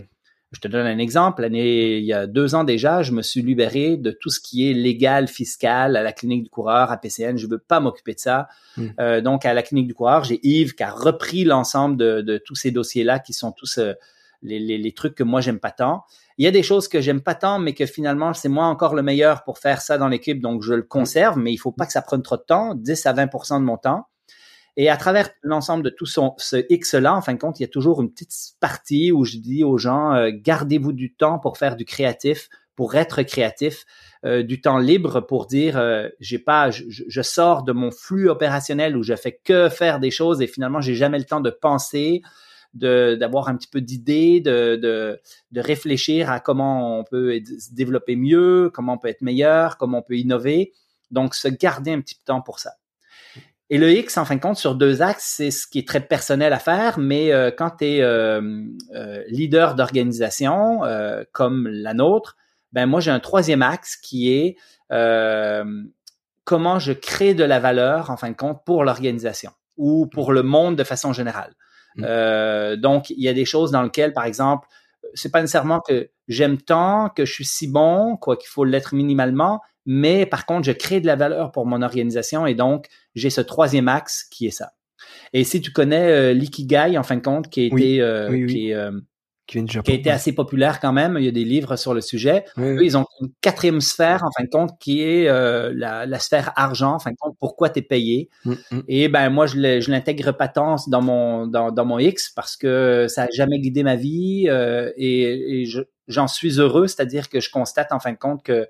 je 0.52 0.60
te 0.60 0.68
donne 0.68 0.86
un 0.86 0.98
exemple, 0.98 1.44
l'année, 1.44 1.98
il 1.98 2.04
y 2.04 2.12
a 2.12 2.28
deux 2.28 2.56
ans 2.56 2.66
déjà, 2.66 3.04
je 3.04 3.14
me 3.14 3.22
suis 3.22 3.42
libéré 3.42 3.96
de 3.96 4.12
tout 4.12 4.30
ce 4.30 4.42
qui 4.42 4.70
est 4.70 4.74
légal, 4.74 5.30
fiscal, 5.30 5.96
à 5.96 6.04
la 6.04 6.12
clinique 6.12 6.44
du 6.44 6.50
coureur, 6.50 6.92
à 6.92 6.98
PCN. 6.98 7.38
Je 7.38 7.48
veux 7.48 7.58
pas 7.58 7.80
m'occuper 7.80 8.14
de 8.14 8.20
ça. 8.20 8.50
Hmm. 8.76 8.88
Euh, 9.00 9.22
donc, 9.22 9.46
à 9.46 9.54
la 9.54 9.64
clinique 9.64 9.88
du 9.88 9.94
coureur, 9.94 10.26
j'ai 10.26 10.42
Yves 10.44 10.76
qui 10.76 10.84
a 10.84 10.92
repris 10.92 11.46
l'ensemble 11.46 11.96
de, 11.96 12.38
tous 12.46 12.56
ces 12.56 12.72
dossiers-là 12.72 13.20
qui 13.20 13.32
sont 13.32 13.54
tous 13.54 13.78
euh, 13.78 13.94
les, 14.44 14.92
trucs 14.92 15.16
que 15.16 15.24
moi, 15.24 15.40
j'aime 15.40 15.60
pas 15.60 15.72
tant. 15.72 16.04
Il 16.38 16.44
y 16.44 16.48
a 16.48 16.52
des 16.52 16.64
choses 16.64 16.90
que 16.90 17.00
j'aime 17.00 17.22
pas 17.22 17.36
tant, 17.36 17.58
mais 17.58 17.74
que 17.74 17.86
finalement, 17.86 18.34
c'est 18.34 18.50
moi 18.50 18.66
encore 18.66 18.94
le 18.94 19.04
meilleur 19.04 19.44
pour 19.46 19.58
faire 19.58 19.82
ça 19.82 19.98
dans 19.98 20.10
l'équipe, 20.10 20.42
donc 20.42 20.64
je 20.64 20.74
le 20.74 20.84
conserve, 20.84 21.38
mais 21.38 21.54
il 21.54 21.58
faut 21.58 21.72
pas 21.72 21.86
que 21.86 21.94
ça 21.94 22.02
prenne 22.02 22.24
trop 22.24 22.38
de 22.38 22.42
temps, 22.42 22.76
10 22.76 23.06
à 23.06 23.14
20% 23.14 23.60
de 23.60 23.64
mon 23.64 23.78
temps. 23.78 24.08
Et 24.78 24.90
à 24.90 24.98
travers 24.98 25.30
l'ensemble 25.44 25.84
de 25.84 25.90
tout 25.90 26.06
son, 26.06 26.34
ce 26.38 26.66
X-là, 26.70 27.16
en 27.16 27.22
fin 27.22 27.34
de 27.34 27.40
compte, 27.40 27.60
il 27.60 27.64
y 27.64 27.66
a 27.66 27.70
toujours 27.70 28.02
une 28.02 28.12
petite 28.12 28.32
partie 28.60 29.12
où 29.12 29.26
je 29.26 29.38
dis 29.38 29.64
aux 29.64 29.78
gens, 29.78 30.14
euh, 30.14 30.32
gardez-vous 30.34 30.94
du 30.94 31.14
temps 31.14 31.40
pour 31.40 31.58
faire 31.58 31.76
du 31.76 31.84
créatif, 31.84 32.50
pour 32.76 32.96
être 32.96 33.22
créatif, 33.24 33.86
euh, 34.26 34.44
du 34.44 34.62
temps 34.62 34.78
libre 34.78 35.20
pour 35.22 35.46
dire, 35.46 35.78
euh, 35.78 36.08
j'ai 36.20 36.40
pas, 36.40 36.72
je, 36.72 36.86
je, 36.88 37.22
sors 37.22 37.64
de 37.64 37.74
mon 37.74 37.92
flux 37.92 38.30
opérationnel 38.30 38.96
où 38.96 39.04
je 39.04 39.16
fais 39.16 39.40
que 39.44 39.68
faire 39.68 40.00
des 40.00 40.12
choses 40.12 40.42
et 40.42 40.48
finalement, 40.48 40.80
j'ai 40.80 40.96
jamais 40.96 41.20
le 41.20 41.26
temps 41.26 41.42
de 41.42 41.50
penser, 41.50 42.22
d'avoir 42.74 43.50
un 43.50 43.58
petit 43.58 43.68
peu 43.68 43.82
d'idées, 43.82 44.40
de, 44.40 44.78
de, 44.78 45.20
de 45.52 45.62
réfléchir 45.62 46.32
à 46.32 46.40
comment 46.40 47.00
on 47.00 47.04
peut 47.04 47.38
se 47.44 47.74
développer 47.74 48.16
mieux, 48.16 48.72
comment 48.74 48.94
on 48.94 48.98
peut 48.98 49.10
être 49.10 49.22
meilleur, 49.22 49.78
comment 49.78 50.00
on 50.00 50.04
peut 50.04 50.18
innover. 50.18 50.72
Donc, 51.12 51.36
se 51.36 51.50
garder 51.50 51.92
un 51.92 52.00
petit 52.00 52.16
peu 52.16 52.22
de 52.22 52.26
temps 52.26 52.42
pour 52.42 52.60
ça. 52.60 52.72
Et 53.72 53.78
le 53.78 53.90
X, 53.90 54.18
en 54.18 54.26
fin 54.26 54.36
de 54.36 54.42
compte, 54.42 54.58
sur 54.58 54.76
deux 54.76 55.02
axes, 55.02 55.34
c'est 55.38 55.50
ce 55.50 55.66
qui 55.66 55.80
est 55.80 55.88
très 55.88 56.02
personnel 56.02 56.52
à 56.52 56.60
faire, 56.60 57.00
mais 57.00 57.32
euh, 57.32 57.52
quand 57.56 57.78
tu 57.80 57.86
es 57.86 58.02
euh, 58.02 58.42
euh, 58.94 59.24
leader 59.30 59.76
d'organisation 59.76 60.82
comme 61.32 61.68
la 61.68 61.94
nôtre, 61.94 62.36
ben 62.74 62.86
moi 62.86 63.00
j'ai 63.00 63.12
un 63.12 63.20
troisième 63.20 63.62
axe 63.62 63.96
qui 63.96 64.32
est 64.32 64.58
comment 66.44 66.80
je 66.80 66.92
crée 66.92 67.34
de 67.34 67.46
la 67.46 67.60
valeur, 67.60 68.10
en 68.10 68.18
fin 68.18 68.30
de 68.30 68.36
compte, 68.36 68.64
pour 68.66 68.84
l'organisation 68.84 69.52
ou 69.78 70.06
pour 70.06 70.34
le 70.34 70.44
monde 70.44 70.76
de 70.76 70.84
façon 70.84 71.14
générale. 71.14 71.54
Euh, 72.00 72.76
donc, 72.76 73.10
il 73.10 73.22
y 73.22 73.30
a 73.30 73.34
des 73.34 73.46
choses 73.46 73.72
dans 73.72 73.82
lesquelles, 73.82 74.14
par 74.14 74.26
exemple, 74.26 74.68
c'est 75.14 75.32
pas 75.32 75.42
nécessairement 75.42 75.82
que 75.82 76.10
j'aime 76.28 76.58
tant, 76.58 77.10
que 77.10 77.26
je 77.26 77.34
suis 77.34 77.46
si 77.46 77.68
bon, 77.68 78.18
quoi 78.18 78.38
qu'il 78.38 78.50
faut 78.50 78.64
l'être 78.64 78.94
minimalement, 78.94 79.62
mais 79.86 80.26
par 80.26 80.46
contre, 80.46 80.66
je 80.66 80.72
crée 80.72 81.02
de 81.02 81.08
la 81.08 81.16
valeur 81.16 81.52
pour 81.52 81.66
mon 81.66 81.82
organisation 81.82 82.46
et 82.46 82.56
donc, 82.56 82.88
j'ai 83.16 83.30
ce 83.30 83.42
troisième 83.42 83.88
axe 83.88 84.26
qui 84.32 84.48
est 84.48 84.52
ça. 84.52 84.72
Et 85.34 85.44
si 85.44 85.62
tu 85.62 85.72
connais 85.72 86.12
euh, 86.12 86.34
l'ikigai, 86.34 86.98
en 86.98 87.04
fin 87.04 87.16
de 87.16 87.22
compte, 87.22 87.50
qui 87.50 87.62
a 87.62 87.66
été, 87.66 88.02
euh, 88.02 88.46
qui 88.48 88.70
est, 88.70 88.76
euh, 88.76 88.92
qui, 89.52 89.60
a 89.60 89.94
été 89.94 90.10
assez 90.10 90.34
populaire 90.34 90.80
quand 90.80 90.94
même. 90.94 91.18
Il 91.20 91.26
y 91.26 91.28
a 91.28 91.32
des 91.32 91.44
livres 91.44 91.76
sur 91.76 91.94
le 91.94 92.02
sujet. 92.02 92.46
ils 92.58 92.98
ont 92.98 93.06
une 93.22 93.30
quatrième 93.42 93.82
sphère, 93.82 94.24
en 94.24 94.32
fin 94.38 94.44
de 94.44 94.50
compte, 94.50 94.72
qui 94.80 95.02
est 95.02 95.28
euh, 95.28 95.74
la, 95.76 96.06
la, 96.06 96.20
sphère 96.20 96.54
argent, 96.56 96.94
en 96.96 97.00
fin 97.00 97.12
de 97.12 97.18
compte, 97.20 97.36
pourquoi 97.40 97.70
tu 97.70 97.80
es 97.80 97.82
payé. 97.82 98.30
Mm, 98.46 98.54
mm. 98.72 98.82
Et 98.88 99.08
ben 99.10 99.30
moi, 99.30 99.48
je 99.48 99.90
l'intègre 99.90 100.32
pas 100.32 100.48
tant 100.48 100.78
dans 100.88 101.02
mon, 101.02 101.48
dans, 101.48 101.72
dans, 101.72 101.86
mon 101.86 102.00
X 102.00 102.30
parce 102.30 102.56
que 102.56 103.08
ça 103.10 103.24
a 103.24 103.28
jamais 103.32 103.60
guidé 103.60 103.84
ma 103.84 103.96
vie 103.96 104.46
euh, 104.48 104.92
et, 104.96 105.62
et 105.62 105.70
j'en 106.08 106.28
suis 106.28 106.60
heureux, 106.60 106.88
c'est-à-dire 106.88 107.30
que 107.30 107.40
je 107.40 107.50
constate, 107.50 107.92
en 107.92 108.00
fin 108.00 108.14
de 108.14 108.18
compte, 108.18 108.44
que 108.44 108.68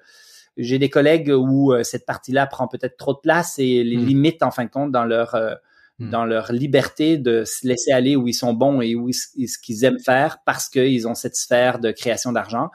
j'ai 0.63 0.79
des 0.79 0.89
collègues 0.89 1.31
où 1.35 1.73
euh, 1.73 1.83
cette 1.83 2.05
partie-là 2.05 2.47
prend 2.47 2.67
peut-être 2.67 2.97
trop 2.97 3.13
de 3.13 3.19
place 3.19 3.59
et 3.59 3.83
les 3.83 3.97
mm. 3.97 4.05
limite, 4.05 4.43
en 4.43 4.51
fin 4.51 4.65
de 4.65 4.69
compte, 4.69 4.91
dans 4.91 5.05
leur 5.05 5.35
euh, 5.35 5.53
Hmm. 6.01 6.09
dans 6.09 6.25
leur 6.25 6.51
liberté 6.51 7.17
de 7.17 7.43
se 7.45 7.67
laisser 7.67 7.91
aller 7.91 8.15
où 8.15 8.27
ils 8.27 8.33
sont 8.33 8.53
bons 8.53 8.81
et 8.81 8.95
où 8.95 9.11
ce 9.11 9.57
qu'ils 9.61 9.83
aiment 9.83 9.99
faire 9.99 10.39
parce 10.45 10.67
qu'ils 10.67 11.07
ont 11.07 11.13
cette 11.13 11.35
sphère 11.35 11.77
de 11.77 11.91
création 11.91 12.31
d'argent. 12.31 12.71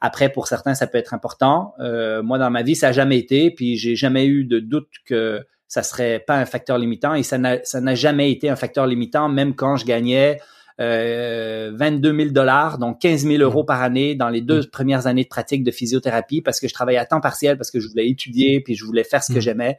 Après, 0.00 0.28
pour 0.28 0.46
certains, 0.46 0.74
ça 0.74 0.86
peut 0.86 0.98
être 0.98 1.12
important. 1.12 1.74
Euh, 1.80 2.22
moi, 2.22 2.38
dans 2.38 2.50
ma 2.50 2.62
vie, 2.62 2.76
ça 2.76 2.88
n'a 2.88 2.92
jamais 2.92 3.18
été, 3.18 3.50
puis 3.50 3.76
j'ai 3.76 3.96
jamais 3.96 4.26
eu 4.26 4.44
de 4.44 4.60
doute 4.60 4.90
que 5.06 5.44
ça 5.66 5.82
serait 5.82 6.22
pas 6.24 6.36
un 6.36 6.44
facteur 6.44 6.78
limitant 6.78 7.14
et 7.14 7.24
ça 7.24 7.36
n'a 7.38 7.94
jamais 7.96 8.30
été 8.30 8.48
un 8.48 8.56
facteur 8.56 8.86
limitant, 8.86 9.28
même 9.28 9.56
quand 9.56 9.76
je 9.76 9.84
gagnais 9.84 10.38
euh, 10.80 11.72
22 11.74 12.16
000 12.16 12.30
dollars, 12.30 12.78
donc 12.78 13.00
15 13.00 13.26
000 13.26 13.42
euros 13.42 13.64
par 13.64 13.82
année 13.82 14.14
dans 14.14 14.28
les 14.28 14.40
deux 14.40 14.62
hmm. 14.62 14.70
premières 14.70 15.06
années 15.06 15.24
de 15.24 15.28
pratique 15.28 15.64
de 15.64 15.70
physiothérapie 15.70 16.40
parce 16.40 16.60
que 16.60 16.68
je 16.68 16.74
travaillais 16.74 16.98
à 16.98 17.06
temps 17.06 17.20
partiel, 17.20 17.56
parce 17.56 17.70
que 17.70 17.80
je 17.80 17.88
voulais 17.88 18.08
étudier, 18.08 18.60
puis 18.60 18.74
je 18.74 18.84
voulais 18.84 19.04
faire 19.04 19.22
ce 19.22 19.32
que 19.32 19.38
hmm. 19.38 19.42
j'aimais. 19.42 19.78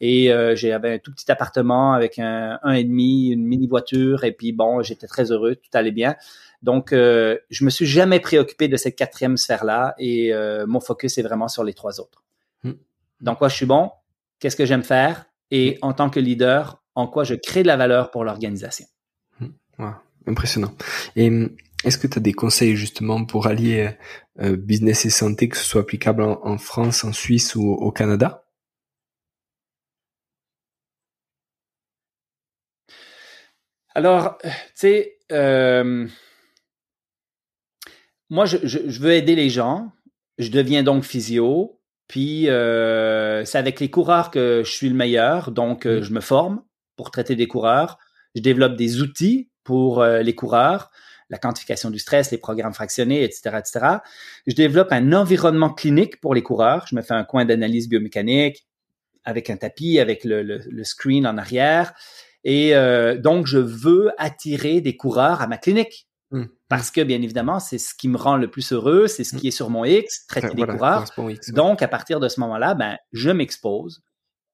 Et 0.00 0.32
euh, 0.32 0.56
j'avais 0.56 0.94
un 0.94 0.98
tout 0.98 1.12
petit 1.12 1.30
appartement 1.30 1.92
avec 1.92 2.18
un, 2.18 2.58
un 2.64 2.72
et 2.72 2.82
demi, 2.82 3.28
une 3.28 3.44
mini 3.44 3.68
voiture. 3.68 4.24
Et 4.24 4.32
puis 4.32 4.52
bon, 4.52 4.82
j'étais 4.82 5.06
très 5.06 5.30
heureux, 5.30 5.54
tout 5.54 5.70
allait 5.74 5.92
bien. 5.92 6.16
Donc, 6.62 6.92
euh, 6.92 7.38
je 7.50 7.64
me 7.64 7.70
suis 7.70 7.86
jamais 7.86 8.18
préoccupé 8.18 8.66
de 8.66 8.76
cette 8.76 8.96
quatrième 8.96 9.36
sphère-là 9.36 9.94
et 9.98 10.32
euh, 10.32 10.64
mon 10.66 10.80
focus 10.80 11.18
est 11.18 11.22
vraiment 11.22 11.48
sur 11.48 11.62
les 11.62 11.74
trois 11.74 12.00
autres. 12.00 12.24
Hmm. 12.64 12.72
Dans 13.20 13.36
quoi 13.36 13.48
je 13.48 13.54
suis 13.54 13.66
bon, 13.66 13.90
qu'est-ce 14.40 14.56
que 14.56 14.64
j'aime 14.64 14.82
faire? 14.82 15.26
Et 15.52 15.74
hmm. 15.74 15.86
en 15.86 15.92
tant 15.92 16.10
que 16.10 16.18
leader, 16.18 16.82
en 16.96 17.06
quoi 17.06 17.22
je 17.22 17.34
crée 17.34 17.62
de 17.62 17.68
la 17.68 17.76
valeur 17.76 18.10
pour 18.10 18.24
l'organisation? 18.24 18.86
Impressionnant. 20.26 20.74
Et 21.16 21.30
est-ce 21.84 21.98
que 21.98 22.06
tu 22.06 22.18
as 22.18 22.22
des 22.22 22.32
conseils 22.32 22.76
justement 22.76 23.24
pour 23.24 23.46
allier 23.46 23.90
euh, 24.40 24.56
business 24.56 25.04
et 25.04 25.10
santé, 25.10 25.48
que 25.48 25.56
ce 25.56 25.64
soit 25.64 25.82
applicable 25.82 26.22
en, 26.22 26.40
en 26.44 26.58
France, 26.58 27.04
en 27.04 27.12
Suisse 27.12 27.54
ou 27.54 27.70
au 27.72 27.90
Canada? 27.90 28.42
Alors, 33.94 34.38
tu 34.42 34.50
sais, 34.74 35.18
euh, 35.32 36.06
moi, 38.30 38.46
je, 38.46 38.56
veux 39.00 39.12
aider 39.12 39.34
les 39.34 39.50
gens. 39.50 39.92
Je 40.38 40.48
deviens 40.50 40.82
donc 40.82 41.04
physio. 41.04 41.78
Puis, 42.08 42.48
euh, 42.48 43.44
c'est 43.44 43.58
avec 43.58 43.80
les 43.80 43.90
coureurs 43.90 44.30
que 44.30 44.62
je 44.64 44.70
suis 44.70 44.88
le 44.88 44.94
meilleur. 44.94 45.50
Donc, 45.50 45.86
euh, 45.86 46.02
je 46.02 46.12
me 46.12 46.20
forme 46.20 46.62
pour 46.96 47.10
traiter 47.10 47.36
des 47.36 47.46
coureurs. 47.46 47.98
Je 48.34 48.40
développe 48.40 48.76
des 48.76 49.02
outils 49.02 49.50
pour 49.64 50.04
les 50.04 50.34
coureurs, 50.34 50.90
la 51.30 51.38
quantification 51.38 51.90
du 51.90 51.98
stress, 51.98 52.30
les 52.30 52.38
programmes 52.38 52.74
fractionnés, 52.74 53.22
etc., 53.24 53.56
etc. 53.58 53.86
Je 54.46 54.54
développe 54.54 54.92
un 54.92 55.12
environnement 55.12 55.70
clinique 55.70 56.20
pour 56.20 56.34
les 56.34 56.42
coureurs. 56.42 56.86
Je 56.88 56.94
me 56.94 57.02
fais 57.02 57.14
un 57.14 57.24
coin 57.24 57.44
d'analyse 57.44 57.88
biomécanique 57.88 58.66
avec 59.24 59.50
un 59.50 59.56
tapis, 59.56 59.98
avec 59.98 60.24
le 60.24 60.84
screen 60.84 61.26
en 61.26 61.38
arrière. 61.38 61.94
Et 62.44 62.74
euh, 62.74 63.16
donc, 63.16 63.46
je 63.46 63.58
veux 63.58 64.10
attirer 64.18 64.80
des 64.80 64.96
coureurs 64.96 65.40
à 65.40 65.46
ma 65.46 65.58
clinique. 65.58 66.08
Mmh. 66.30 66.44
Parce 66.68 66.90
que, 66.90 67.02
bien 67.02 67.20
évidemment, 67.20 67.60
c'est 67.60 67.78
ce 67.78 67.94
qui 67.94 68.08
me 68.08 68.16
rend 68.16 68.36
le 68.36 68.50
plus 68.50 68.72
heureux, 68.72 69.06
c'est 69.06 69.24
ce 69.24 69.36
mmh. 69.36 69.38
qui 69.38 69.48
est 69.48 69.52
sur 69.52 69.70
mon 69.70 69.84
X, 69.84 70.26
traiter 70.26 70.54
des 70.54 70.66
coureurs. 70.66 71.04
Donc, 71.48 71.82
à 71.82 71.88
partir 71.88 72.20
de 72.20 72.28
ce 72.28 72.40
moment-là, 72.40 72.74
ben, 72.74 72.96
je 73.12 73.30
m'expose, 73.30 74.02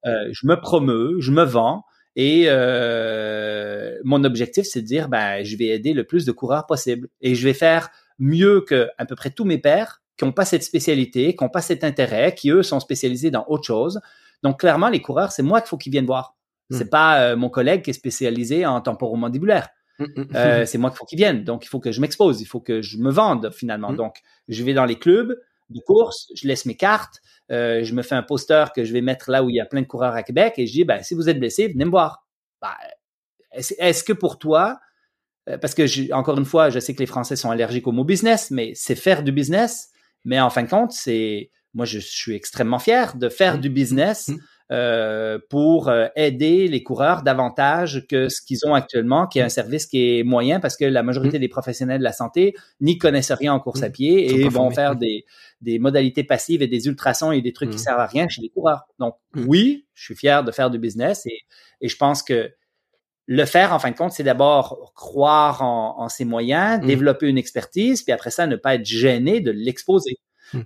euh, 0.06 0.28
je 0.32 0.46
me 0.46 0.60
promeux, 0.60 1.16
je 1.20 1.30
me 1.30 1.44
vends. 1.44 1.84
Et 2.16 2.44
euh, 2.46 3.98
mon 4.04 4.24
objectif, 4.24 4.66
c'est 4.66 4.82
de 4.82 4.86
dire, 4.86 5.08
ben, 5.08 5.44
je 5.44 5.56
vais 5.56 5.66
aider 5.66 5.92
le 5.92 6.04
plus 6.04 6.24
de 6.24 6.32
coureurs 6.32 6.66
possible. 6.66 7.08
Et 7.20 7.34
je 7.34 7.44
vais 7.44 7.54
faire 7.54 7.90
mieux 8.18 8.62
que 8.62 8.88
à 8.98 9.06
peu 9.06 9.14
près 9.14 9.30
tous 9.30 9.44
mes 9.44 9.58
pairs 9.58 10.02
qui 10.16 10.24
n'ont 10.24 10.32
pas 10.32 10.44
cette 10.44 10.64
spécialité, 10.64 11.36
qui 11.36 11.44
n'ont 11.44 11.50
pas 11.50 11.62
cet 11.62 11.84
intérêt, 11.84 12.34
qui, 12.34 12.50
eux, 12.50 12.62
sont 12.62 12.80
spécialisés 12.80 13.30
dans 13.30 13.44
autre 13.48 13.64
chose. 13.64 14.00
Donc, 14.42 14.60
clairement, 14.60 14.88
les 14.88 15.00
coureurs, 15.00 15.30
c'est 15.30 15.42
moi 15.42 15.60
qu'il 15.60 15.68
faut 15.68 15.78
qu'ils 15.78 15.92
viennent 15.92 16.06
voir. 16.06 16.36
C'est 16.70 16.86
hmm. 16.86 16.90
pas 16.90 17.20
euh, 17.20 17.36
mon 17.36 17.48
collègue 17.48 17.82
qui 17.82 17.90
est 17.90 17.94
spécialisé 17.94 18.66
en 18.66 18.80
temporomandibulaire. 18.80 19.68
Hmm, 19.98 20.04
hmm. 20.04 20.26
euh, 20.34 20.66
c'est 20.66 20.78
moi 20.78 20.90
qu'il 20.90 20.98
faut 20.98 21.06
qu'il 21.06 21.18
vienne. 21.18 21.44
Donc, 21.44 21.64
il 21.64 21.68
faut 21.68 21.80
que 21.80 21.92
je 21.92 22.00
m'expose. 22.00 22.40
Il 22.40 22.46
faut 22.46 22.60
que 22.60 22.82
je 22.82 22.98
me 22.98 23.10
vende 23.10 23.50
finalement. 23.52 23.92
Donc, 23.92 24.16
je 24.48 24.62
vais 24.64 24.74
dans 24.74 24.84
les 24.84 24.98
clubs 24.98 25.38
de 25.70 25.80
course, 25.80 26.32
je 26.34 26.46
laisse 26.48 26.66
mes 26.66 26.76
cartes, 26.76 27.20
euh, 27.50 27.82
je 27.82 27.94
me 27.94 28.02
fais 28.02 28.14
un 28.14 28.22
poster 28.22 28.72
que 28.74 28.84
je 28.84 28.92
vais 28.92 29.00
mettre 29.00 29.30
là 29.30 29.42
où 29.42 29.50
il 29.50 29.56
y 29.56 29.60
a 29.60 29.66
plein 29.66 29.80
de 29.80 29.86
coureurs 29.86 30.14
à 30.14 30.22
Québec 30.22 30.54
et 30.58 30.66
je 30.66 30.72
dis, 30.72 30.84
ben, 30.84 31.02
si 31.02 31.14
vous 31.14 31.28
êtes 31.28 31.38
blessé, 31.38 31.68
venez 31.68 31.84
me 31.84 31.90
voir. 31.90 32.26
Ben, 32.60 32.74
est-ce 33.52 34.04
que 34.04 34.12
pour 34.12 34.38
toi, 34.38 34.78
euh, 35.48 35.58
parce 35.58 35.74
que 35.74 36.12
encore 36.12 36.38
une 36.38 36.44
fois, 36.44 36.70
je 36.70 36.78
sais 36.78 36.94
que 36.94 37.00
les 37.00 37.06
Français 37.06 37.36
sont 37.36 37.50
allergiques 37.50 37.86
au 37.86 37.92
mot 37.92 38.04
business, 38.04 38.50
mais 38.50 38.72
c'est 38.74 38.94
faire 38.94 39.22
du 39.22 39.32
business. 39.32 39.88
Mais 40.24 40.40
en 40.40 40.50
fin 40.50 40.62
de 40.62 40.68
compte, 40.68 40.92
c'est 40.92 41.50
moi, 41.74 41.84
je 41.84 41.98
suis 41.98 42.34
extrêmement 42.34 42.78
fier 42.78 43.16
de 43.16 43.28
faire 43.28 43.58
du 43.58 43.70
business 43.70 44.30
euh, 44.70 45.38
pour 45.48 45.88
euh, 45.88 46.08
aider 46.14 46.68
les 46.68 46.82
coureurs 46.82 47.22
davantage 47.22 48.06
que 48.06 48.28
ce 48.28 48.42
qu'ils 48.42 48.66
ont 48.66 48.74
actuellement, 48.74 49.26
qui 49.26 49.38
est 49.38 49.42
un 49.42 49.48
service 49.48 49.86
qui 49.86 50.18
est 50.18 50.24
moyen 50.24 50.60
parce 50.60 50.76
que 50.76 50.84
la 50.84 51.02
majorité 51.02 51.38
mm. 51.38 51.40
des 51.40 51.48
professionnels 51.48 51.98
de 52.00 52.04
la 52.04 52.12
santé 52.12 52.54
n'y 52.82 52.98
connaissent 52.98 53.32
rien 53.32 53.54
en 53.54 53.60
course 53.60 53.82
à 53.82 53.88
mm. 53.88 53.92
pied 53.92 54.34
et 54.34 54.48
vont 54.50 54.70
faire 54.70 54.94
des, 54.94 55.24
des 55.62 55.78
modalités 55.78 56.22
passives 56.22 56.60
et 56.60 56.66
des 56.66 56.86
ultrasons 56.86 57.32
et 57.32 57.40
des 57.40 57.54
trucs 57.54 57.70
qui 57.70 57.78
servent 57.78 58.00
à 58.00 58.06
rien 58.06 58.28
chez 58.28 58.42
les 58.42 58.50
coureurs. 58.50 58.82
Donc 58.98 59.14
oui, 59.34 59.86
je 59.94 60.04
suis 60.04 60.16
fier 60.16 60.44
de 60.44 60.52
faire 60.52 60.70
du 60.70 60.78
business 60.78 61.24
et, 61.24 61.40
et 61.80 61.88
je 61.88 61.96
pense 61.96 62.22
que 62.22 62.52
le 63.30 63.44
faire, 63.44 63.72
en 63.72 63.78
fin 63.78 63.90
de 63.90 63.96
compte, 63.96 64.12
c'est 64.12 64.22
d'abord 64.22 64.92
croire 64.94 65.62
en, 65.62 65.98
en, 65.98 66.08
ses 66.08 66.24
moyens, 66.24 66.80
développer 66.84 67.26
une 67.28 67.36
expertise, 67.36 68.02
puis 68.02 68.12
après 68.12 68.30
ça, 68.30 68.46
ne 68.46 68.56
pas 68.56 68.74
être 68.74 68.86
gêné 68.86 69.40
de 69.40 69.50
l'exposer. 69.50 70.16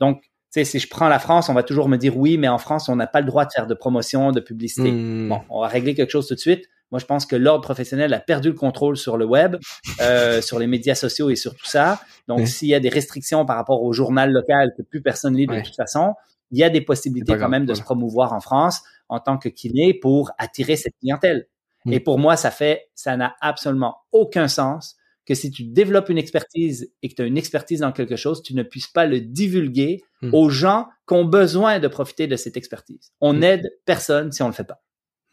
Donc, 0.01 0.23
sais, 0.53 0.65
si 0.65 0.79
je 0.79 0.89
prends 0.89 1.09
la 1.09 1.19
France, 1.19 1.49
on 1.49 1.55
va 1.55 1.63
toujours 1.63 1.89
me 1.89 1.97
dire 1.97 2.17
oui, 2.17 2.37
mais 2.37 2.49
en 2.49 2.59
France, 2.59 2.89
on 2.89 2.97
n'a 2.97 3.07
pas 3.07 3.21
le 3.21 3.27
droit 3.27 3.45
de 3.45 3.53
faire 3.53 3.67
de 3.67 3.75
promotion, 3.75 4.33
de 4.33 4.41
publicité. 4.41 4.91
Hmm. 4.91 5.29
Bon, 5.29 5.41
on 5.49 5.61
va 5.61 5.69
régler 5.69 5.95
quelque 5.95 6.11
chose 6.11 6.29
tout 6.29 6.35
de 6.35 6.41
suite. 6.41 6.69
Moi, 6.91 6.99
je 6.99 7.07
pense 7.07 7.25
que 7.25 7.37
l'ordre 7.37 7.63
professionnel 7.63 8.13
a 8.13 8.21
perdu 8.21 8.49
le 8.49 8.55
contrôle 8.55 8.99
sur 8.99 9.17
le 9.17 9.25
web, 9.25 9.57
euh, 10.03 10.43
sur 10.43 10.59
les 10.59 10.67
médias 10.67 10.95
sociaux 10.95 11.31
et 11.31 11.37
sur 11.37 11.55
tout 11.55 11.65
ça. 11.65 12.03
Donc, 12.29 12.47
s'il 12.47 12.69
y 12.69 12.75
a 12.75 12.81
des 12.81 12.91
restrictions 12.91 13.47
par 13.47 13.57
rapport 13.57 13.83
au 13.83 13.93
journal 13.95 14.31
local 14.31 14.73
que 14.77 14.83
plus 14.83 15.01
personne 15.01 15.35
lit 15.35 15.47
de 15.47 15.61
toute 15.61 15.77
façon, 15.77 16.15
il 16.51 16.59
y 16.59 16.65
a 16.65 16.69
des 16.69 16.83
possibilités 16.83 17.39
quand 17.39 17.49
même 17.49 17.65
de 17.65 17.75
se 17.75 17.83
promouvoir 17.83 18.35
en 18.35 18.41
France 18.41 18.83
en 19.09 19.21
tant 19.21 19.39
que 19.39 19.49
kiné 19.49 19.95
pour 19.95 20.33
attirer 20.37 20.77
cette 20.77 20.95
clientèle. 21.01 21.47
Hmm. 21.87 21.95
Et 21.95 22.01
pour 22.01 22.19
moi, 22.19 22.37
ça 22.37 22.51
fait, 22.51 22.91
ça 22.95 23.17
n'a 23.17 23.35
absolument 23.41 23.97
aucun 24.13 24.49
sens 24.49 24.97
que 25.27 25.35
si 25.35 25.51
tu 25.51 25.65
développes 25.65 26.09
une 26.09 26.19
expertise 26.19 26.93
et 27.03 27.09
que 27.09 27.15
tu 27.15 27.23
as 27.23 27.27
une 27.27 27.39
expertise 27.39 27.81
dans 27.81 27.93
quelque 27.93 28.17
chose, 28.17 28.43
tu 28.43 28.55
ne 28.55 28.63
puisses 28.63 28.89
pas 28.89 29.07
le 29.07 29.21
divulguer 29.21 30.03
hmm. 30.21 30.35
aux 30.35 30.51
gens 30.51 30.89
qui 31.07 31.15
ont 31.15 31.25
besoin 31.25 31.79
de 31.79 31.89
profiter 31.89 32.27
de 32.27 32.37
cette 32.37 32.57
expertise. 32.57 33.13
On 33.21 33.35
n'aide 33.35 33.65
hmm. 33.65 33.85
personne 33.85 34.33
si 34.33 34.43
on 34.43 34.49
le 34.49 34.53
fait 34.53 34.65
pas. 34.65 34.83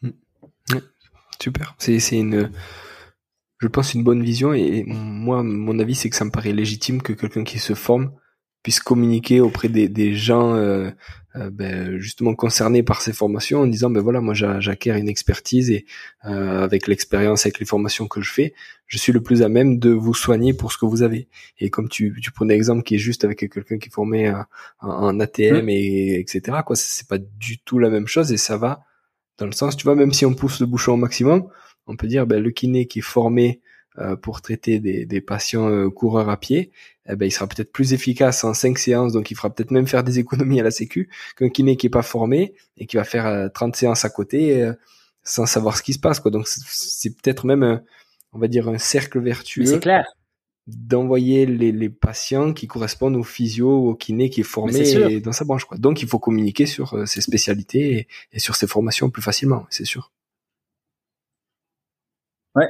Hmm. 0.02 0.10
Super. 1.42 1.74
C'est 1.78 1.98
une, 2.12 2.50
je 3.58 3.68
pense, 3.68 3.94
une 3.94 4.04
bonne 4.04 4.22
vision 4.22 4.52
et 4.52 4.84
moi, 4.86 5.42
mon 5.42 5.78
avis, 5.78 5.94
c'est 5.94 6.10
que 6.10 6.16
ça 6.16 6.24
me 6.24 6.30
paraît 6.30 6.52
légitime 6.52 7.02
que 7.02 7.12
quelqu'un 7.12 7.44
qui 7.44 7.58
se 7.58 7.74
forme 7.74 8.12
puisse 8.62 8.80
communiquer 8.80 9.40
auprès 9.40 9.68
des, 9.68 9.88
des 9.88 10.14
gens 10.14 10.54
euh, 10.54 10.90
euh, 11.36 11.50
ben, 11.50 11.98
justement 11.98 12.34
concernés 12.34 12.82
par 12.82 13.00
ces 13.00 13.12
formations 13.12 13.60
en 13.60 13.66
disant 13.66 13.88
ben 13.88 14.00
voilà 14.00 14.20
moi 14.20 14.34
j'acquiers 14.34 14.92
une 14.98 15.08
expertise 15.08 15.70
et 15.70 15.86
euh, 16.26 16.62
avec 16.62 16.86
l'expérience 16.86 17.46
avec 17.46 17.58
les 17.58 17.66
formations 17.66 18.08
que 18.08 18.20
je 18.20 18.32
fais 18.32 18.54
je 18.86 18.98
suis 18.98 19.12
le 19.12 19.22
plus 19.22 19.42
à 19.42 19.48
même 19.48 19.78
de 19.78 19.90
vous 19.90 20.12
soigner 20.12 20.52
pour 20.52 20.72
ce 20.72 20.78
que 20.78 20.86
vous 20.86 21.02
avez 21.02 21.28
et 21.58 21.70
comme 21.70 21.88
tu, 21.88 22.18
tu 22.20 22.32
prenais 22.32 22.54
l'exemple 22.54 22.82
qui 22.82 22.96
est 22.96 22.98
juste 22.98 23.24
avec 23.24 23.38
quelqu'un 23.38 23.78
qui 23.78 23.88
est 23.88 23.92
formé 23.92 24.32
en, 24.80 25.20
ATM 25.20 25.64
mmh. 25.64 25.68
et 25.68 26.18
etc 26.18 26.58
quoi 26.66 26.76
c'est 26.76 27.08
pas 27.08 27.18
du 27.18 27.58
tout 27.60 27.78
la 27.78 27.90
même 27.90 28.08
chose 28.08 28.32
et 28.32 28.36
ça 28.36 28.56
va 28.56 28.82
dans 29.38 29.46
le 29.46 29.52
sens 29.52 29.76
tu 29.76 29.84
vois 29.84 29.94
même 29.94 30.12
si 30.12 30.26
on 30.26 30.34
pousse 30.34 30.60
le 30.60 30.66
bouchon 30.66 30.94
au 30.94 30.96
maximum 30.96 31.48
on 31.86 31.96
peut 31.96 32.08
dire 32.08 32.26
ben 32.26 32.42
le 32.42 32.50
kiné 32.50 32.86
qui 32.86 32.98
est 32.98 33.02
formé 33.02 33.60
pour 34.22 34.40
traiter 34.40 34.78
des, 34.78 35.04
des 35.04 35.20
patients 35.20 35.68
euh, 35.68 35.90
coureurs 35.90 36.28
à 36.28 36.38
pied, 36.38 36.70
eh 37.08 37.16
ben, 37.16 37.26
il 37.26 37.30
sera 37.30 37.46
peut-être 37.46 37.72
plus 37.72 37.92
efficace 37.92 38.44
en 38.44 38.54
cinq 38.54 38.78
séances, 38.78 39.12
donc 39.12 39.30
il 39.30 39.36
fera 39.36 39.50
peut-être 39.50 39.72
même 39.72 39.86
faire 39.86 40.04
des 40.04 40.18
économies 40.18 40.60
à 40.60 40.62
la 40.62 40.70
sécu 40.70 41.10
qu'un 41.36 41.48
kiné 41.48 41.76
qui 41.76 41.88
est 41.88 41.90
pas 41.90 42.02
formé 42.02 42.54
et 42.76 42.86
qui 42.86 42.96
va 42.96 43.04
faire 43.04 43.50
30 43.52 43.74
euh, 43.74 43.78
séances 43.78 44.04
à 44.04 44.10
côté 44.10 44.70
sans 45.22 45.46
savoir 45.46 45.76
ce 45.76 45.82
qui 45.82 45.92
se 45.92 45.98
passe. 45.98 46.20
Quoi. 46.20 46.30
Donc 46.30 46.46
c'est 46.46 47.10
peut-être 47.10 47.46
même 47.46 47.82
on 48.32 48.38
va 48.38 48.48
dire, 48.48 48.68
un 48.68 48.78
cercle 48.78 49.20
vertueux. 49.20 49.66
C'est 49.66 49.80
clair. 49.80 50.04
D'envoyer 50.66 51.46
les, 51.46 51.88
patients 51.88 52.52
qui 52.52 52.66
correspondent 52.68 53.16
au 53.16 53.24
physio, 53.24 53.68
au 53.68 53.94
kiné 53.94 54.30
qui 54.30 54.40
est 54.40 54.44
formé 54.44 55.20
dans 55.20 55.32
sa 55.32 55.44
branche. 55.44 55.64
Quoi. 55.64 55.78
Donc, 55.78 56.02
il 56.02 56.08
faut 56.08 56.18
communiquer 56.18 56.66
sur 56.66 56.94
euh, 56.94 57.06
ses 57.06 57.20
spécialités 57.20 58.06
et, 58.32 58.38
sur 58.38 58.54
ses 58.54 58.66
formations 58.66 59.10
plus 59.10 59.22
facilement, 59.22 59.66
c'est 59.70 59.84
sûr. 59.84 60.12
Ouais. 62.54 62.68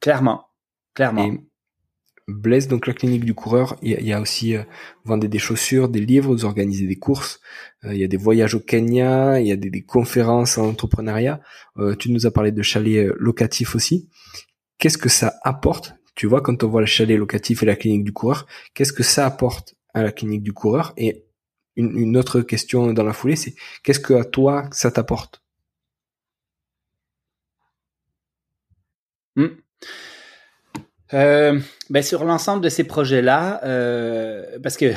Clairement. 0.00 0.46
Clairement. 0.94 1.30
Blaise, 2.26 2.68
donc 2.68 2.86
la 2.86 2.94
clinique 2.94 3.24
du 3.24 3.34
coureur, 3.34 3.76
il 3.82 3.90
y, 3.90 4.12
a 4.12 4.20
aussi 4.20 4.56
euh, 4.56 4.62
vendre 5.04 5.26
des 5.26 5.38
chaussures, 5.38 5.90
des 5.90 6.00
livres, 6.00 6.32
vous 6.32 6.46
organisez 6.46 6.86
des 6.86 6.96
courses, 6.96 7.38
euh, 7.84 7.92
il 7.92 8.00
y 8.00 8.04
a 8.04 8.08
des 8.08 8.16
voyages 8.16 8.54
au 8.54 8.60
Kenya, 8.60 9.40
il 9.40 9.46
y 9.46 9.52
a 9.52 9.56
des, 9.56 9.82
conférences 9.82 10.56
en 10.56 10.68
entrepreneuriat. 10.68 11.42
Euh, 11.76 11.94
tu 11.96 12.10
nous 12.10 12.26
as 12.26 12.30
parlé 12.30 12.50
de 12.50 12.62
chalet 12.62 13.10
locatif 13.18 13.74
aussi. 13.74 14.08
Qu'est-ce 14.78 14.96
que 14.96 15.10
ça 15.10 15.34
apporte? 15.42 15.94
Tu 16.14 16.26
vois, 16.26 16.40
quand 16.40 16.64
on 16.64 16.68
voit 16.68 16.80
le 16.80 16.86
chalet 16.86 17.18
locatif 17.18 17.62
et 17.62 17.66
la 17.66 17.76
clinique 17.76 18.04
du 18.04 18.12
coureur, 18.12 18.46
qu'est-ce 18.72 18.94
que 18.94 19.02
ça 19.02 19.26
apporte 19.26 19.74
à 19.92 20.02
la 20.02 20.10
clinique 20.10 20.42
du 20.42 20.54
coureur? 20.54 20.94
Et 20.96 21.26
une, 21.76 22.16
autre 22.16 22.40
question 22.40 22.92
dans 22.94 23.04
la 23.04 23.12
foulée, 23.12 23.36
c'est 23.36 23.54
qu'est-ce 23.82 24.00
que 24.00 24.14
à 24.14 24.24
toi 24.24 24.68
ça 24.72 24.90
t'apporte? 24.90 25.43
Hmm. 29.36 29.48
Euh, 31.12 31.60
ben 31.90 32.02
sur 32.02 32.24
l'ensemble 32.24 32.62
de 32.64 32.68
ces 32.68 32.82
projets-là, 32.82 33.60
euh, 33.64 34.58
parce 34.62 34.76
que 34.76 34.92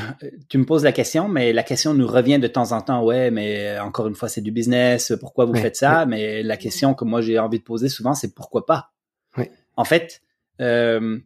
tu 0.50 0.58
me 0.58 0.66
poses 0.66 0.84
la 0.84 0.92
question, 0.92 1.28
mais 1.28 1.54
la 1.54 1.64
question 1.64 1.94
nous 1.94 2.08
revient 2.08 2.40
de 2.40 2.48
temps 2.48 2.72
en 2.72 2.82
temps. 2.82 3.04
Ouais, 3.04 3.30
mais 3.30 3.78
encore 3.80 4.08
une 4.08 4.16
fois, 4.16 4.30
c'est 4.30 4.42
du 4.42 4.52
business. 4.52 5.14
Pourquoi 5.20 5.46
vous 5.46 5.56
faites 5.56 5.76
ça? 5.76 6.06
Mais 6.06 6.42
la 6.42 6.58
question 6.58 6.94
que 6.94 7.06
moi 7.06 7.22
j'ai 7.22 7.38
envie 7.38 7.60
de 7.60 7.64
poser 7.64 7.90
souvent, 7.90 8.14
c'est 8.14 8.34
pourquoi 8.34 8.66
pas? 8.66 8.92
En 9.76 9.84
fait, 9.84 10.24
euh, 10.60 11.20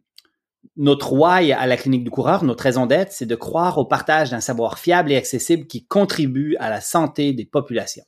notre 0.76 1.14
why 1.14 1.52
à 1.52 1.66
la 1.66 1.78
clinique 1.78 2.04
du 2.04 2.10
coureur, 2.10 2.44
notre 2.44 2.64
raison 2.64 2.84
d'être, 2.84 3.12
c'est 3.12 3.24
de 3.24 3.34
croire 3.34 3.78
au 3.78 3.86
partage 3.86 4.30
d'un 4.30 4.40
savoir 4.40 4.78
fiable 4.78 5.10
et 5.10 5.16
accessible 5.16 5.66
qui 5.66 5.86
contribue 5.86 6.54
à 6.60 6.68
la 6.68 6.82
santé 6.82 7.32
des 7.32 7.46
populations. 7.46 8.04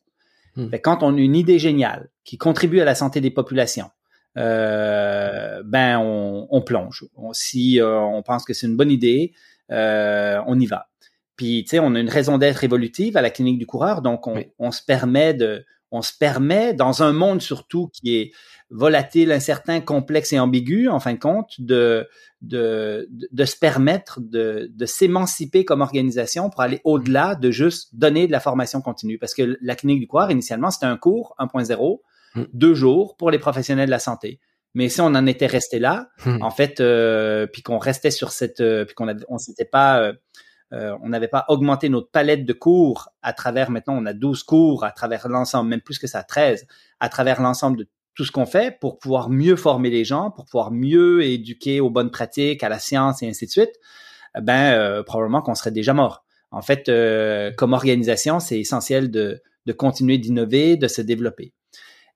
Hmm. 0.57 0.69
quand 0.83 1.03
on 1.03 1.17
a 1.17 1.19
une 1.19 1.35
idée 1.35 1.59
géniale 1.59 2.11
qui 2.23 2.39
contribue 2.39 2.79
à 2.79 2.85
la 2.85 2.95
santé 2.95 3.21
des 3.21 3.33
populations, 3.33 3.91
euh, 4.37 5.63
ben 5.65 5.99
on, 5.99 6.63
plonge. 6.63 7.05
si 7.33 7.81
euh, 7.81 8.01
on 8.01 8.23
pense 8.23 8.45
que 8.45 8.53
c'est 8.53 8.67
une 8.67 8.77
bonne 8.77 8.91
idée, 8.91 9.33
euh, 9.71 10.41
on 10.47 10.59
y 10.59 10.67
va. 10.67 10.89
Puis 11.37 11.65
tu 11.65 11.71
sais, 11.71 11.79
on 11.79 11.95
a 11.95 12.01
une 12.01 12.09
raison 12.09 12.39
d'être 12.39 12.65
évolutive 12.65 13.17
à 13.17 13.23
la 13.23 13.31
clinique 13.31 13.59
du 13.59 13.67
coureur, 13.67 14.03
donc 14.03 14.27
on, 14.59 14.71
se 14.71 14.83
permet 14.83 15.35
de, 15.35 15.65
on 15.91 16.03
se 16.03 16.13
permet 16.17 16.75
dans 16.75 17.03
un 17.03 17.13
monde 17.13 17.43
surtout 17.43 17.89
qui 17.89 18.17
est 18.17 18.33
volatile, 18.71 19.31
incertain, 19.31 19.81
complexe 19.81 20.33
et 20.33 20.39
ambigu, 20.39 20.89
en 20.89 21.01
fin 21.01 21.13
de 21.15 21.19
compte, 21.19 21.61
de 21.61 22.09
de, 22.43 23.09
de, 23.11 23.45
se 23.47 23.57
permettre 23.57 24.21
de, 24.21 24.71
de 24.71 24.85
s'émanciper 24.85 25.65
comme 25.65 25.81
organisation 25.81 26.51
pour 26.51 26.61
aller 26.61 26.83
au-delà 26.85 27.37
de 27.37 27.51
juste 27.51 27.95
donner 27.95 28.27
de 28.27 28.33
la 28.33 28.41
formation 28.41 28.83
continue. 28.83 29.19
Parce 29.19 29.33
que 29.33 29.57
la 29.63 29.75
clinique 29.75 30.01
du 30.01 30.07
coureur, 30.07 30.31
initialement, 30.31 30.71
c'était 30.71 30.85
un 30.85 30.99
cours 30.99 31.35
1.0 31.39 32.01
Mm. 32.35 32.43
deux 32.53 32.75
jours 32.75 33.17
pour 33.17 33.31
les 33.31 33.39
professionnels 33.39 33.87
de 33.87 33.91
la 33.91 33.99
santé. 33.99 34.41
Mais 34.75 34.89
si 34.89 35.01
on 35.01 35.07
en 35.07 35.27
était 35.27 35.47
resté 35.47 35.79
là, 35.79 36.09
mm. 36.27 36.43
en 36.43 36.51
fait, 36.51 36.81
euh, 36.81 37.47
puis 37.47 37.63
qu'on 37.63 37.79
restait 37.79 38.11
sur 38.11 38.33
cette, 38.33 38.61
euh, 38.61 38.85
puis 38.85 38.95
qu'on 38.95 39.07
on 39.29 39.39
s'était 39.39 39.65
pas, 39.65 40.01
euh, 40.01 40.13
euh, 40.73 40.97
on 41.03 41.09
n'avait 41.09 41.29
pas 41.29 41.45
augmenté 41.49 41.89
notre 41.89 42.11
palette 42.11 42.45
de 42.45 42.53
cours 42.53 43.11
à 43.23 43.33
travers. 43.33 43.71
Maintenant, 43.71 43.97
on 43.97 44.07
a 44.07 44.13
12 44.13 44.43
cours 44.43 44.85
à 44.85 44.91
travers 44.91 45.29
l'ensemble, 45.29 45.71
même 45.71 45.81
plus 45.81 45.99
que 45.99 46.09
ça, 46.09 46.25
13, 46.25 46.67
à 46.99 47.09
travers 47.09 47.41
l'ensemble 47.41 47.79
de 47.79 47.89
tout 48.17 48.25
ce 48.25 48.33
qu'on 48.33 48.47
fait 48.47 48.79
pour 48.81 48.99
pouvoir 48.99 49.31
mieux 49.31 49.57
former 49.57 49.91
les 49.91 50.05
gens, 50.05 50.31
pour 50.31 50.45
pouvoir 50.45 50.71
mieux 50.71 51.23
éduquer 51.23 51.81
aux 51.81 51.91
bonnes 51.91 52.11
pratiques, 52.11 52.63
à 52.63 52.69
la 52.69 52.79
science 52.79 53.23
et 53.23 53.29
ainsi 53.29 53.47
de 53.47 53.51
suite. 53.51 53.73
Ben, 54.41 55.03
probablement 55.05 55.43
qu'on 55.43 55.55
serait 55.55 55.71
déjà 55.71 55.95
mort. 55.95 56.25
En 56.51 56.63
fait, 56.63 56.91
comme 57.57 57.73
organisation, 57.73 58.41
c'est 58.41 58.59
essentiel 58.59 59.11
de, 59.11 59.43
de 59.67 59.73
continuer 59.73 60.19
d'innover, 60.19 60.77
de 60.77 60.89
se 60.89 61.03
développer. 61.03 61.53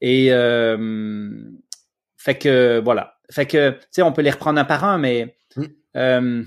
Et 0.01 0.29
euh, 0.33 1.29
fait 2.17 2.37
que 2.37 2.81
voilà. 2.83 3.19
Fait 3.31 3.47
que 3.47 3.71
tu 3.71 3.87
sais, 3.91 4.03
on 4.03 4.13
peut 4.13 4.23
les 4.23 4.31
reprendre 4.31 4.59
un 4.59 4.65
par 4.65 4.85
un, 4.85 4.99
mais 4.99 5.37
mm. 5.57 5.65
euh, 5.97 6.43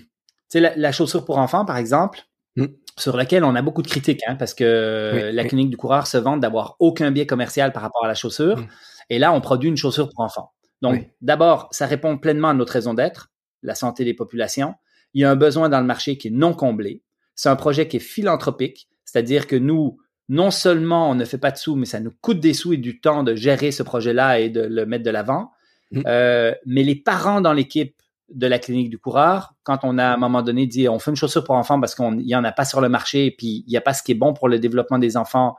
tu 0.50 0.60
sais, 0.60 0.74
la, 0.76 0.92
chaussure 0.92 1.26
pour 1.26 1.38
enfants, 1.38 1.66
par 1.66 1.78
exemple, 1.78 2.20
mm. 2.56 2.66
sur 2.98 3.16
laquelle 3.16 3.44
on 3.44 3.56
a 3.56 3.62
beaucoup 3.62 3.82
de 3.82 3.88
critiques, 3.88 4.22
hein, 4.28 4.36
parce 4.36 4.54
que 4.54 5.32
la 5.34 5.44
clinique 5.46 5.70
du 5.70 5.78
coureur 5.78 6.08
se 6.08 6.18
vante 6.18 6.40
d'avoir 6.40 6.76
aucun 6.80 7.12
biais 7.12 7.28
commercial 7.28 7.72
par 7.72 7.84
rapport 7.84 8.06
à 8.06 8.08
la 8.08 8.16
chaussure. 8.16 8.58
Mm. 8.58 8.68
Et 9.10 9.20
là, 9.20 9.34
on 9.34 9.42
produit 9.42 9.70
une 9.70 9.78
chaussure 9.78 10.10
pour 10.10 10.24
enfants. 10.24 10.52
Donc, 10.82 11.08
d'abord, 11.22 11.68
ça 11.72 11.86
répond 11.86 12.18
pleinement 12.18 12.50
à 12.50 12.54
notre 12.54 12.74
raison 12.74 12.94
d'être, 12.94 13.30
la 13.62 13.76
santé 13.76 14.04
des 14.04 14.16
populations. 14.16 14.74
Il 15.14 15.22
y 15.22 15.26
a 15.26 15.30
un 15.30 15.36
besoin 15.36 15.70
dans 15.70 15.80
le 15.80 15.86
marché 15.86 16.18
qui 16.18 16.30
est 16.30 16.32
non 16.32 16.54
comblé. 16.54 17.04
C'est 17.36 17.50
un 17.50 17.56
projet 17.56 17.88
qui 17.88 17.98
est 17.98 18.02
philanthropique, 18.02 18.88
c'est-à-dire 19.06 19.46
que 19.46 19.56
nous, 19.56 20.00
non 20.32 20.50
seulement 20.50 21.10
on 21.10 21.16
ne 21.16 21.26
fait 21.26 21.38
pas 21.38 21.52
de 21.52 21.58
sous, 21.58 21.76
mais 21.76 21.86
ça 21.86 22.00
nous 22.00 22.14
coûte 22.22 22.40
des 22.40 22.54
sous 22.54 22.72
et 22.72 22.78
du 22.78 23.02
temps 23.02 23.22
de 23.24 23.36
gérer 23.36 23.72
ce 23.72 23.84
projet-là 23.84 24.40
et 24.40 24.50
de 24.50 24.62
le 24.62 24.86
mettre 24.86 25.04
de 25.04 25.10
l'avant. 25.10 25.52
Mm. 25.92 26.04
Euh, 26.08 26.54
mais 26.66 26.84
les 26.84 26.96
parents 26.96 27.42
dans 27.42 27.52
l'équipe 27.52 28.02
de 28.34 28.48
la 28.48 28.58
clinique 28.58 28.90
du 28.90 28.98
coureur, 28.98 29.56
quand 29.64 29.80
on 29.84 29.98
a 29.98 30.06
à 30.06 30.14
un 30.14 30.18
moment 30.18 30.42
donné 30.42 30.68
dit 30.68 30.88
on 30.88 31.00
fait 31.00 31.12
une 31.12 31.18
chaussure 31.18 31.44
pour 31.44 31.56
enfants 31.56 31.82
parce 31.82 31.96
qu'il 31.96 32.16
n'y 32.16 32.34
en 32.34 32.46
a 32.46 32.54
pas 32.54 32.64
sur 32.64 32.80
le 32.80 32.88
marché 32.88 33.26
et 33.26 33.32
puis 33.32 33.66
il 33.68 33.70
n'y 33.72 33.76
a 33.76 33.82
pas 33.82 33.94
ce 33.94 34.04
qui 34.04 34.14
est 34.14 34.16
bon 34.16 34.34
pour 34.34 34.48
le 34.48 34.58
développement 34.58 35.00
des 35.00 35.18
enfants, 35.18 35.58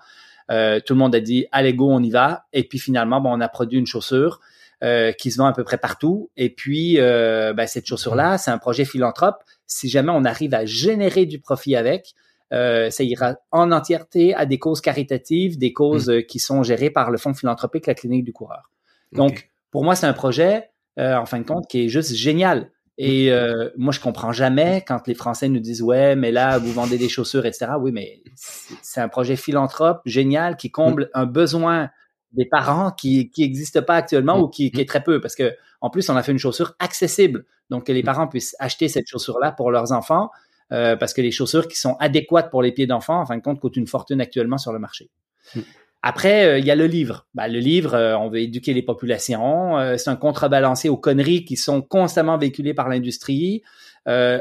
euh, 0.50 0.80
tout 0.80 0.94
le 0.94 0.98
monde 1.00 1.14
a 1.14 1.20
dit 1.20 1.44
allez 1.52 1.74
go, 1.74 1.90
on 1.90 2.02
y 2.02 2.10
va. 2.10 2.46
Et 2.54 2.66
puis 2.66 2.78
finalement, 2.78 3.20
bon, 3.20 3.30
on 3.30 3.42
a 3.42 3.48
produit 3.48 3.78
une 3.78 3.86
chaussure 3.86 4.40
euh, 4.82 5.12
qui 5.12 5.30
se 5.30 5.36
vend 5.36 5.48
à 5.48 5.52
peu 5.52 5.64
près 5.64 5.76
partout. 5.76 6.30
Et 6.38 6.48
puis 6.48 6.96
ben, 6.96 7.66
cette 7.66 7.86
chaussure-là, 7.86 8.38
c'est 8.38 8.50
un 8.50 8.58
projet 8.58 8.86
philanthrope. 8.86 9.44
Si 9.66 9.90
jamais 9.90 10.12
on 10.14 10.24
arrive 10.24 10.54
à 10.54 10.64
générer 10.64 11.26
du 11.26 11.40
profit 11.40 11.76
avec, 11.76 12.14
euh, 12.52 12.90
ça 12.90 13.02
ira 13.02 13.36
en 13.50 13.72
entièreté 13.72 14.34
à 14.34 14.44
des 14.44 14.58
causes 14.58 14.82
caritatives, 14.82 15.58
des 15.58 15.72
causes 15.72 16.08
mm. 16.08 16.12
euh, 16.12 16.22
qui 16.22 16.38
sont 16.38 16.62
gérées 16.62 16.90
par 16.90 17.10
le 17.10 17.16
fonds 17.16 17.32
philanthropique 17.32 17.86
La 17.86 17.94
Clinique 17.94 18.24
du 18.24 18.32
Coureur. 18.32 18.70
Donc, 19.12 19.50
pour 19.70 19.84
moi, 19.84 19.94
c'est 19.94 20.06
un 20.06 20.12
projet, 20.12 20.70
euh, 20.98 21.16
en 21.16 21.24
fin 21.24 21.38
de 21.38 21.46
compte, 21.46 21.66
qui 21.66 21.84
est 21.84 21.88
juste 21.88 22.14
génial. 22.14 22.70
Et 22.98 23.30
mm. 23.30 23.70
moi, 23.76 23.92
je 23.92 24.00
comprends 24.00 24.32
jamais 24.32 24.84
quand 24.86 25.06
les 25.06 25.14
Français 25.14 25.48
nous 25.48 25.60
disent 25.60 25.82
ouais, 25.82 26.14
mais 26.14 26.30
là, 26.30 26.58
vous 26.58 26.72
vendez 26.72 26.98
des 26.98 27.08
chaussures, 27.08 27.46
etc. 27.46 27.72
Oui, 27.80 27.90
mais 27.90 28.22
c'est 28.34 29.00
un 29.00 29.08
projet 29.08 29.36
philanthrope 29.36 30.02
génial 30.04 30.56
qui 30.56 30.70
comble 30.70 31.10
un 31.14 31.24
besoin 31.24 31.90
des 32.32 32.46
parents 32.46 32.90
qui 32.90 33.30
qui 33.30 33.42
n'existe 33.42 33.80
pas 33.82 33.96
actuellement 33.96 34.40
ou 34.40 34.48
qui, 34.48 34.70
qui, 34.70 34.80
est 34.80 34.88
très 34.88 35.02
peu 35.02 35.20
parce 35.20 35.34
que 35.34 35.54
en 35.82 35.90
plus 35.90 36.08
on 36.08 36.16
a 36.16 36.22
fait 36.22 36.32
une 36.32 36.38
chaussure 36.38 36.74
accessible 36.78 37.44
donc 37.68 37.84
que 37.84 37.92
les 37.92 38.02
parents 38.02 38.26
puissent 38.26 38.56
acheter 38.58 38.88
cette 38.88 39.06
chaussure 39.06 39.38
là 39.38 39.52
pour 39.52 39.70
leurs 39.70 39.92
enfants 39.92 40.30
euh, 40.72 40.96
parce 40.96 41.12
que 41.12 41.20
les 41.20 41.30
chaussures 41.30 41.68
qui 41.68 41.78
sont 41.78 41.96
adéquates 42.00 42.50
pour 42.50 42.62
les 42.62 42.72
pieds 42.72 42.86
d'enfant, 42.86 43.20
en 43.20 43.26
fin 43.26 43.36
de 43.36 43.42
compte, 43.42 43.60
coûtent 43.60 43.76
une 43.76 43.86
fortune 43.86 44.20
actuellement 44.20 44.58
sur 44.58 44.72
le 44.72 44.78
marché. 44.78 45.10
Hmm. 45.54 45.60
Après, 46.02 46.46
euh, 46.46 46.58
il 46.58 46.64
y 46.64 46.70
a 46.70 46.74
le 46.74 46.86
livre. 46.86 47.26
Ben, 47.34 47.46
le 47.46 47.58
livre, 47.58 47.94
euh, 47.94 48.16
on 48.16 48.28
veut 48.28 48.40
éduquer 48.40 48.72
les 48.72 48.82
populations. 48.82 49.76
c'est 49.98 50.10
un 50.10 50.16
contrebalancé 50.16 50.88
aux 50.88 50.96
conneries 50.96 51.44
qui 51.44 51.56
sont 51.56 51.82
constamment 51.82 52.38
véhiculées 52.38 52.74
par 52.74 52.88
l'industrie. 52.88 53.62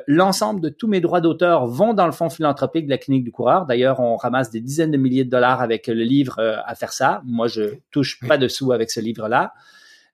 L'ensemble 0.08 0.60
de 0.60 0.70
tous 0.70 0.88
mes 0.88 1.02
droits 1.02 1.22
d'auteur 1.22 1.68
vont 1.68 1.94
dans 1.94 2.08
le 2.08 2.12
fonds 2.12 2.32
philanthropique 2.32 2.86
de 2.86 2.90
la 2.90 2.98
clinique 2.98 3.24
du 3.24 3.32
coureur. 3.32 3.68
D'ailleurs, 3.68 4.00
on 4.00 4.16
ramasse 4.16 4.50
des 4.50 4.60
dizaines 4.60 4.90
de 4.90 4.98
milliers 4.98 5.24
de 5.24 5.30
dollars 5.30 5.62
avec 5.62 5.86
le 5.86 6.02
livre 6.02 6.40
à 6.40 6.74
faire 6.74 6.94
ça. 6.94 7.22
Moi, 7.26 7.48
je 7.48 7.76
touche 7.92 8.20
pas 8.28 8.40
de 8.40 8.48
sous 8.48 8.72
avec 8.72 8.90
ce 8.90 9.00
livre-là. 9.00 9.54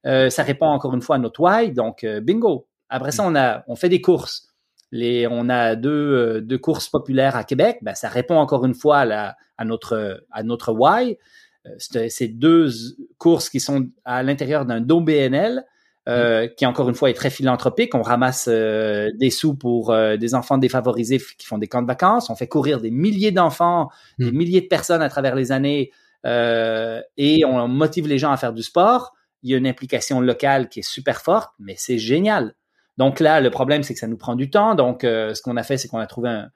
ça 0.04 0.44
répond 0.44 0.68
encore 0.68 0.94
une 0.96 1.02
fois 1.02 1.16
à 1.16 1.20
notre 1.20 1.40
why. 1.40 1.72
Donc, 1.72 2.06
bingo. 2.24 2.68
Après 2.90 3.14
ça, 3.14 3.24
on 3.26 3.36
a, 3.36 3.64
on 3.68 3.78
fait 3.78 3.90
des 3.90 4.02
courses 4.02 4.48
on 4.94 5.50
a 5.50 5.76
euh, 5.76 6.42
deux, 6.42 6.58
courses 6.58 6.90
populaires 6.90 7.36
à 7.36 7.44
Québec, 7.44 7.80
ben, 7.82 7.96
ça 7.96 8.10
répond 8.10 8.38
encore 8.38 8.66
une 8.66 8.74
fois 8.74 9.00
à, 9.00 9.66
notre, 9.66 10.24
à 10.32 10.44
notre 10.44 10.72
why. 10.74 11.18
Euh, 11.66 12.06
c'est 12.10 12.28
deux 12.28 12.70
courses 13.18 13.50
qui 13.50 13.60
sont 13.60 13.88
à 14.06 14.24
l'intérieur 14.24 14.66
d'un 14.66 14.82
don 14.82 15.02
BNL, 15.02 15.66
euh, 16.08 16.46
mm. 16.46 16.50
qui 16.56 16.66
encore 16.66 16.90
une 16.90 16.96
fois 16.96 17.10
est 17.10 17.16
très 17.16 17.30
philanthropique. 17.30 17.96
On 17.96 18.02
ramasse 18.02 18.48
des 18.48 19.30
sous 19.30 19.56
pour 19.56 19.94
des 19.94 20.36
enfants 20.36 20.58
défavorisés 20.58 21.20
qui 21.38 21.46
font 21.46 21.58
des 21.58 21.68
camps 21.68 21.82
de 21.82 21.88
vacances. 21.88 22.30
On 22.30 22.36
fait 22.36 22.48
courir 22.48 22.80
des 22.80 22.92
milliers 22.92 23.32
d'enfants, 23.32 23.90
mm. 24.20 24.26
des 24.26 24.32
milliers 24.32 24.62
de 24.62 24.68
personnes 24.68 25.02
à 25.02 25.10
travers 25.10 25.36
les 25.36 25.52
années, 25.52 25.92
et 26.26 27.46
on 27.46 27.68
motive 27.68 28.08
les 28.08 28.18
gens 28.18 28.32
à 28.32 28.38
faire 28.38 28.54
du 28.54 28.64
sport. 28.64 29.14
Il 29.44 29.52
y 29.52 29.54
a 29.54 29.58
une 29.58 29.68
implication 29.68 30.20
locale 30.20 30.68
qui 30.68 30.80
est 30.80 30.90
super 30.90 31.22
forte, 31.22 31.52
mais 31.60 31.76
c'est 31.78 32.00
génial. 32.00 32.56
Donc 32.98 33.20
là, 33.20 33.42
le 33.42 33.50
problème, 33.50 33.84
c'est 33.84 33.94
que 33.94 34.00
ça 34.00 34.08
nous 34.08 34.18
prend 34.18 34.36
du 34.36 34.50
temps. 34.50 34.76
Donc, 34.76 35.04
euh, 35.04 35.34
ce 35.34 35.42
qu'on 35.42 35.58
a 35.58 35.64
fait, 35.64 35.78
c'est 35.78 35.88
qu'on 35.88 36.00
a 36.00 36.08
trouvé 36.08 36.30
un, 36.30 36.50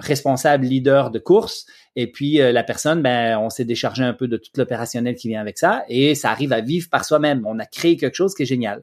responsable 0.00 0.66
leader 0.66 1.12
de 1.12 1.20
course. 1.20 1.64
Et 1.94 2.10
puis, 2.10 2.40
euh, 2.40 2.50
la 2.50 2.64
personne, 2.64 3.00
ben, 3.00 3.38
on 3.38 3.48
s'est 3.48 3.64
déchargé 3.64 4.02
un 4.02 4.12
peu 4.12 4.26
de 4.26 4.36
tout 4.36 4.50
l'opérationnel 4.56 5.14
qui 5.14 5.28
vient 5.28 5.40
avec 5.40 5.56
ça. 5.56 5.84
Et 5.88 6.16
ça 6.16 6.32
arrive 6.32 6.52
à 6.52 6.60
vivre 6.60 6.88
par 6.90 7.04
soi-même. 7.04 7.46
On 7.46 7.60
a 7.60 7.64
créé 7.64 7.96
quelque 7.96 8.16
chose 8.16 8.34
qui 8.34 8.42
est 8.42 8.46
génial. 8.46 8.82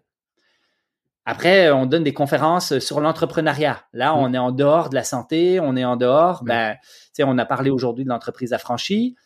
Après, 1.26 1.70
on 1.72 1.86
donne 1.86 2.04
des 2.04 2.14
conférences 2.14 2.80
sur 2.80 3.02
l'entrepreneuriat. 3.02 3.84
Là, 3.92 4.14
mm. 4.14 4.18
on 4.18 4.34
est 4.34 4.38
en 4.38 4.52
dehors 4.52 4.90
de 4.90 4.96
la 4.96 5.04
santé, 5.04 5.60
on 5.60 5.76
est 5.76 5.84
en 5.84 5.98
dehors. 5.98 6.44
Mm. 6.44 6.48
Ben, 6.48 6.76
tu 6.76 6.90
sais, 7.12 7.24
on 7.26 7.38
a 7.38 7.46
parlé 7.46 7.72
aujourd'hui 7.72 8.06
de 8.06 8.10
l'entreprise 8.10 8.54
affranchie. 8.54 9.18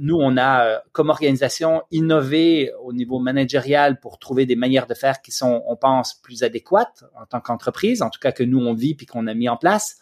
Nous, 0.00 0.16
on 0.16 0.36
a, 0.36 0.82
comme 0.92 1.10
organisation, 1.10 1.82
innové 1.90 2.72
au 2.82 2.92
niveau 2.92 3.18
managérial 3.18 4.00
pour 4.00 4.18
trouver 4.18 4.46
des 4.46 4.56
manières 4.56 4.86
de 4.86 4.94
faire 4.94 5.22
qui 5.22 5.30
sont, 5.30 5.62
on 5.66 5.76
pense, 5.76 6.14
plus 6.14 6.42
adéquates 6.42 7.04
en 7.20 7.26
tant 7.26 7.40
qu'entreprise, 7.40 8.02
en 8.02 8.10
tout 8.10 8.20
cas 8.20 8.32
que 8.32 8.42
nous, 8.42 8.58
on 8.58 8.74
vit 8.74 8.94
puis 8.94 9.06
qu'on 9.06 9.26
a 9.26 9.34
mis 9.34 9.48
en 9.48 9.56
place. 9.56 9.98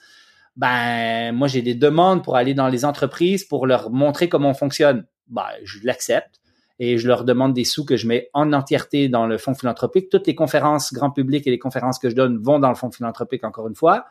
Ben, 0.57 1.33
moi, 1.33 1.49
j'ai 1.49 1.63
des 1.63 1.75
demandes 1.75 2.25
pour 2.25 2.37
aller 2.37 2.55
dans 2.55 2.69
les 2.69 2.85
entreprises 2.85 3.45
pour 3.45 3.67
leur 3.67 3.91
montrer 3.91 4.29
comment 4.29 4.51
on 4.51 4.55
fonctionne. 4.55 5.07
Ben, 5.29 5.47
je 5.63 5.79
l'accepte 5.85 6.41
et 6.79 6.97
je 6.97 7.07
leur 7.07 7.25
demande 7.25 7.53
des 7.53 7.65
sous 7.65 7.85
que 7.85 7.97
je 7.97 8.07
mets 8.07 8.31
en 8.33 8.53
entièreté 8.53 9.09
dans 9.09 9.27
le 9.27 9.37
fonds 9.37 9.55
philanthropique. 9.55 10.09
Toutes 10.11 10.27
les 10.27 10.35
conférences 10.35 10.93
grand 10.93 11.11
public 11.11 11.47
et 11.47 11.51
les 11.51 11.59
conférences 11.59 11.99
que 11.99 12.09
je 12.09 12.15
donne 12.15 12.39
vont 12.39 12.59
dans 12.59 12.71
le 12.71 12.75
fonds 12.75 12.91
philanthropique, 12.91 13.45
encore 13.45 13.69
une 13.69 13.75
fois. 13.75 14.07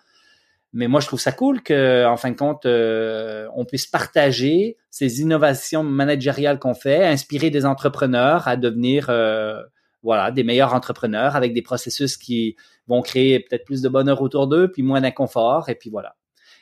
Mais 0.78 0.88
moi, 0.88 1.00
je 1.00 1.08
trouve 1.08 1.20
ça 1.20 1.32
cool 1.32 1.64
que, 1.64 2.06
en 2.06 2.18
fin 2.18 2.30
de 2.30 2.36
compte, 2.36 2.68
euh, 2.68 3.48
on 3.56 3.66
puisse 3.66 3.88
partager 3.88 4.78
ces 4.92 5.22
innovations 5.22 5.82
managériales 5.82 6.60
qu'on 6.60 6.76
fait, 6.76 7.04
inspirer 7.04 7.50
des 7.50 7.66
entrepreneurs 7.66 8.48
à 8.48 8.58
devenir, 8.58 9.08
euh, 9.10 9.60
voilà, 10.04 10.30
des 10.30 10.44
meilleurs 10.44 10.76
entrepreneurs 10.76 11.36
avec 11.36 11.56
des 11.56 11.64
processus 11.64 12.16
qui 12.16 12.58
vont 12.86 13.02
créer 13.02 13.40
peut-être 13.40 13.66
plus 13.66 13.82
de 13.82 13.90
bonheur 13.90 14.22
autour 14.22 14.46
d'eux, 14.46 14.72
puis 14.72 14.84
moins 14.84 15.02
d'inconfort, 15.02 15.68
et 15.70 15.74
puis 15.74 15.90
voilà. 15.90 16.16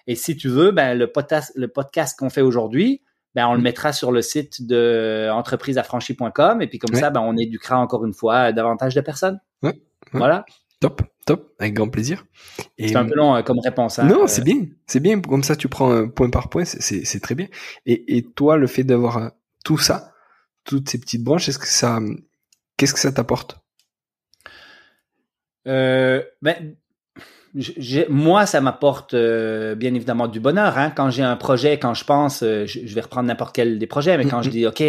Et 0.08 0.16
si 0.16 0.38
tu 0.38 0.48
veux, 0.48 0.72
ben 0.72 0.98
le 0.98 1.12
podcast, 1.12 1.52
le 1.58 1.68
podcast 1.68 2.18
qu'on 2.18 2.30
fait 2.30 2.40
aujourd'hui, 2.40 3.02
ben 3.34 3.50
on 3.50 3.54
le 3.54 3.60
mm. 3.60 3.64
mettra 3.64 3.92
sur 3.92 4.14
le 4.14 4.22
site 4.22 4.66
de 4.66 5.28
entrepriseaffranchie.com, 5.30 6.62
et 6.62 6.68
puis 6.68 6.80
comme 6.80 6.96
ça, 6.96 7.10
ben 7.10 7.20
on 7.20 7.36
éduquera 7.36 7.78
encore 7.78 8.06
une 8.06 8.14
fois 8.14 8.54
davantage 8.54 8.96
de 8.96 9.02
personnes. 9.02 9.42
Voilà. 10.14 10.46
Top, 10.82 11.02
top, 11.26 11.54
avec 11.60 11.74
grand 11.74 11.90
plaisir. 11.90 12.26
C'est 12.78 12.96
un 12.96 13.06
peu 13.06 13.16
long 13.16 13.36
euh, 13.36 13.42
comme 13.42 13.60
réponse. 13.60 13.98
Hein, 14.00 14.06
non, 14.06 14.24
euh. 14.24 14.28
c'est 14.28 14.44
bien, 14.44 14.66
c'est 14.88 15.00
bien. 15.00 15.22
Comme 15.22 15.44
ça, 15.44 15.56
tu 15.56 15.70
prends 15.70 16.08
point 16.08 16.30
par 16.30 16.50
point, 16.50 16.66
c'est 16.66 17.20
très 17.22 17.36
bien. 17.36 17.48
Et, 17.86 18.18
et 18.18 18.24
toi, 18.24 18.58
le 18.58 18.68
fait 18.68 18.84
d'avoir 18.84 19.18
euh, 19.18 19.30
tout 19.64 19.78
ça, 19.78 20.12
toutes 20.66 20.90
ces 20.90 21.00
petites 21.00 21.24
branches, 21.24 21.48
est-ce 21.48 21.60
que 21.60 21.68
ça, 21.68 22.00
qu'est-ce 22.78 22.94
que 22.94 23.00
ça 23.00 23.12
t'apporte? 23.12 23.58
Euh, 25.68 26.22
ben, 26.42 26.76
moi, 28.10 28.46
ça 28.46 28.60
m'apporte 28.60 29.16
bien 29.16 29.94
évidemment 29.94 30.28
du 30.28 30.42
bonheur. 30.42 30.78
Hein. 30.78 30.92
Quand 30.92 31.10
j'ai 31.10 31.24
un 31.24 31.38
projet, 31.38 31.80
quand 31.80 31.94
je 31.94 32.04
pense, 32.04 32.42
je, 32.42 32.94
vais 32.94 33.02
reprendre 33.02 33.28
n'importe 33.28 33.56
quel 33.56 33.80
des 33.80 33.88
projets, 33.88 34.18
mais 34.18 34.26
quand 34.26 34.42
je 34.42 34.50
dis, 34.50 34.68
OK, 34.68 34.84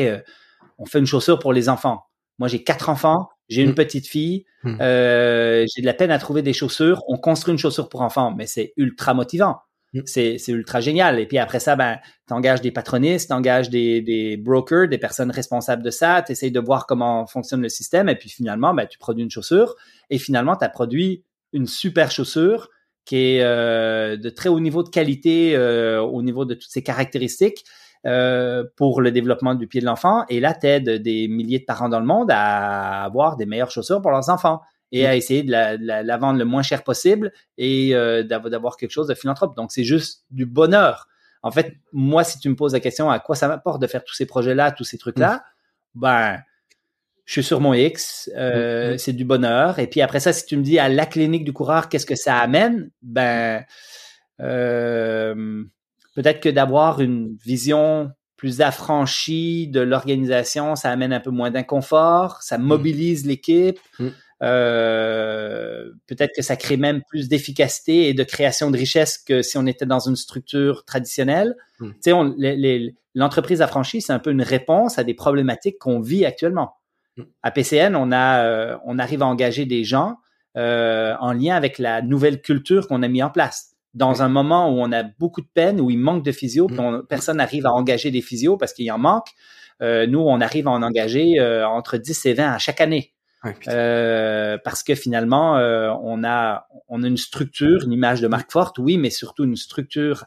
on 0.79 0.85
fait 0.85 0.99
une 0.99 1.07
chaussure 1.07 1.39
pour 1.39 1.53
les 1.53 1.69
enfants. 1.69 2.06
Moi, 2.39 2.49
j'ai 2.49 2.63
quatre 2.63 2.89
enfants. 2.89 3.29
J'ai 3.49 3.63
une 3.63 3.71
mm. 3.71 3.75
petite 3.75 4.07
fille, 4.09 4.45
mm. 4.65 4.79
euh, 4.81 5.65
j'ai 5.73 5.81
de 5.81 5.87
la 5.87 5.95
peine 5.95 6.11
à 6.11 6.19
trouver 6.19 6.43
des 6.43 6.53
chaussures. 6.53 7.03
On 7.09 7.17
construit 7.17 7.53
une 7.53 7.59
chaussure 7.59 7.89
pour 7.89 8.03
enfants, 8.03 8.35
mais 8.37 8.47
c'est 8.47 8.73
ultra 8.77 9.15
motivant. 9.15 9.59
Mm. 9.95 10.01
C'est, 10.05 10.49
ultra 10.49 10.81
génial. 10.81 11.21
Et 11.21 11.27
puis 11.27 11.39
après 11.39 11.61
ça, 11.61 11.77
ben, 11.77 11.99
t'engages 12.27 12.61
des 12.61 12.73
patronistes, 12.73 13.29
t'engages 13.29 13.71
des, 13.71 14.03
des 14.03 14.37
brokers, 14.37 14.89
des 14.89 14.99
personnes 14.99 15.31
responsables 15.31 15.83
de 15.83 15.91
ça, 15.91 16.23
t'essayes 16.23 16.51
de 16.51 16.61
voir 16.61 16.87
comment 16.87 17.27
fonctionne 17.27 17.63
le 17.63 17.69
système. 17.69 18.09
Et 18.09 18.17
puis 18.17 18.29
finalement, 18.29 18.75
ben, 18.75 18.87
tu 18.87 18.99
produis 18.99 19.23
une 19.23 19.31
chaussure. 19.31 19.77
Et 20.11 20.19
finalement, 20.19 20.57
tu 20.57 20.65
as 20.65 20.69
produit 20.69 21.25
une 21.53 21.67
super 21.67 22.11
chaussure 22.11 22.71
qui 23.05 23.17
est 23.17 23.43
euh, 23.43 24.17
de 24.17 24.29
très 24.29 24.49
haut 24.49 24.59
niveau 24.59 24.83
de 24.83 24.89
qualité 24.89 25.55
euh, 25.55 26.01
au 26.03 26.23
niveau 26.23 26.45
de 26.45 26.55
toutes 26.55 26.71
ses 26.71 26.83
caractéristiques. 26.83 27.65
Euh, 28.05 28.63
pour 28.77 29.01
le 29.01 29.11
développement 29.11 29.57
du 29.57 29.67
pied 29.67 29.81
de 29.81 29.87
l'enfant 29.87 30.25
et 30.29 30.39
là, 30.39 30.55
t'aides 30.55 30.89
des 31.03 31.27
milliers 31.27 31.59
de 31.59 31.65
parents 31.65 31.89
dans 31.89 31.99
le 31.99 32.07
monde 32.07 32.31
à 32.31 33.03
avoir 33.03 33.37
des 33.37 33.47
meilleures 33.47 33.71
chaussures 33.71 34.01
pour 34.01 34.13
leurs 34.13 34.29
enfants 34.29 34.61
et 34.93 35.07
à 35.07 35.17
essayer 35.17 35.43
de 35.43 35.51
la, 35.51 36.17
vendre 36.17 36.39
le 36.39 36.45
moins 36.45 36.63
cher 36.63 36.85
possible 36.85 37.33
et 37.59 37.95
euh, 37.95 38.23
d'avoir 38.23 38.77
quelque 38.77 38.93
chose 38.93 39.09
de 39.09 39.15
philanthrope. 39.15 39.57
Donc, 39.57 39.73
c'est 39.73 39.83
juste 39.83 40.25
du 40.31 40.47
bonheur. 40.47 41.09
En 41.43 41.51
fait, 41.51 41.75
moi, 41.93 42.23
si 42.23 42.39
tu 42.39 42.49
me 42.49 42.55
poses 42.55 42.73
la 42.73 42.81
question 42.81 43.11
à 43.11 43.19
quoi 43.19 43.35
ça 43.35 43.49
m'apporte 43.49 43.81
de 43.83 43.87
faire 43.87 44.05
tous 44.05 44.15
ces 44.15 44.27
projets-là, 44.27 44.71
tous 44.71 44.85
ces 44.85 44.99
trucs-là, 44.99 45.45
mm. 45.95 46.01
ben, 46.01 46.39
je 47.25 47.33
suis 47.33 47.43
sur 47.43 47.61
mon 47.61 47.75
X, 47.75 48.31
euh, 48.37 48.95
mm. 48.95 48.99
c'est 48.99 49.13
du 49.13 49.25
bonheur. 49.25 49.79
Et 49.81 49.89
puis 49.89 50.01
après 50.01 50.21
ça, 50.21 50.33
si 50.33 50.47
tu 50.47 50.57
me 50.57 50.63
dis 50.63 50.79
à 50.79 50.89
la 50.89 51.07
clinique 51.07 51.45
du 51.45 51.53
coureur, 51.53 51.89
qu'est-ce 51.89 52.07
que 52.07 52.15
ça 52.15 52.37
amène, 52.39 52.91
ben, 53.03 53.65
euh, 54.41 55.65
peut-être 56.17 56.41
que 56.41 56.49
d'avoir 56.49 57.01
une 57.01 57.37
vision 57.45 58.11
plus 58.37 58.61
affranchie 58.61 59.69
de 59.69 59.81
l'organisation, 59.81 60.75
ça 60.75 60.91
amène 60.91 61.13
un 61.13 61.21
peu 61.21 61.31
moins 61.31 61.51
d'inconfort, 61.51 62.43
ça 62.43 62.59
mm. 62.59 62.63
mobilise 62.63 63.27
l'équipe. 63.27 63.79
Mm. 63.99 64.09
Euh, 64.43 65.91
peut-être 66.07 66.33
que 66.35 66.43
ça 66.43 66.57
crée 66.57 66.77
même 66.77 67.03
plus 67.09 67.29
d'efficacité 67.29 68.09
et 68.09 68.15
de 68.15 68.23
création 68.23 68.71
de 68.71 68.77
richesse 68.77 69.17
que 69.17 69.41
si 69.41 69.57
on 69.57 69.65
était 69.67 69.87
dans 69.87 70.01
une 70.01 70.17
structure 70.17 70.85
traditionnelle. 70.85 71.55
Mm. 71.81 71.91
Tu 72.03 72.13
sais, 72.13 72.95
l'entreprise 73.15 73.63
affranchie, 73.63 74.01
c'est 74.01 74.13
un 74.13 74.19
peu 74.19 74.31
une 74.31 74.43
réponse 74.43 74.99
à 74.99 75.05
des 75.05 75.15
problématiques 75.15 75.79
qu'on 75.79 76.01
vit 76.01 76.25
actuellement. 76.25 76.75
À 77.43 77.51
PCN, 77.51 77.97
on 77.97 78.13
a, 78.13 78.45
euh, 78.45 78.77
on 78.85 78.99
arrive 78.99 79.23
à 79.23 79.27
engager 79.27 79.65
des 79.65 79.85
gens 79.85 80.17
euh, 80.59 81.15
en 81.19 81.33
lien 81.33 81.57
avec 81.57 81.79
la 81.79 82.03
nouvelle 82.03 82.43
culture 82.43 82.89
qu'on 82.89 83.03
a 83.03 83.09
mis 83.09 83.23
en 83.23 83.31
place 83.31 83.76
dans 83.97 84.23
un 84.23 84.29
moment 84.29 84.69
où 84.71 84.79
on 84.79 84.93
a 84.93 85.03
beaucoup 85.03 85.41
de 85.41 85.49
peine, 85.53 85.81
où 85.81 85.91
il 85.91 85.99
manque 85.99 86.23
de 86.23 86.31
physio, 86.31 86.67
puis 86.67 86.77
mm. 86.79 87.05
personne 87.09 87.39
n'arrive 87.39 87.67
à 87.67 87.73
engager 87.73 88.11
des 88.11 88.21
physios 88.21 88.59
parce 88.59 88.75
qu'il 88.75 88.93
en 88.93 88.99
manque. 88.99 89.29
Euh, 89.83 90.07
nous, 90.07 90.21
on 90.21 90.41
arrive 90.41 90.69
à 90.69 90.71
en 90.71 90.83
engager 90.83 91.41
euh, 91.41 91.67
entre 91.67 91.97
10 91.97 92.27
et 92.27 92.35
20 92.35 92.53
à 92.53 92.59
chaque 92.59 92.81
année. 92.81 93.15
Euh, 93.69 94.59
parce 94.65 94.83
que 94.83 94.95
finalement, 94.97 95.53
on 96.03 96.25
a 96.25 96.67
on 96.89 97.03
a 97.05 97.07
une 97.07 97.17
structure, 97.17 97.85
une 97.85 97.93
image 97.93 98.21
de 98.21 98.27
marque 98.27 98.51
forte, 98.51 98.79
oui, 98.79 98.99
mais 98.99 99.11
surtout 99.11 99.45
une 99.45 99.57
structure 99.57 100.25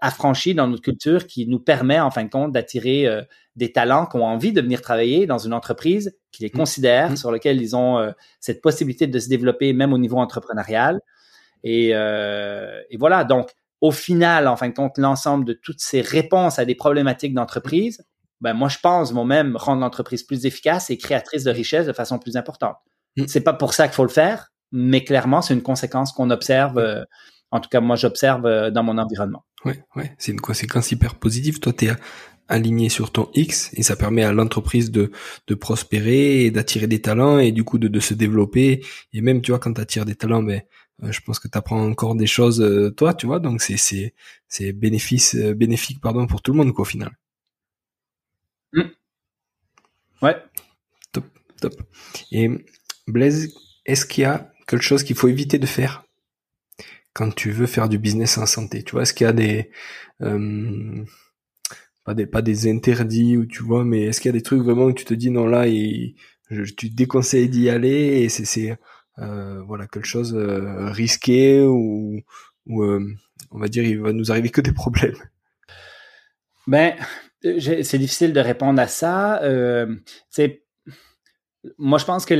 affranchie 0.00 0.54
dans 0.54 0.68
notre 0.68 0.82
culture 0.82 1.26
qui 1.26 1.48
nous 1.48 1.58
permet, 1.58 1.98
en 1.98 2.12
fin 2.12 2.22
de 2.22 2.30
compte, 2.30 2.52
d'attirer 2.52 3.08
des 3.56 3.72
talents 3.72 4.06
qui 4.06 4.16
ont 4.16 4.24
envie 4.24 4.52
de 4.52 4.60
venir 4.60 4.80
travailler 4.80 5.26
dans 5.26 5.38
une 5.38 5.54
entreprise 5.54 6.16
qui 6.30 6.44
les 6.44 6.50
mm. 6.50 6.56
considère, 6.56 7.10
mm. 7.10 7.16
sur 7.16 7.32
lequel 7.32 7.60
ils 7.60 7.74
ont 7.74 8.14
cette 8.38 8.62
possibilité 8.62 9.08
de 9.08 9.18
se 9.18 9.28
développer 9.28 9.72
même 9.72 9.92
au 9.92 9.98
niveau 9.98 10.18
entrepreneurial. 10.18 11.00
Euh, 11.64 12.80
et, 12.90 12.96
voilà, 12.96 13.24
donc 13.24 13.50
au 13.80 13.90
final, 13.90 14.48
en 14.48 14.56
fin 14.56 14.68
de 14.68 14.74
compte, 14.74 14.98
l'ensemble 14.98 15.44
de 15.44 15.52
toutes 15.52 15.80
ces 15.80 16.00
réponses 16.00 16.58
à 16.58 16.64
des 16.64 16.74
problématiques 16.74 17.34
d'entreprise, 17.34 18.04
ben 18.40 18.54
moi 18.54 18.68
je 18.68 18.78
pense 18.82 19.12
vont 19.12 19.24
même 19.24 19.56
rendre 19.56 19.80
l'entreprise 19.80 20.24
plus 20.24 20.46
efficace 20.46 20.90
et 20.90 20.98
créatrice 20.98 21.44
de 21.44 21.50
richesse 21.50 21.86
de 21.86 21.92
façon 21.92 22.18
plus 22.18 22.36
importante. 22.36 22.76
Mm. 23.16 23.24
C'est 23.28 23.42
pas 23.42 23.52
pour 23.52 23.74
ça 23.74 23.86
qu'il 23.86 23.94
faut 23.94 24.04
le 24.04 24.08
faire, 24.08 24.48
mais 24.72 25.04
clairement 25.04 25.42
c'est 25.42 25.54
une 25.54 25.62
conséquence 25.62 26.12
qu'on 26.12 26.30
observe. 26.30 26.78
Euh, 26.78 27.04
en 27.50 27.60
tout 27.60 27.68
cas, 27.68 27.80
moi 27.80 27.96
j'observe 27.96 28.46
euh, 28.46 28.70
dans 28.70 28.82
mon 28.82 28.98
environnement. 28.98 29.44
Ouais, 29.64 29.84
ouais, 29.94 30.14
c'est 30.18 30.32
une 30.32 30.40
conséquence 30.40 30.90
hyper 30.90 31.14
positive. 31.16 31.60
Toi, 31.60 31.72
tu 31.72 31.86
es 31.86 31.92
aligné 32.48 32.88
sur 32.88 33.12
ton 33.12 33.30
X 33.34 33.70
et 33.74 33.82
ça 33.82 33.96
permet 33.96 34.24
à 34.24 34.32
l'entreprise 34.32 34.90
de, 34.90 35.12
de 35.46 35.54
prospérer 35.54 36.44
et 36.44 36.50
d'attirer 36.50 36.86
des 36.86 37.00
talents 37.00 37.38
et 37.38 37.52
du 37.52 37.62
coup 37.64 37.78
de, 37.78 37.88
de 37.88 38.00
se 38.00 38.14
développer. 38.14 38.84
Et 39.12 39.20
même, 39.20 39.40
tu 39.40 39.52
vois, 39.52 39.58
quand 39.60 39.72
tu 39.72 39.80
attires 39.80 40.04
des 40.04 40.16
talents, 40.16 40.42
ben, 40.42 40.62
je 41.10 41.20
pense 41.20 41.38
que 41.38 41.48
tu 41.48 41.58
apprends 41.58 41.82
encore 41.84 42.14
des 42.14 42.26
choses 42.26 42.60
euh, 42.60 42.90
toi, 42.90 43.14
tu 43.14 43.26
vois, 43.26 43.40
donc 43.40 43.60
c'est 43.62 43.76
c'est 43.76 44.14
c'est 44.48 44.72
bénéfice 44.72 45.34
euh, 45.34 45.54
bénéfique 45.54 46.00
pardon 46.00 46.26
pour 46.26 46.42
tout 46.42 46.52
le 46.52 46.58
monde 46.58 46.72
quoi 46.72 46.82
au 46.82 46.86
final. 46.86 47.10
Mmh. 48.72 48.82
Ouais. 50.22 50.36
Top, 51.12 51.24
top. 51.60 51.74
Et 52.30 52.48
Blaise, 53.06 53.54
est-ce 53.84 54.06
qu'il 54.06 54.22
y 54.22 54.24
a 54.24 54.52
quelque 54.66 54.82
chose 54.82 55.02
qu'il 55.02 55.16
faut 55.16 55.28
éviter 55.28 55.58
de 55.58 55.66
faire 55.66 56.04
quand 57.12 57.34
tu 57.34 57.50
veux 57.50 57.66
faire 57.66 57.88
du 57.88 57.98
business 57.98 58.38
en 58.38 58.46
santé? 58.46 58.82
Tu 58.82 58.92
vois, 58.92 59.02
est-ce 59.02 59.14
qu'il 59.14 59.26
y 59.26 59.28
a 59.28 59.32
des 59.32 59.70
pas 62.04 62.14
des 62.14 62.26
pas 62.26 62.42
des 62.42 62.70
interdits 62.70 63.36
ou 63.36 63.46
tu 63.46 63.62
vois, 63.62 63.84
mais 63.84 64.02
est-ce 64.04 64.20
qu'il 64.20 64.28
y 64.28 64.34
a 64.34 64.38
des 64.38 64.42
trucs 64.42 64.62
vraiment 64.62 64.86
où 64.86 64.92
tu 64.92 65.04
te 65.04 65.14
dis 65.14 65.30
non 65.30 65.46
là 65.46 65.68
et 65.68 66.14
je, 66.50 66.62
tu 66.74 66.90
te 66.90 66.94
déconseilles 66.94 67.48
d'y 67.48 67.70
aller 67.70 68.22
et 68.22 68.28
c'est 68.28 68.44
c'est 68.44 68.72
euh, 68.72 68.76
voilà 69.16 69.86
quelque 69.86 70.06
chose 70.06 70.34
euh, 70.34 70.90
risqué 70.90 71.62
ou, 71.62 72.20
ou 72.66 72.82
euh, 72.82 73.06
on 73.50 73.58
va 73.58 73.68
dire 73.68 73.84
il 73.84 74.00
va 74.00 74.12
nous 74.12 74.30
arriver 74.30 74.50
que 74.50 74.60
des 74.60 74.72
problèmes 74.72 75.16
Ben 76.66 76.94
c'est 77.42 77.98
difficile 77.98 78.32
de 78.32 78.40
répondre 78.40 78.80
à 78.80 78.86
ça. 78.86 79.40
c'est 80.30 80.62
moi, 81.78 81.98
je 81.98 82.04
pense 82.04 82.24
que 82.24 82.34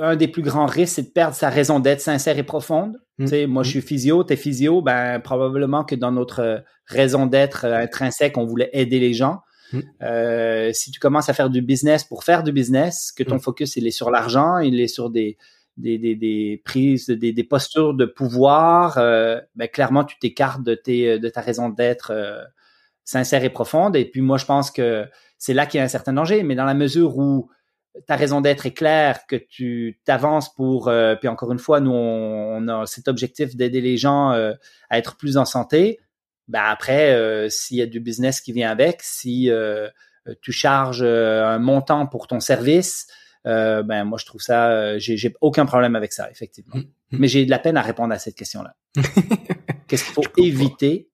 un 0.00 0.16
des 0.16 0.28
plus 0.28 0.42
grands 0.42 0.66
risques, 0.66 0.94
c'est 0.96 1.02
de 1.02 1.10
perdre 1.10 1.34
sa 1.34 1.48
raison 1.48 1.80
d'être 1.80 2.00
sincère 2.00 2.38
et 2.38 2.42
profonde. 2.42 2.98
Mmh. 3.18 3.46
Moi, 3.46 3.62
je 3.62 3.68
mmh. 3.68 3.72
suis 3.72 3.80
physio, 3.80 4.24
t'es 4.24 4.36
physio, 4.36 4.82
ben 4.82 5.18
probablement 5.20 5.82
que 5.84 5.94
dans 5.94 6.12
notre 6.12 6.62
raison 6.86 7.26
d'être 7.26 7.64
intrinsèque, 7.64 8.36
on 8.36 8.44
voulait 8.44 8.70
aider 8.72 8.98
les 8.98 9.14
gens. 9.14 9.40
Mmh. 9.72 10.72
si 10.72 10.90
tu 10.90 11.00
commences 11.00 11.28
à 11.28 11.32
faire 11.32 11.48
du 11.48 11.62
business 11.62 12.04
pour 12.04 12.24
faire 12.24 12.42
du 12.42 12.52
business, 12.52 13.12
que 13.12 13.22
ton 13.22 13.38
focus 13.38 13.76
il 13.76 13.86
est 13.86 13.92
sur 13.92 14.10
l'argent, 14.10 14.58
il 14.58 14.80
est 14.80 14.88
sur 14.88 15.10
des 15.10 15.38
des, 15.80 15.98
des, 16.16 16.62
prises, 16.64 17.06
des, 17.08 17.32
des, 17.32 17.44
postures 17.44 17.94
de 17.94 18.04
pouvoir, 18.04 18.98
euh, 18.98 19.40
ben, 19.54 19.68
clairement, 19.68 20.04
tu 20.04 20.18
t'écartes 20.18 20.62
de, 20.62 20.74
tes, 20.74 21.18
de 21.18 21.28
ta 21.28 21.40
raison 21.40 21.68
d'être 21.68 22.12
euh, 22.12 22.42
sincère 23.04 23.44
et 23.44 23.50
profonde. 23.50 23.96
Et 23.96 24.04
puis 24.04 24.20
moi, 24.20 24.38
je 24.38 24.44
pense 24.44 24.70
que 24.70 25.06
c'est 25.38 25.54
là 25.54 25.66
qu'il 25.66 25.78
y 25.78 25.80
a 25.80 25.84
un 25.84 25.88
certain 25.88 26.12
danger. 26.12 26.42
Mais 26.42 26.54
dans 26.54 26.64
la 26.64 26.74
mesure 26.74 27.16
où 27.16 27.50
ta 28.06 28.16
raison 28.16 28.40
d'être 28.40 28.66
est 28.66 28.72
claire, 28.72 29.26
que 29.26 29.36
tu 29.36 30.00
t'avances 30.04 30.52
pour, 30.54 30.88
euh, 30.88 31.16
puis 31.16 31.28
encore 31.28 31.52
une 31.52 31.58
fois, 31.58 31.80
nous, 31.80 31.92
on, 31.92 32.68
a 32.68 32.86
cet 32.86 33.08
objectif 33.08 33.56
d'aider 33.56 33.80
les 33.80 33.96
gens 33.96 34.30
à 34.30 34.98
être 34.98 35.16
plus 35.16 35.36
en 35.36 35.44
santé. 35.44 35.98
Ben 36.48 36.62
après, 36.64 37.48
s'il 37.48 37.76
y 37.76 37.82
a 37.82 37.86
du 37.86 38.00
business 38.00 38.40
qui 38.40 38.52
vient 38.52 38.70
avec, 38.70 39.02
si 39.02 39.50
tu 40.40 40.52
charges 40.52 41.02
un 41.02 41.58
montant 41.58 42.06
pour 42.06 42.26
ton 42.26 42.40
service. 42.40 43.06
Ben 43.44 44.04
moi 44.04 44.18
je 44.20 44.26
trouve 44.26 44.40
ça, 44.40 44.98
j'ai 44.98 45.34
aucun 45.40 45.66
problème 45.66 45.96
avec 45.96 46.12
ça 46.12 46.30
effectivement. 46.30 46.76
Mmh, 46.76 46.80
mmh. 46.80 47.18
Mais 47.18 47.28
j'ai 47.28 47.44
de 47.44 47.50
la 47.50 47.58
peine 47.58 47.76
à 47.76 47.82
répondre 47.82 48.12
à 48.12 48.18
cette 48.18 48.34
question-là. 48.34 48.74
Qu'est-ce 49.88 50.04
qu'il 50.04 50.14
faut 50.14 50.22
éviter 50.36 51.10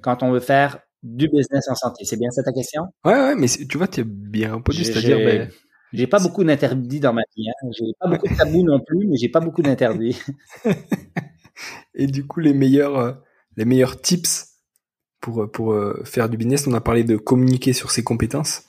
quand 0.00 0.22
on 0.22 0.32
veut 0.32 0.40
faire 0.40 0.80
du 1.02 1.28
business 1.28 1.68
en 1.68 1.74
santé? 1.74 2.04
C'est 2.04 2.18
bien 2.18 2.30
ça 2.30 2.42
ta 2.42 2.52
question? 2.52 2.84
Ouais, 3.04 3.14
ouais, 3.14 3.34
mais 3.34 3.46
tu 3.48 3.78
vois, 3.78 3.88
tu 3.88 4.00
es 4.00 4.04
bien 4.04 4.54
répondu, 4.56 4.84
c'est-à-dire 4.84 5.18
ben, 5.18 5.50
j'ai 5.92 6.06
pas 6.06 6.20
beaucoup 6.20 6.42
d'interdits 6.42 7.00
dans 7.00 7.12
ma 7.12 7.22
vie. 7.36 7.48
Hein. 7.48 7.68
J'ai 7.72 7.92
pas 8.00 8.08
beaucoup 8.08 8.28
de 8.28 8.34
tabous 8.34 8.64
non 8.64 8.80
plus, 8.80 9.06
mais 9.06 9.16
j'ai 9.16 9.28
pas 9.28 9.40
beaucoup 9.40 9.62
d'interdits. 9.62 10.20
Et 11.94 12.06
du 12.06 12.26
coup, 12.26 12.40
les 12.40 12.54
meilleurs, 12.54 12.98
euh, 12.98 13.12
les 13.56 13.64
meilleurs 13.64 14.00
tips 14.00 14.58
pour 15.20 15.50
pour 15.50 15.72
euh, 15.72 16.02
faire 16.04 16.28
du 16.28 16.36
business, 16.36 16.66
on 16.66 16.72
a 16.72 16.80
parlé 16.80 17.04
de 17.04 17.16
communiquer 17.16 17.72
sur 17.72 17.90
ses 17.90 18.02
compétences 18.02 18.64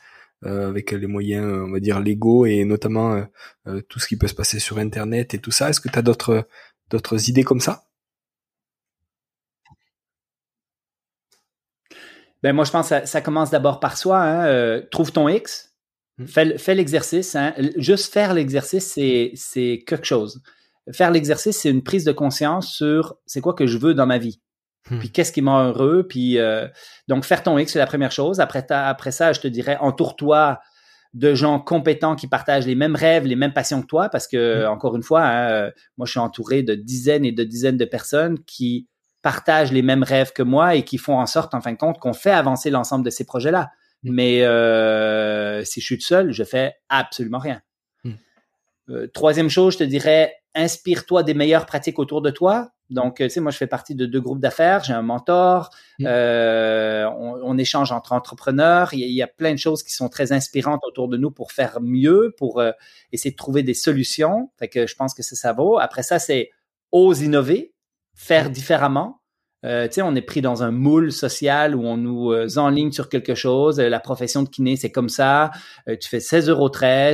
euh, 0.46 0.70
avec 0.70 0.92
les 0.92 1.08
moyens, 1.08 1.46
on 1.46 1.72
va 1.72 1.80
dire 1.80 2.00
légaux 2.00 2.46
et 2.46 2.66
notamment 2.66 3.26
tout 3.88 4.00
ce 4.00 4.08
qui 4.08 4.18
peut 4.18 4.28
se 4.28 4.34
passer 4.34 4.60
sur 4.60 4.78
Internet 4.78 5.34
et 5.34 5.40
tout 5.40 5.52
ça. 5.52 5.70
Est-ce 5.70 5.82
que 5.82 5.90
tu 5.90 5.98
as 5.98 6.02
d'autres 6.02 6.48
d'autres 6.90 7.30
idées 7.30 7.44
comme 7.44 7.62
ça? 7.62 7.86
Ben 12.42 12.54
moi, 12.54 12.66
je 12.66 12.72
pense 12.72 12.90
que 12.90 13.06
ça, 13.06 13.22
commence 13.22 13.52
d'abord 13.52 13.80
par 13.80 13.98
soi. 13.98 14.20
Hein. 14.20 14.82
trouve 14.92 15.14
ton 15.14 15.30
X 15.30 15.74
Mmh. 16.18 16.26
Fais, 16.58 16.76
l'exercice. 16.76 17.36
Hein. 17.36 17.54
Juste 17.78 18.14
faire 18.14 18.34
l'exercice, 18.34 18.86
c'est 18.88 19.84
quelque 19.88 20.06
chose. 20.06 20.42
Faire 20.92 21.12
l'exercice, 21.12 21.58
c'est 21.58 21.70
une 21.70 21.84
prise 21.84 22.04
de 22.04 22.12
conscience 22.12 22.72
sur 22.72 23.16
c'est 23.26 23.42
quoi 23.42 23.54
que 23.54 23.66
je 23.66 23.78
veux 23.78 23.94
dans 23.94 24.06
ma 24.06 24.18
vie. 24.18 24.42
Mmh. 24.90 25.00
Puis 25.00 25.12
qu'est-ce 25.12 25.32
qui 25.32 25.42
m'a 25.42 25.66
heureux. 25.66 26.06
Puis 26.08 26.38
euh, 26.38 26.68
donc 27.08 27.26
faire 27.26 27.44
ton 27.44 27.58
X, 27.58 27.74
c'est 27.74 27.80
la 27.80 27.88
première 27.88 28.12
chose. 28.12 28.40
Après, 28.40 28.66
après 28.70 29.12
ça, 29.12 29.34
je 29.34 29.40
te 29.40 29.48
dirais, 29.48 29.78
entoure-toi 29.80 30.60
de 31.14 31.36
gens 31.36 31.60
compétents 31.60 32.16
qui 32.16 32.28
partagent 32.28 32.66
les 32.66 32.76
mêmes 32.76 32.96
rêves, 32.96 33.26
les 33.26 33.36
mêmes 33.36 33.54
passions 33.54 33.82
que 33.82 33.88
toi, 33.88 34.10
parce 34.10 34.28
que 34.28 34.64
mmh. 34.64 34.70
encore 34.70 34.96
une 34.96 35.04
fois, 35.04 35.22
hein, 35.22 35.50
euh, 35.52 35.72
moi 35.98 36.06
je 36.06 36.12
suis 36.12 36.20
entouré 36.20 36.64
de 36.64 36.76
dizaines 36.76 37.26
et 37.26 37.32
de 37.32 37.44
dizaines 37.44 37.78
de 37.78 37.86
personnes 37.86 38.40
qui 38.46 38.88
partagent 39.22 39.72
les 39.72 39.84
mêmes 39.84 40.04
rêves 40.04 40.34
que 40.34 40.44
moi 40.44 40.76
et 40.76 40.84
qui 40.84 40.98
font 40.98 41.18
en 41.18 41.28
sorte, 41.28 41.54
en 41.54 41.62
fin 41.62 41.72
de 41.72 41.78
compte, 41.78 42.00
qu'on 42.00 42.14
fait 42.14 42.32
avancer 42.32 42.70
l'ensemble 42.70 43.06
de 43.06 43.10
ces 43.10 43.26
projets-là. 43.26 43.70
Mm. 44.04 44.12
Mais 44.12 44.44
euh, 44.44 45.64
si 45.64 45.82
je 45.82 45.86
suis 45.86 45.98
tout 45.98 46.06
seul, 46.06 46.32
je 46.32 46.44
fais 46.44 46.76
absolument 46.90 47.40
rien. 47.40 47.62
Euh, 48.90 49.08
troisième 49.08 49.50
chose, 49.50 49.74
je 49.74 49.80
te 49.80 49.84
dirais, 49.84 50.36
inspire-toi 50.56 51.24
des 51.24 51.34
meilleures 51.34 51.66
pratiques 51.66 52.00
autour 52.00 52.22
de 52.22 52.30
toi. 52.30 52.73
Donc, 52.90 53.18
tu 53.18 53.30
sais, 53.30 53.40
moi, 53.40 53.52
je 53.52 53.58
fais 53.58 53.68
partie 53.68 53.96
de 53.96 54.06
deux 54.06 54.22
groupes 54.22 54.40
d'affaires. 54.40 54.84
J'ai 54.84 54.94
un 54.94 55.02
mentor. 55.02 55.70
Mm. 56.00 56.06
Euh, 56.08 57.10
on, 57.10 57.58
échange 57.58 57.92
entre 57.92 58.14
entrepreneurs. 58.14 58.94
Il 58.94 59.00
y, 59.00 59.22
a, 59.22 59.28
plein 59.28 59.54
de 59.54 59.58
choses 59.58 59.84
qui 59.84 59.94
sont 59.94 60.10
très 60.10 60.32
inspirantes 60.32 60.82
autour 60.84 61.08
de 61.08 61.18
nous 61.18 61.32
pour 61.32 61.52
faire 61.52 61.80
mieux, 61.82 62.34
pour 62.38 62.62
essayer 63.12 63.32
de 63.32 63.36
trouver 63.36 63.64
des 63.64 63.74
solutions. 63.74 64.52
Fait 64.60 64.68
que 64.68 64.86
je 64.86 64.96
pense 64.96 65.14
que 65.14 65.24
ça, 65.24 65.36
ça 65.36 65.54
vaut. 65.54 65.80
Après 65.80 66.04
ça, 66.04 66.20
c'est 66.20 66.52
ose 66.92 67.22
innover, 67.22 67.74
faire 68.16 68.50
différemment. 68.50 69.23
Euh, 69.66 69.88
tu 69.88 69.94
sais, 69.96 70.02
on 70.02 70.14
est 70.16 70.22
pris 70.22 70.42
dans 70.42 70.64
un 70.64 70.72
moule 70.72 71.12
social 71.12 71.76
où 71.76 71.86
on 71.86 71.96
nous 71.96 72.32
euh, 72.32 72.48
enligne 72.58 72.92
sur 72.92 73.08
quelque 73.08 73.34
chose. 73.34 73.80
Euh, 73.80 73.88
la 73.88 74.00
profession 74.00 74.44
de 74.44 74.50
kiné, 74.50 74.76
c'est 74.76 74.92
comme 74.92 75.10
ça. 75.10 75.52
tu 75.88 76.10
fais 76.10 76.18
16,13 76.18 76.50
euros 76.50 76.70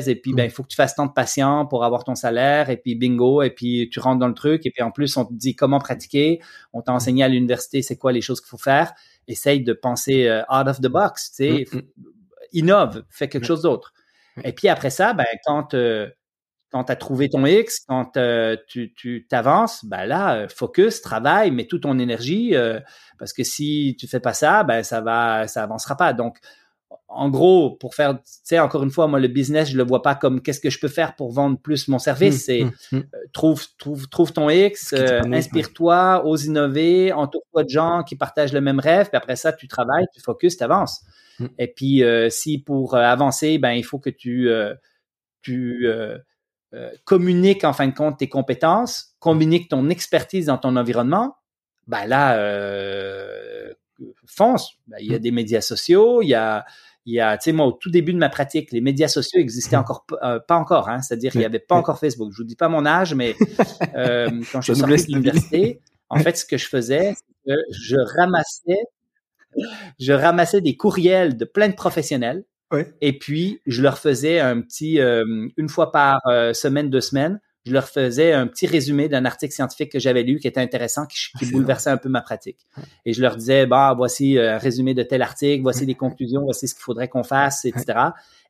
et 0.07 0.15
puis 0.15 0.33
ben 0.33 0.45
il 0.45 0.49
faut 0.49 0.63
que 0.63 0.69
tu 0.69 0.75
fasses 0.75 0.95
tant 0.95 1.05
de 1.05 1.11
patients 1.11 1.65
pour 1.65 1.83
avoir 1.83 2.03
ton 2.03 2.15
salaire 2.15 2.69
et 2.69 2.77
puis 2.77 2.95
bingo 2.95 3.41
et 3.41 3.51
puis 3.51 3.89
tu 3.91 3.99
rentres 3.99 4.19
dans 4.19 4.27
le 4.27 4.33
truc 4.33 4.65
et 4.65 4.71
puis 4.71 4.81
en 4.81 4.91
plus 4.91 5.15
on 5.17 5.25
te 5.25 5.33
dit 5.33 5.55
comment 5.55 5.79
pratiquer. 5.79 6.39
On 6.73 6.81
t'a 6.81 6.93
enseigné 6.93 7.23
à 7.23 7.27
l'université 7.27 7.81
c'est 7.81 7.97
quoi 7.97 8.11
les 8.11 8.21
choses 8.21 8.41
qu'il 8.41 8.49
faut 8.49 8.57
faire. 8.57 8.93
Essaye 9.27 9.63
de 9.63 9.73
penser 9.73 10.29
out 10.51 10.67
of 10.67 10.81
the 10.81 10.87
box. 10.87 11.31
Tu 11.31 11.35
sais, 11.35 11.65
mm, 11.71 11.77
mm. 11.77 11.83
innove, 12.53 13.03
fais 13.09 13.27
quelque 13.27 13.45
chose 13.45 13.61
d'autre. 13.61 13.93
Et 14.43 14.53
puis 14.53 14.69
après 14.69 14.89
ça, 14.89 15.13
ben 15.13 15.25
quand 15.45 15.75
quand 16.71 16.83
tu 16.85 16.91
as 16.91 16.95
trouvé 16.95 17.29
ton 17.29 17.45
X, 17.45 17.85
quand 17.87 18.15
euh, 18.17 18.55
tu 18.67 19.25
t'avances, 19.29 19.83
ben 19.85 20.05
là, 20.05 20.35
euh, 20.35 20.47
focus, 20.47 21.01
travaille, 21.01 21.51
mets 21.51 21.65
toute 21.65 21.83
ton 21.83 21.97
énergie, 21.97 22.55
euh, 22.55 22.79
parce 23.17 23.33
que 23.33 23.43
si 23.43 23.95
tu 23.99 24.07
fais 24.07 24.19
pas 24.19 24.33
ça, 24.33 24.63
ben 24.63 24.83
ça 24.83 25.01
va, 25.01 25.47
ça 25.47 25.63
avancera 25.63 25.97
pas. 25.97 26.13
Donc, 26.13 26.37
en 27.07 27.29
gros, 27.29 27.75
pour 27.75 27.95
faire, 27.95 28.15
tu 28.15 28.21
sais, 28.23 28.59
encore 28.59 28.83
une 28.83 28.91
fois, 28.91 29.07
moi, 29.07 29.19
le 29.19 29.27
business, 29.27 29.69
je 29.69 29.77
le 29.77 29.83
vois 29.83 30.03
pas 30.03 30.13
comme 30.13 30.41
qu'est-ce 30.41 30.59
que 30.59 30.69
je 30.69 30.79
peux 30.79 30.87
faire 30.87 31.15
pour 31.15 31.31
vendre 31.31 31.59
plus 31.59 31.87
mon 31.87 31.97
service. 31.97 32.35
Mmh, 32.35 32.39
c'est 32.45 32.63
mmh, 32.63 32.97
mmh. 32.97 33.03
trouve, 33.33 33.65
trouve, 33.79 34.07
trouve 34.07 34.31
ton 34.31 34.49
X, 34.49 34.93
inspire-toi, 34.93 36.23
ose 36.25 36.45
innover, 36.45 37.11
entoure-toi 37.13 37.63
de 37.63 37.69
gens 37.69 38.03
qui 38.03 38.15
partagent 38.15 38.53
le 38.53 38.61
même 38.61 38.79
rêve, 38.79 39.09
puis 39.09 39.17
après 39.17 39.35
ça, 39.35 39.53
tu 39.53 39.67
travailles, 39.67 40.05
tu 40.13 40.21
focus, 40.21 40.57
tu 40.57 40.63
avances. 40.63 41.01
Et 41.57 41.67
puis, 41.67 42.03
si 42.29 42.59
pour 42.59 42.95
avancer, 42.95 43.57
ben 43.57 43.71
il 43.71 43.83
faut 43.83 43.97
que 43.97 44.09
tu, 44.09 44.49
tu 45.41 45.87
euh, 46.73 46.91
communique 47.03 47.63
en 47.63 47.73
fin 47.73 47.87
de 47.87 47.93
compte 47.93 48.19
tes 48.19 48.29
compétences, 48.29 49.15
communique 49.19 49.69
ton 49.69 49.89
expertise 49.89 50.47
dans 50.47 50.57
ton 50.57 50.75
environnement, 50.75 51.35
ben 51.87 52.05
là, 52.05 52.37
euh, 52.37 53.73
fonce. 54.25 54.73
Ben, 54.87 54.97
il 55.01 55.11
y 55.11 55.15
a 55.15 55.17
mm. 55.17 55.21
des 55.21 55.31
médias 55.31 55.61
sociaux, 55.61 56.21
il 56.21 56.27
y 56.27 56.35
a, 56.35 56.65
il 57.05 57.13
y 57.13 57.19
a, 57.19 57.37
tu 57.37 57.45
sais, 57.45 57.51
moi, 57.51 57.65
au 57.65 57.71
tout 57.71 57.89
début 57.89 58.13
de 58.13 58.17
ma 58.17 58.29
pratique, 58.29 58.71
les 58.71 58.81
médias 58.81 59.07
sociaux 59.07 59.39
existaient 59.39 59.77
mm. 59.77 59.81
encore 59.81 60.05
euh, 60.23 60.39
pas 60.39 60.55
encore, 60.55 60.89
hein, 60.89 61.01
c'est-à-dire 61.01 61.31
il 61.35 61.39
n'y 61.39 61.45
avait 61.45 61.59
pas 61.59 61.75
encore 61.75 61.99
Facebook. 61.99 62.31
Je 62.31 62.37
vous 62.37 62.47
dis 62.47 62.55
pas 62.55 62.69
mon 62.69 62.85
âge, 62.85 63.13
mais 63.13 63.35
euh, 63.95 64.29
quand 64.51 64.61
je 64.61 64.73
suis 64.73 64.79
sorti 64.79 65.07
de 65.07 65.11
l'université, 65.11 65.81
en 66.09 66.19
fait, 66.19 66.37
ce 66.37 66.45
que 66.45 66.57
je 66.57 66.67
faisais, 66.67 67.13
c'est 67.15 67.51
que 67.51 67.59
je 67.71 67.95
ramassais, 68.17 68.83
je 69.99 70.13
ramassais 70.13 70.61
des 70.61 70.75
courriels 70.77 71.37
de 71.37 71.45
plein 71.45 71.69
de 71.69 71.75
professionnels 71.75 72.43
et 73.01 73.17
puis, 73.17 73.61
je 73.65 73.81
leur 73.81 73.97
faisais 73.97 74.39
un 74.39 74.61
petit, 74.61 74.99
euh, 74.99 75.47
une 75.57 75.69
fois 75.69 75.91
par 75.91 76.19
euh, 76.27 76.53
semaine, 76.53 76.89
deux 76.89 77.01
semaines, 77.01 77.39
je 77.65 77.73
leur 77.73 77.87
faisais 77.87 78.31
un 78.31 78.47
petit 78.47 78.67
résumé 78.67 79.09
d'un 79.09 79.25
article 79.25 79.53
scientifique 79.53 79.91
que 79.91 79.99
j'avais 79.99 80.23
lu 80.23 80.39
qui 80.39 80.47
était 80.47 80.61
intéressant, 80.61 81.05
qui, 81.05 81.17
qui 81.37 81.45
ah, 81.45 81.51
bouleversait 81.51 81.89
un 81.89 81.97
peu 81.97 82.09
ma 82.09 82.21
pratique. 82.21 82.67
Et 83.05 83.13
je 83.13 83.21
leur 83.21 83.35
disais, 83.35 83.65
bah, 83.65 83.93
voici 83.95 84.37
euh, 84.37 84.55
un 84.55 84.57
résumé 84.57 84.93
de 84.93 85.03
tel 85.03 85.21
article, 85.21 85.61
voici 85.61 85.85
les 85.85 85.95
conclusions, 85.95 86.43
voici 86.43 86.67
ce 86.67 86.75
qu'il 86.75 86.83
faudrait 86.83 87.07
qu'on 87.07 87.23
fasse, 87.23 87.65
etc. 87.65 87.99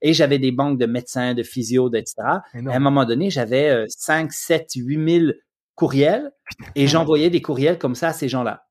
Et 0.02 0.14
j'avais 0.14 0.38
des 0.38 0.52
banques 0.52 0.78
de 0.78 0.86
médecins, 0.86 1.34
de 1.34 1.44
physio, 1.44 1.92
etc. 1.94 2.16
à 2.20 2.42
un 2.54 2.80
moment 2.80 3.06
donné, 3.06 3.30
j'avais 3.30 3.86
5, 3.88 4.32
7, 4.32 4.72
8 4.76 5.20
000 5.20 5.32
courriels 5.76 6.32
et 6.76 6.88
j'envoyais 6.88 7.30
des 7.30 7.42
courriels 7.42 7.78
comme 7.78 7.96
ça 7.96 8.10
à 8.10 8.14
ces 8.14 8.30
gens-là. 8.30 8.66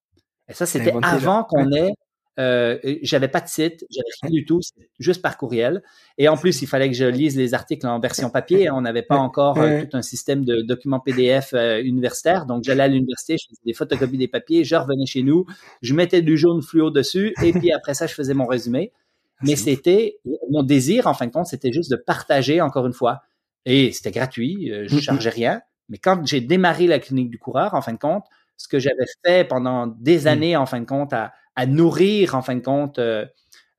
Et 0.48 0.54
ça, 0.54 0.66
c'était 0.66 0.94
avant 1.02 1.44
qu'on 1.44 1.72
ait 1.72 1.92
euh, 2.38 2.78
j'avais 3.02 3.28
pas 3.28 3.40
de 3.40 3.48
site, 3.48 3.84
j'avais 3.90 4.08
rien 4.22 4.30
du 4.30 4.44
tout, 4.44 4.60
juste 4.98 5.22
par 5.22 5.36
courriel. 5.36 5.82
Et 6.18 6.28
en 6.28 6.36
plus, 6.36 6.62
il 6.62 6.66
fallait 6.66 6.88
que 6.88 6.96
je 6.96 7.04
lise 7.04 7.36
les 7.36 7.54
articles 7.54 7.86
en 7.86 7.98
version 8.00 8.30
papier. 8.30 8.70
On 8.70 8.80
n'avait 8.80 9.02
pas 9.02 9.16
encore 9.16 9.58
euh, 9.58 9.82
tout 9.82 9.96
un 9.96 10.02
système 10.02 10.44
de 10.44 10.62
documents 10.62 11.00
PDF 11.00 11.52
euh, 11.54 11.82
universitaire. 11.82 12.46
Donc, 12.46 12.64
j'allais 12.64 12.84
à 12.84 12.88
l'université, 12.88 13.36
je 13.38 13.48
faisais 13.48 13.60
des 13.66 13.74
photocopies 13.74 14.18
des 14.18 14.28
papiers, 14.28 14.64
je 14.64 14.76
revenais 14.76 15.06
chez 15.06 15.22
nous, 15.22 15.46
je 15.82 15.94
mettais 15.94 16.22
du 16.22 16.36
jaune 16.36 16.62
fluo 16.62 16.90
dessus, 16.90 17.34
et 17.42 17.52
puis 17.52 17.72
après 17.72 17.94
ça, 17.94 18.06
je 18.06 18.14
faisais 18.14 18.34
mon 18.34 18.46
résumé. 18.46 18.92
Ah, 19.40 19.44
Mais 19.46 19.56
c'était 19.56 20.18
mon 20.50 20.62
désir, 20.62 21.06
en 21.06 21.14
fin 21.14 21.26
de 21.26 21.32
compte, 21.32 21.46
c'était 21.46 21.72
juste 21.72 21.90
de 21.90 21.96
partager 21.96 22.60
encore 22.60 22.86
une 22.86 22.92
fois. 22.92 23.22
Et 23.64 23.92
c'était 23.92 24.10
gratuit, 24.10 24.72
euh, 24.72 24.86
je 24.88 24.94
mm, 24.94 24.98
mm. 24.98 25.02
chargeais 25.02 25.30
rien. 25.30 25.60
Mais 25.88 25.98
quand 25.98 26.26
j'ai 26.26 26.40
démarré 26.40 26.86
la 26.86 26.98
clinique 26.98 27.30
du 27.30 27.38
coureur, 27.38 27.74
en 27.74 27.82
fin 27.82 27.92
de 27.92 27.98
compte, 27.98 28.24
ce 28.56 28.66
que 28.66 28.78
j'avais 28.78 29.06
fait 29.24 29.46
pendant 29.46 29.86
des 29.86 30.22
mm. 30.22 30.26
années, 30.26 30.56
en 30.56 30.66
fin 30.66 30.80
de 30.80 30.86
compte, 30.86 31.12
à, 31.12 31.32
à 31.58 31.66
nourrir, 31.66 32.36
en 32.36 32.42
fin 32.42 32.54
de 32.54 32.60
compte, 32.60 33.00
euh, 33.00 33.26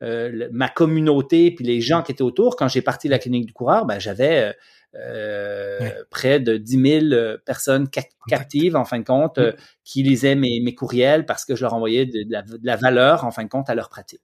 euh, 0.03 0.49
ma 0.51 0.67
communauté 0.67 1.49
puis 1.49 1.63
les 1.63 1.79
gens 1.79 2.03
qui 2.03 2.11
étaient 2.11 2.21
autour. 2.21 2.57
Quand 2.57 2.67
j'ai 2.67 2.81
parti 2.81 3.07
la 3.07 3.19
clinique 3.19 3.45
du 3.45 3.53
coureur, 3.53 3.85
ben, 3.85 3.99
j'avais 3.99 4.53
euh, 4.95 5.89
près 6.09 6.41
de 6.41 6.57
10 6.57 7.09
000 7.09 7.37
personnes 7.45 7.87
captives, 8.27 8.75
en 8.75 8.83
fin 8.83 8.99
de 8.99 9.05
compte, 9.05 9.39
qui 9.85 10.03
lisaient 10.03 10.35
mes, 10.35 10.59
mes, 10.59 10.75
courriels 10.75 11.25
parce 11.25 11.45
que 11.45 11.55
je 11.55 11.61
leur 11.61 11.73
envoyais 11.73 12.05
de, 12.05 12.25
la, 12.61 12.75
valeur, 12.75 13.23
en 13.23 13.31
fin 13.31 13.45
de 13.45 13.49
compte, 13.49 13.69
à 13.69 13.75
leur 13.75 13.87
pratique. 13.87 14.23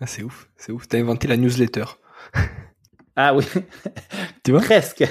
Ah, 0.00 0.06
c'est 0.06 0.22
ouf, 0.22 0.48
c'est 0.56 0.72
ouf. 0.72 0.88
T'as 0.88 0.98
inventé 0.98 1.28
la 1.28 1.36
newsletter. 1.36 1.84
Ah 3.16 3.32
oui. 3.32 3.44
tu 4.42 4.50
vois? 4.50 4.60
Presque. 4.60 5.04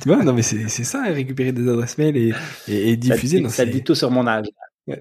tu 0.00 0.08
vois, 0.08 0.24
non 0.24 0.32
mais 0.32 0.40
c'est 0.40 0.66
ça, 0.68 1.02
récupérer 1.02 1.52
des 1.52 1.68
adresses 1.68 1.98
mail 1.98 2.16
et, 2.16 2.32
et, 2.68 2.96
diffuser. 2.96 3.46
Ça, 3.50 3.66
dit, 3.66 3.84
tout 3.84 3.94
sur 3.94 4.10
mon 4.10 4.26
âge. 4.26 4.46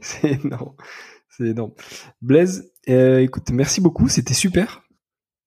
c'est 0.00 0.44
non. 0.44 0.76
C'est 1.36 1.48
énorme. 1.48 1.72
Blaise, 2.22 2.70
euh, 2.88 3.18
écoute, 3.18 3.50
merci 3.50 3.80
beaucoup, 3.80 4.08
c'était 4.08 4.34
super. 4.34 4.82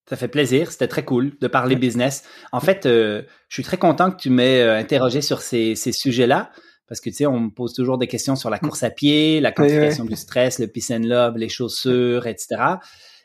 Ça 0.09 0.15
fait 0.15 0.27
plaisir, 0.27 0.71
c'était 0.71 0.87
très 0.87 1.05
cool 1.05 1.37
de 1.39 1.47
parler 1.47 1.75
business. 1.75 2.23
En 2.51 2.59
fait, 2.59 2.85
euh, 2.85 3.23
je 3.49 3.55
suis 3.55 3.63
très 3.63 3.77
content 3.77 4.11
que 4.11 4.17
tu 4.17 4.29
m'aies 4.29 4.61
euh, 4.61 4.77
interrogé 4.77 5.21
sur 5.21 5.41
ces, 5.41 5.75
sujets-là, 5.75 6.51
parce 6.87 7.01
que 7.01 7.09
tu 7.09 7.17
sais, 7.17 7.25
on 7.25 7.39
me 7.39 7.49
pose 7.49 7.73
toujours 7.73 7.97
des 7.97 8.07
questions 8.07 8.35
sur 8.35 8.49
la 8.49 8.59
course 8.59 8.83
à 8.83 8.89
pied, 8.89 9.39
la 9.39 9.51
quantification 9.51 10.05
du 10.05 10.15
stress, 10.15 10.59
le 10.59 10.67
peace 10.67 10.91
and 10.91 11.03
love, 11.03 11.37
les 11.37 11.49
chaussures, 11.49 12.27
etc. 12.27 12.47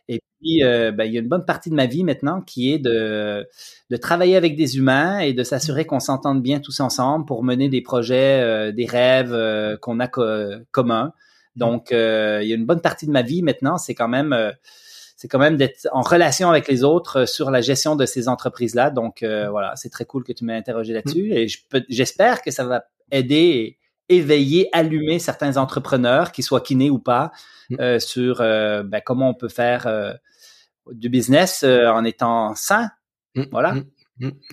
Et 0.09 0.21
puis, 0.41 0.61
ben, 0.63 1.05
il 1.05 1.13
y 1.13 1.17
a 1.17 1.21
une 1.21 1.29
bonne 1.29 1.45
partie 1.45 1.71
de 1.71 1.77
ma 1.77 1.87
vie 1.87 2.03
maintenant 2.03 2.43
qui 2.43 2.73
est 2.73 2.81
de, 2.81 3.47
de 3.91 3.97
travailler 3.97 4.35
avec 4.37 4.57
des 4.57 4.77
humains 4.77 5.21
et 5.21 5.33
de 5.33 5.45
s'assurer 5.45 5.85
qu'on 5.85 6.01
s'entende 6.01 6.43
bien 6.43 6.59
tous 6.59 6.81
ensemble 6.81 7.25
pour 7.25 7.45
mener 7.45 7.69
des 7.69 7.83
projets, 7.83 8.73
des 8.73 8.87
rêves 8.87 9.79
qu'on 9.81 10.01
a 10.01 10.09
communs. 10.09 11.13
Donc, 11.57 11.93
euh, 11.93 12.41
il 12.43 12.49
y 12.49 12.53
a 12.53 12.57
une 12.57 12.67
bonne 12.67 12.81
partie 12.81 13.07
de 13.07 13.11
ma 13.11 13.23
vie 13.23 13.43
maintenant, 13.43 13.79
c'est 13.79 13.95
quand 13.95 14.09
même, 14.09 14.33
euh, 14.33 14.53
c'est 15.17 15.29
quand 15.29 15.39
même 15.39 15.57
d'être 15.57 15.89
en 15.93 16.01
relation 16.01 16.51
avec 16.51 16.67
les 16.69 16.83
autres 16.83 17.27
sur 17.27 17.51
la 17.51 17.61
gestion 17.61 17.95
de 17.97 18.07
ces 18.07 18.29
entreprises-là. 18.29 18.91
Donc 18.91 19.23
voilà, 19.23 19.75
c'est 19.77 19.91
très 19.91 20.05
cool 20.05 20.25
que 20.25 20.33
tu 20.33 20.45
m'aies 20.45 20.57
interrogé 20.57 20.93
là-dessus 20.93 21.31
mm. 21.31 21.33
et 21.33 21.47
j'espère 21.89 22.43
que 22.43 22.51
ça 22.51 22.65
va 22.65 22.85
aider 23.11 23.79
éveiller, 24.09 24.69
allumer 24.73 25.19
certains 25.21 25.57
entrepreneurs, 25.57 26.33
qu'ils 26.33 26.45
soient 26.45 26.61
kinés 26.61 26.91
ou 26.91 26.99
pas, 26.99 27.31
mm. 27.71 28.01
sur 28.01 28.39
ben, 28.39 29.01
comment 29.05 29.29
on 29.29 29.35
peut 29.35 29.49
faire 29.49 29.87
du 30.91 31.09
business 31.09 31.63
en 31.63 32.05
étant 32.05 32.57
sain. 32.57 32.91
Mm. 33.37 33.43
Voilà. 33.53 33.77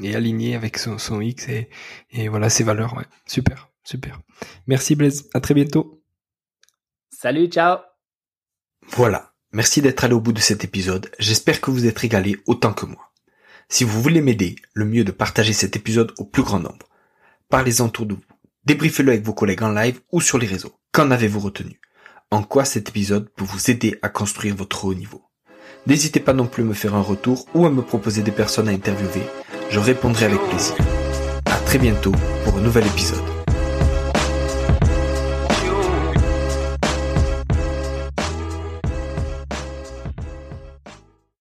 Et 0.03 0.15
aligné 0.15 0.55
avec 0.55 0.77
son, 0.77 0.97
son 0.97 1.21
X 1.21 1.47
et, 1.49 1.69
et 2.11 2.27
voilà 2.27 2.49
ses 2.49 2.63
valeurs. 2.63 2.95
Ouais. 2.95 3.05
Super, 3.25 3.69
super. 3.83 4.19
Merci 4.67 4.95
Blaise. 4.95 5.29
À 5.33 5.39
très 5.39 5.53
bientôt. 5.53 5.98
Salut, 7.21 7.47
ciao. 7.47 7.79
Voilà. 8.95 9.33
Merci 9.51 9.81
d'être 9.81 10.05
allé 10.05 10.13
au 10.13 10.21
bout 10.21 10.31
de 10.31 10.39
cet 10.39 10.63
épisode. 10.63 11.11
J'espère 11.19 11.59
que 11.59 11.69
vous 11.69 11.85
êtes 11.85 11.99
régalé 11.99 12.37
autant 12.45 12.71
que 12.71 12.85
moi. 12.85 13.11
Si 13.67 13.83
vous 13.83 14.01
voulez 14.01 14.21
m'aider, 14.21 14.55
le 14.73 14.85
mieux 14.85 15.03
de 15.03 15.11
partager 15.11 15.51
cet 15.51 15.75
épisode 15.75 16.13
au 16.17 16.23
plus 16.23 16.43
grand 16.43 16.61
nombre. 16.61 16.87
Parlez-en 17.49 17.87
autour 17.87 18.05
de 18.05 18.13
vous. 18.13 18.21
Débriefez-le 18.63 19.11
avec 19.11 19.25
vos 19.25 19.33
collègues 19.33 19.63
en 19.63 19.71
live 19.73 19.99
ou 20.13 20.21
sur 20.21 20.37
les 20.37 20.47
réseaux. 20.47 20.79
Qu'en 20.93 21.11
avez-vous 21.11 21.41
retenu? 21.41 21.81
En 22.31 22.41
quoi 22.41 22.63
cet 22.63 22.87
épisode 22.87 23.29
peut 23.35 23.43
vous 23.43 23.69
aider 23.69 23.99
à 24.01 24.07
construire 24.07 24.55
votre 24.55 24.85
haut 24.85 24.93
niveau? 24.93 25.21
N'hésitez 25.87 26.21
pas 26.21 26.31
non 26.31 26.47
plus 26.47 26.63
à 26.63 26.67
me 26.67 26.73
faire 26.73 26.95
un 26.95 27.01
retour 27.01 27.49
ou 27.53 27.65
à 27.65 27.69
me 27.69 27.81
proposer 27.81 28.21
des 28.21 28.31
personnes 28.31 28.69
à 28.69 28.71
interviewer. 28.71 29.27
Je 29.69 29.79
répondrai 29.79 30.27
avec 30.27 30.39
plaisir. 30.47 30.77
À 31.43 31.57
très 31.65 31.79
bientôt 31.79 32.13
pour 32.45 32.55
un 32.55 32.61
nouvel 32.61 32.87
épisode. 32.87 33.28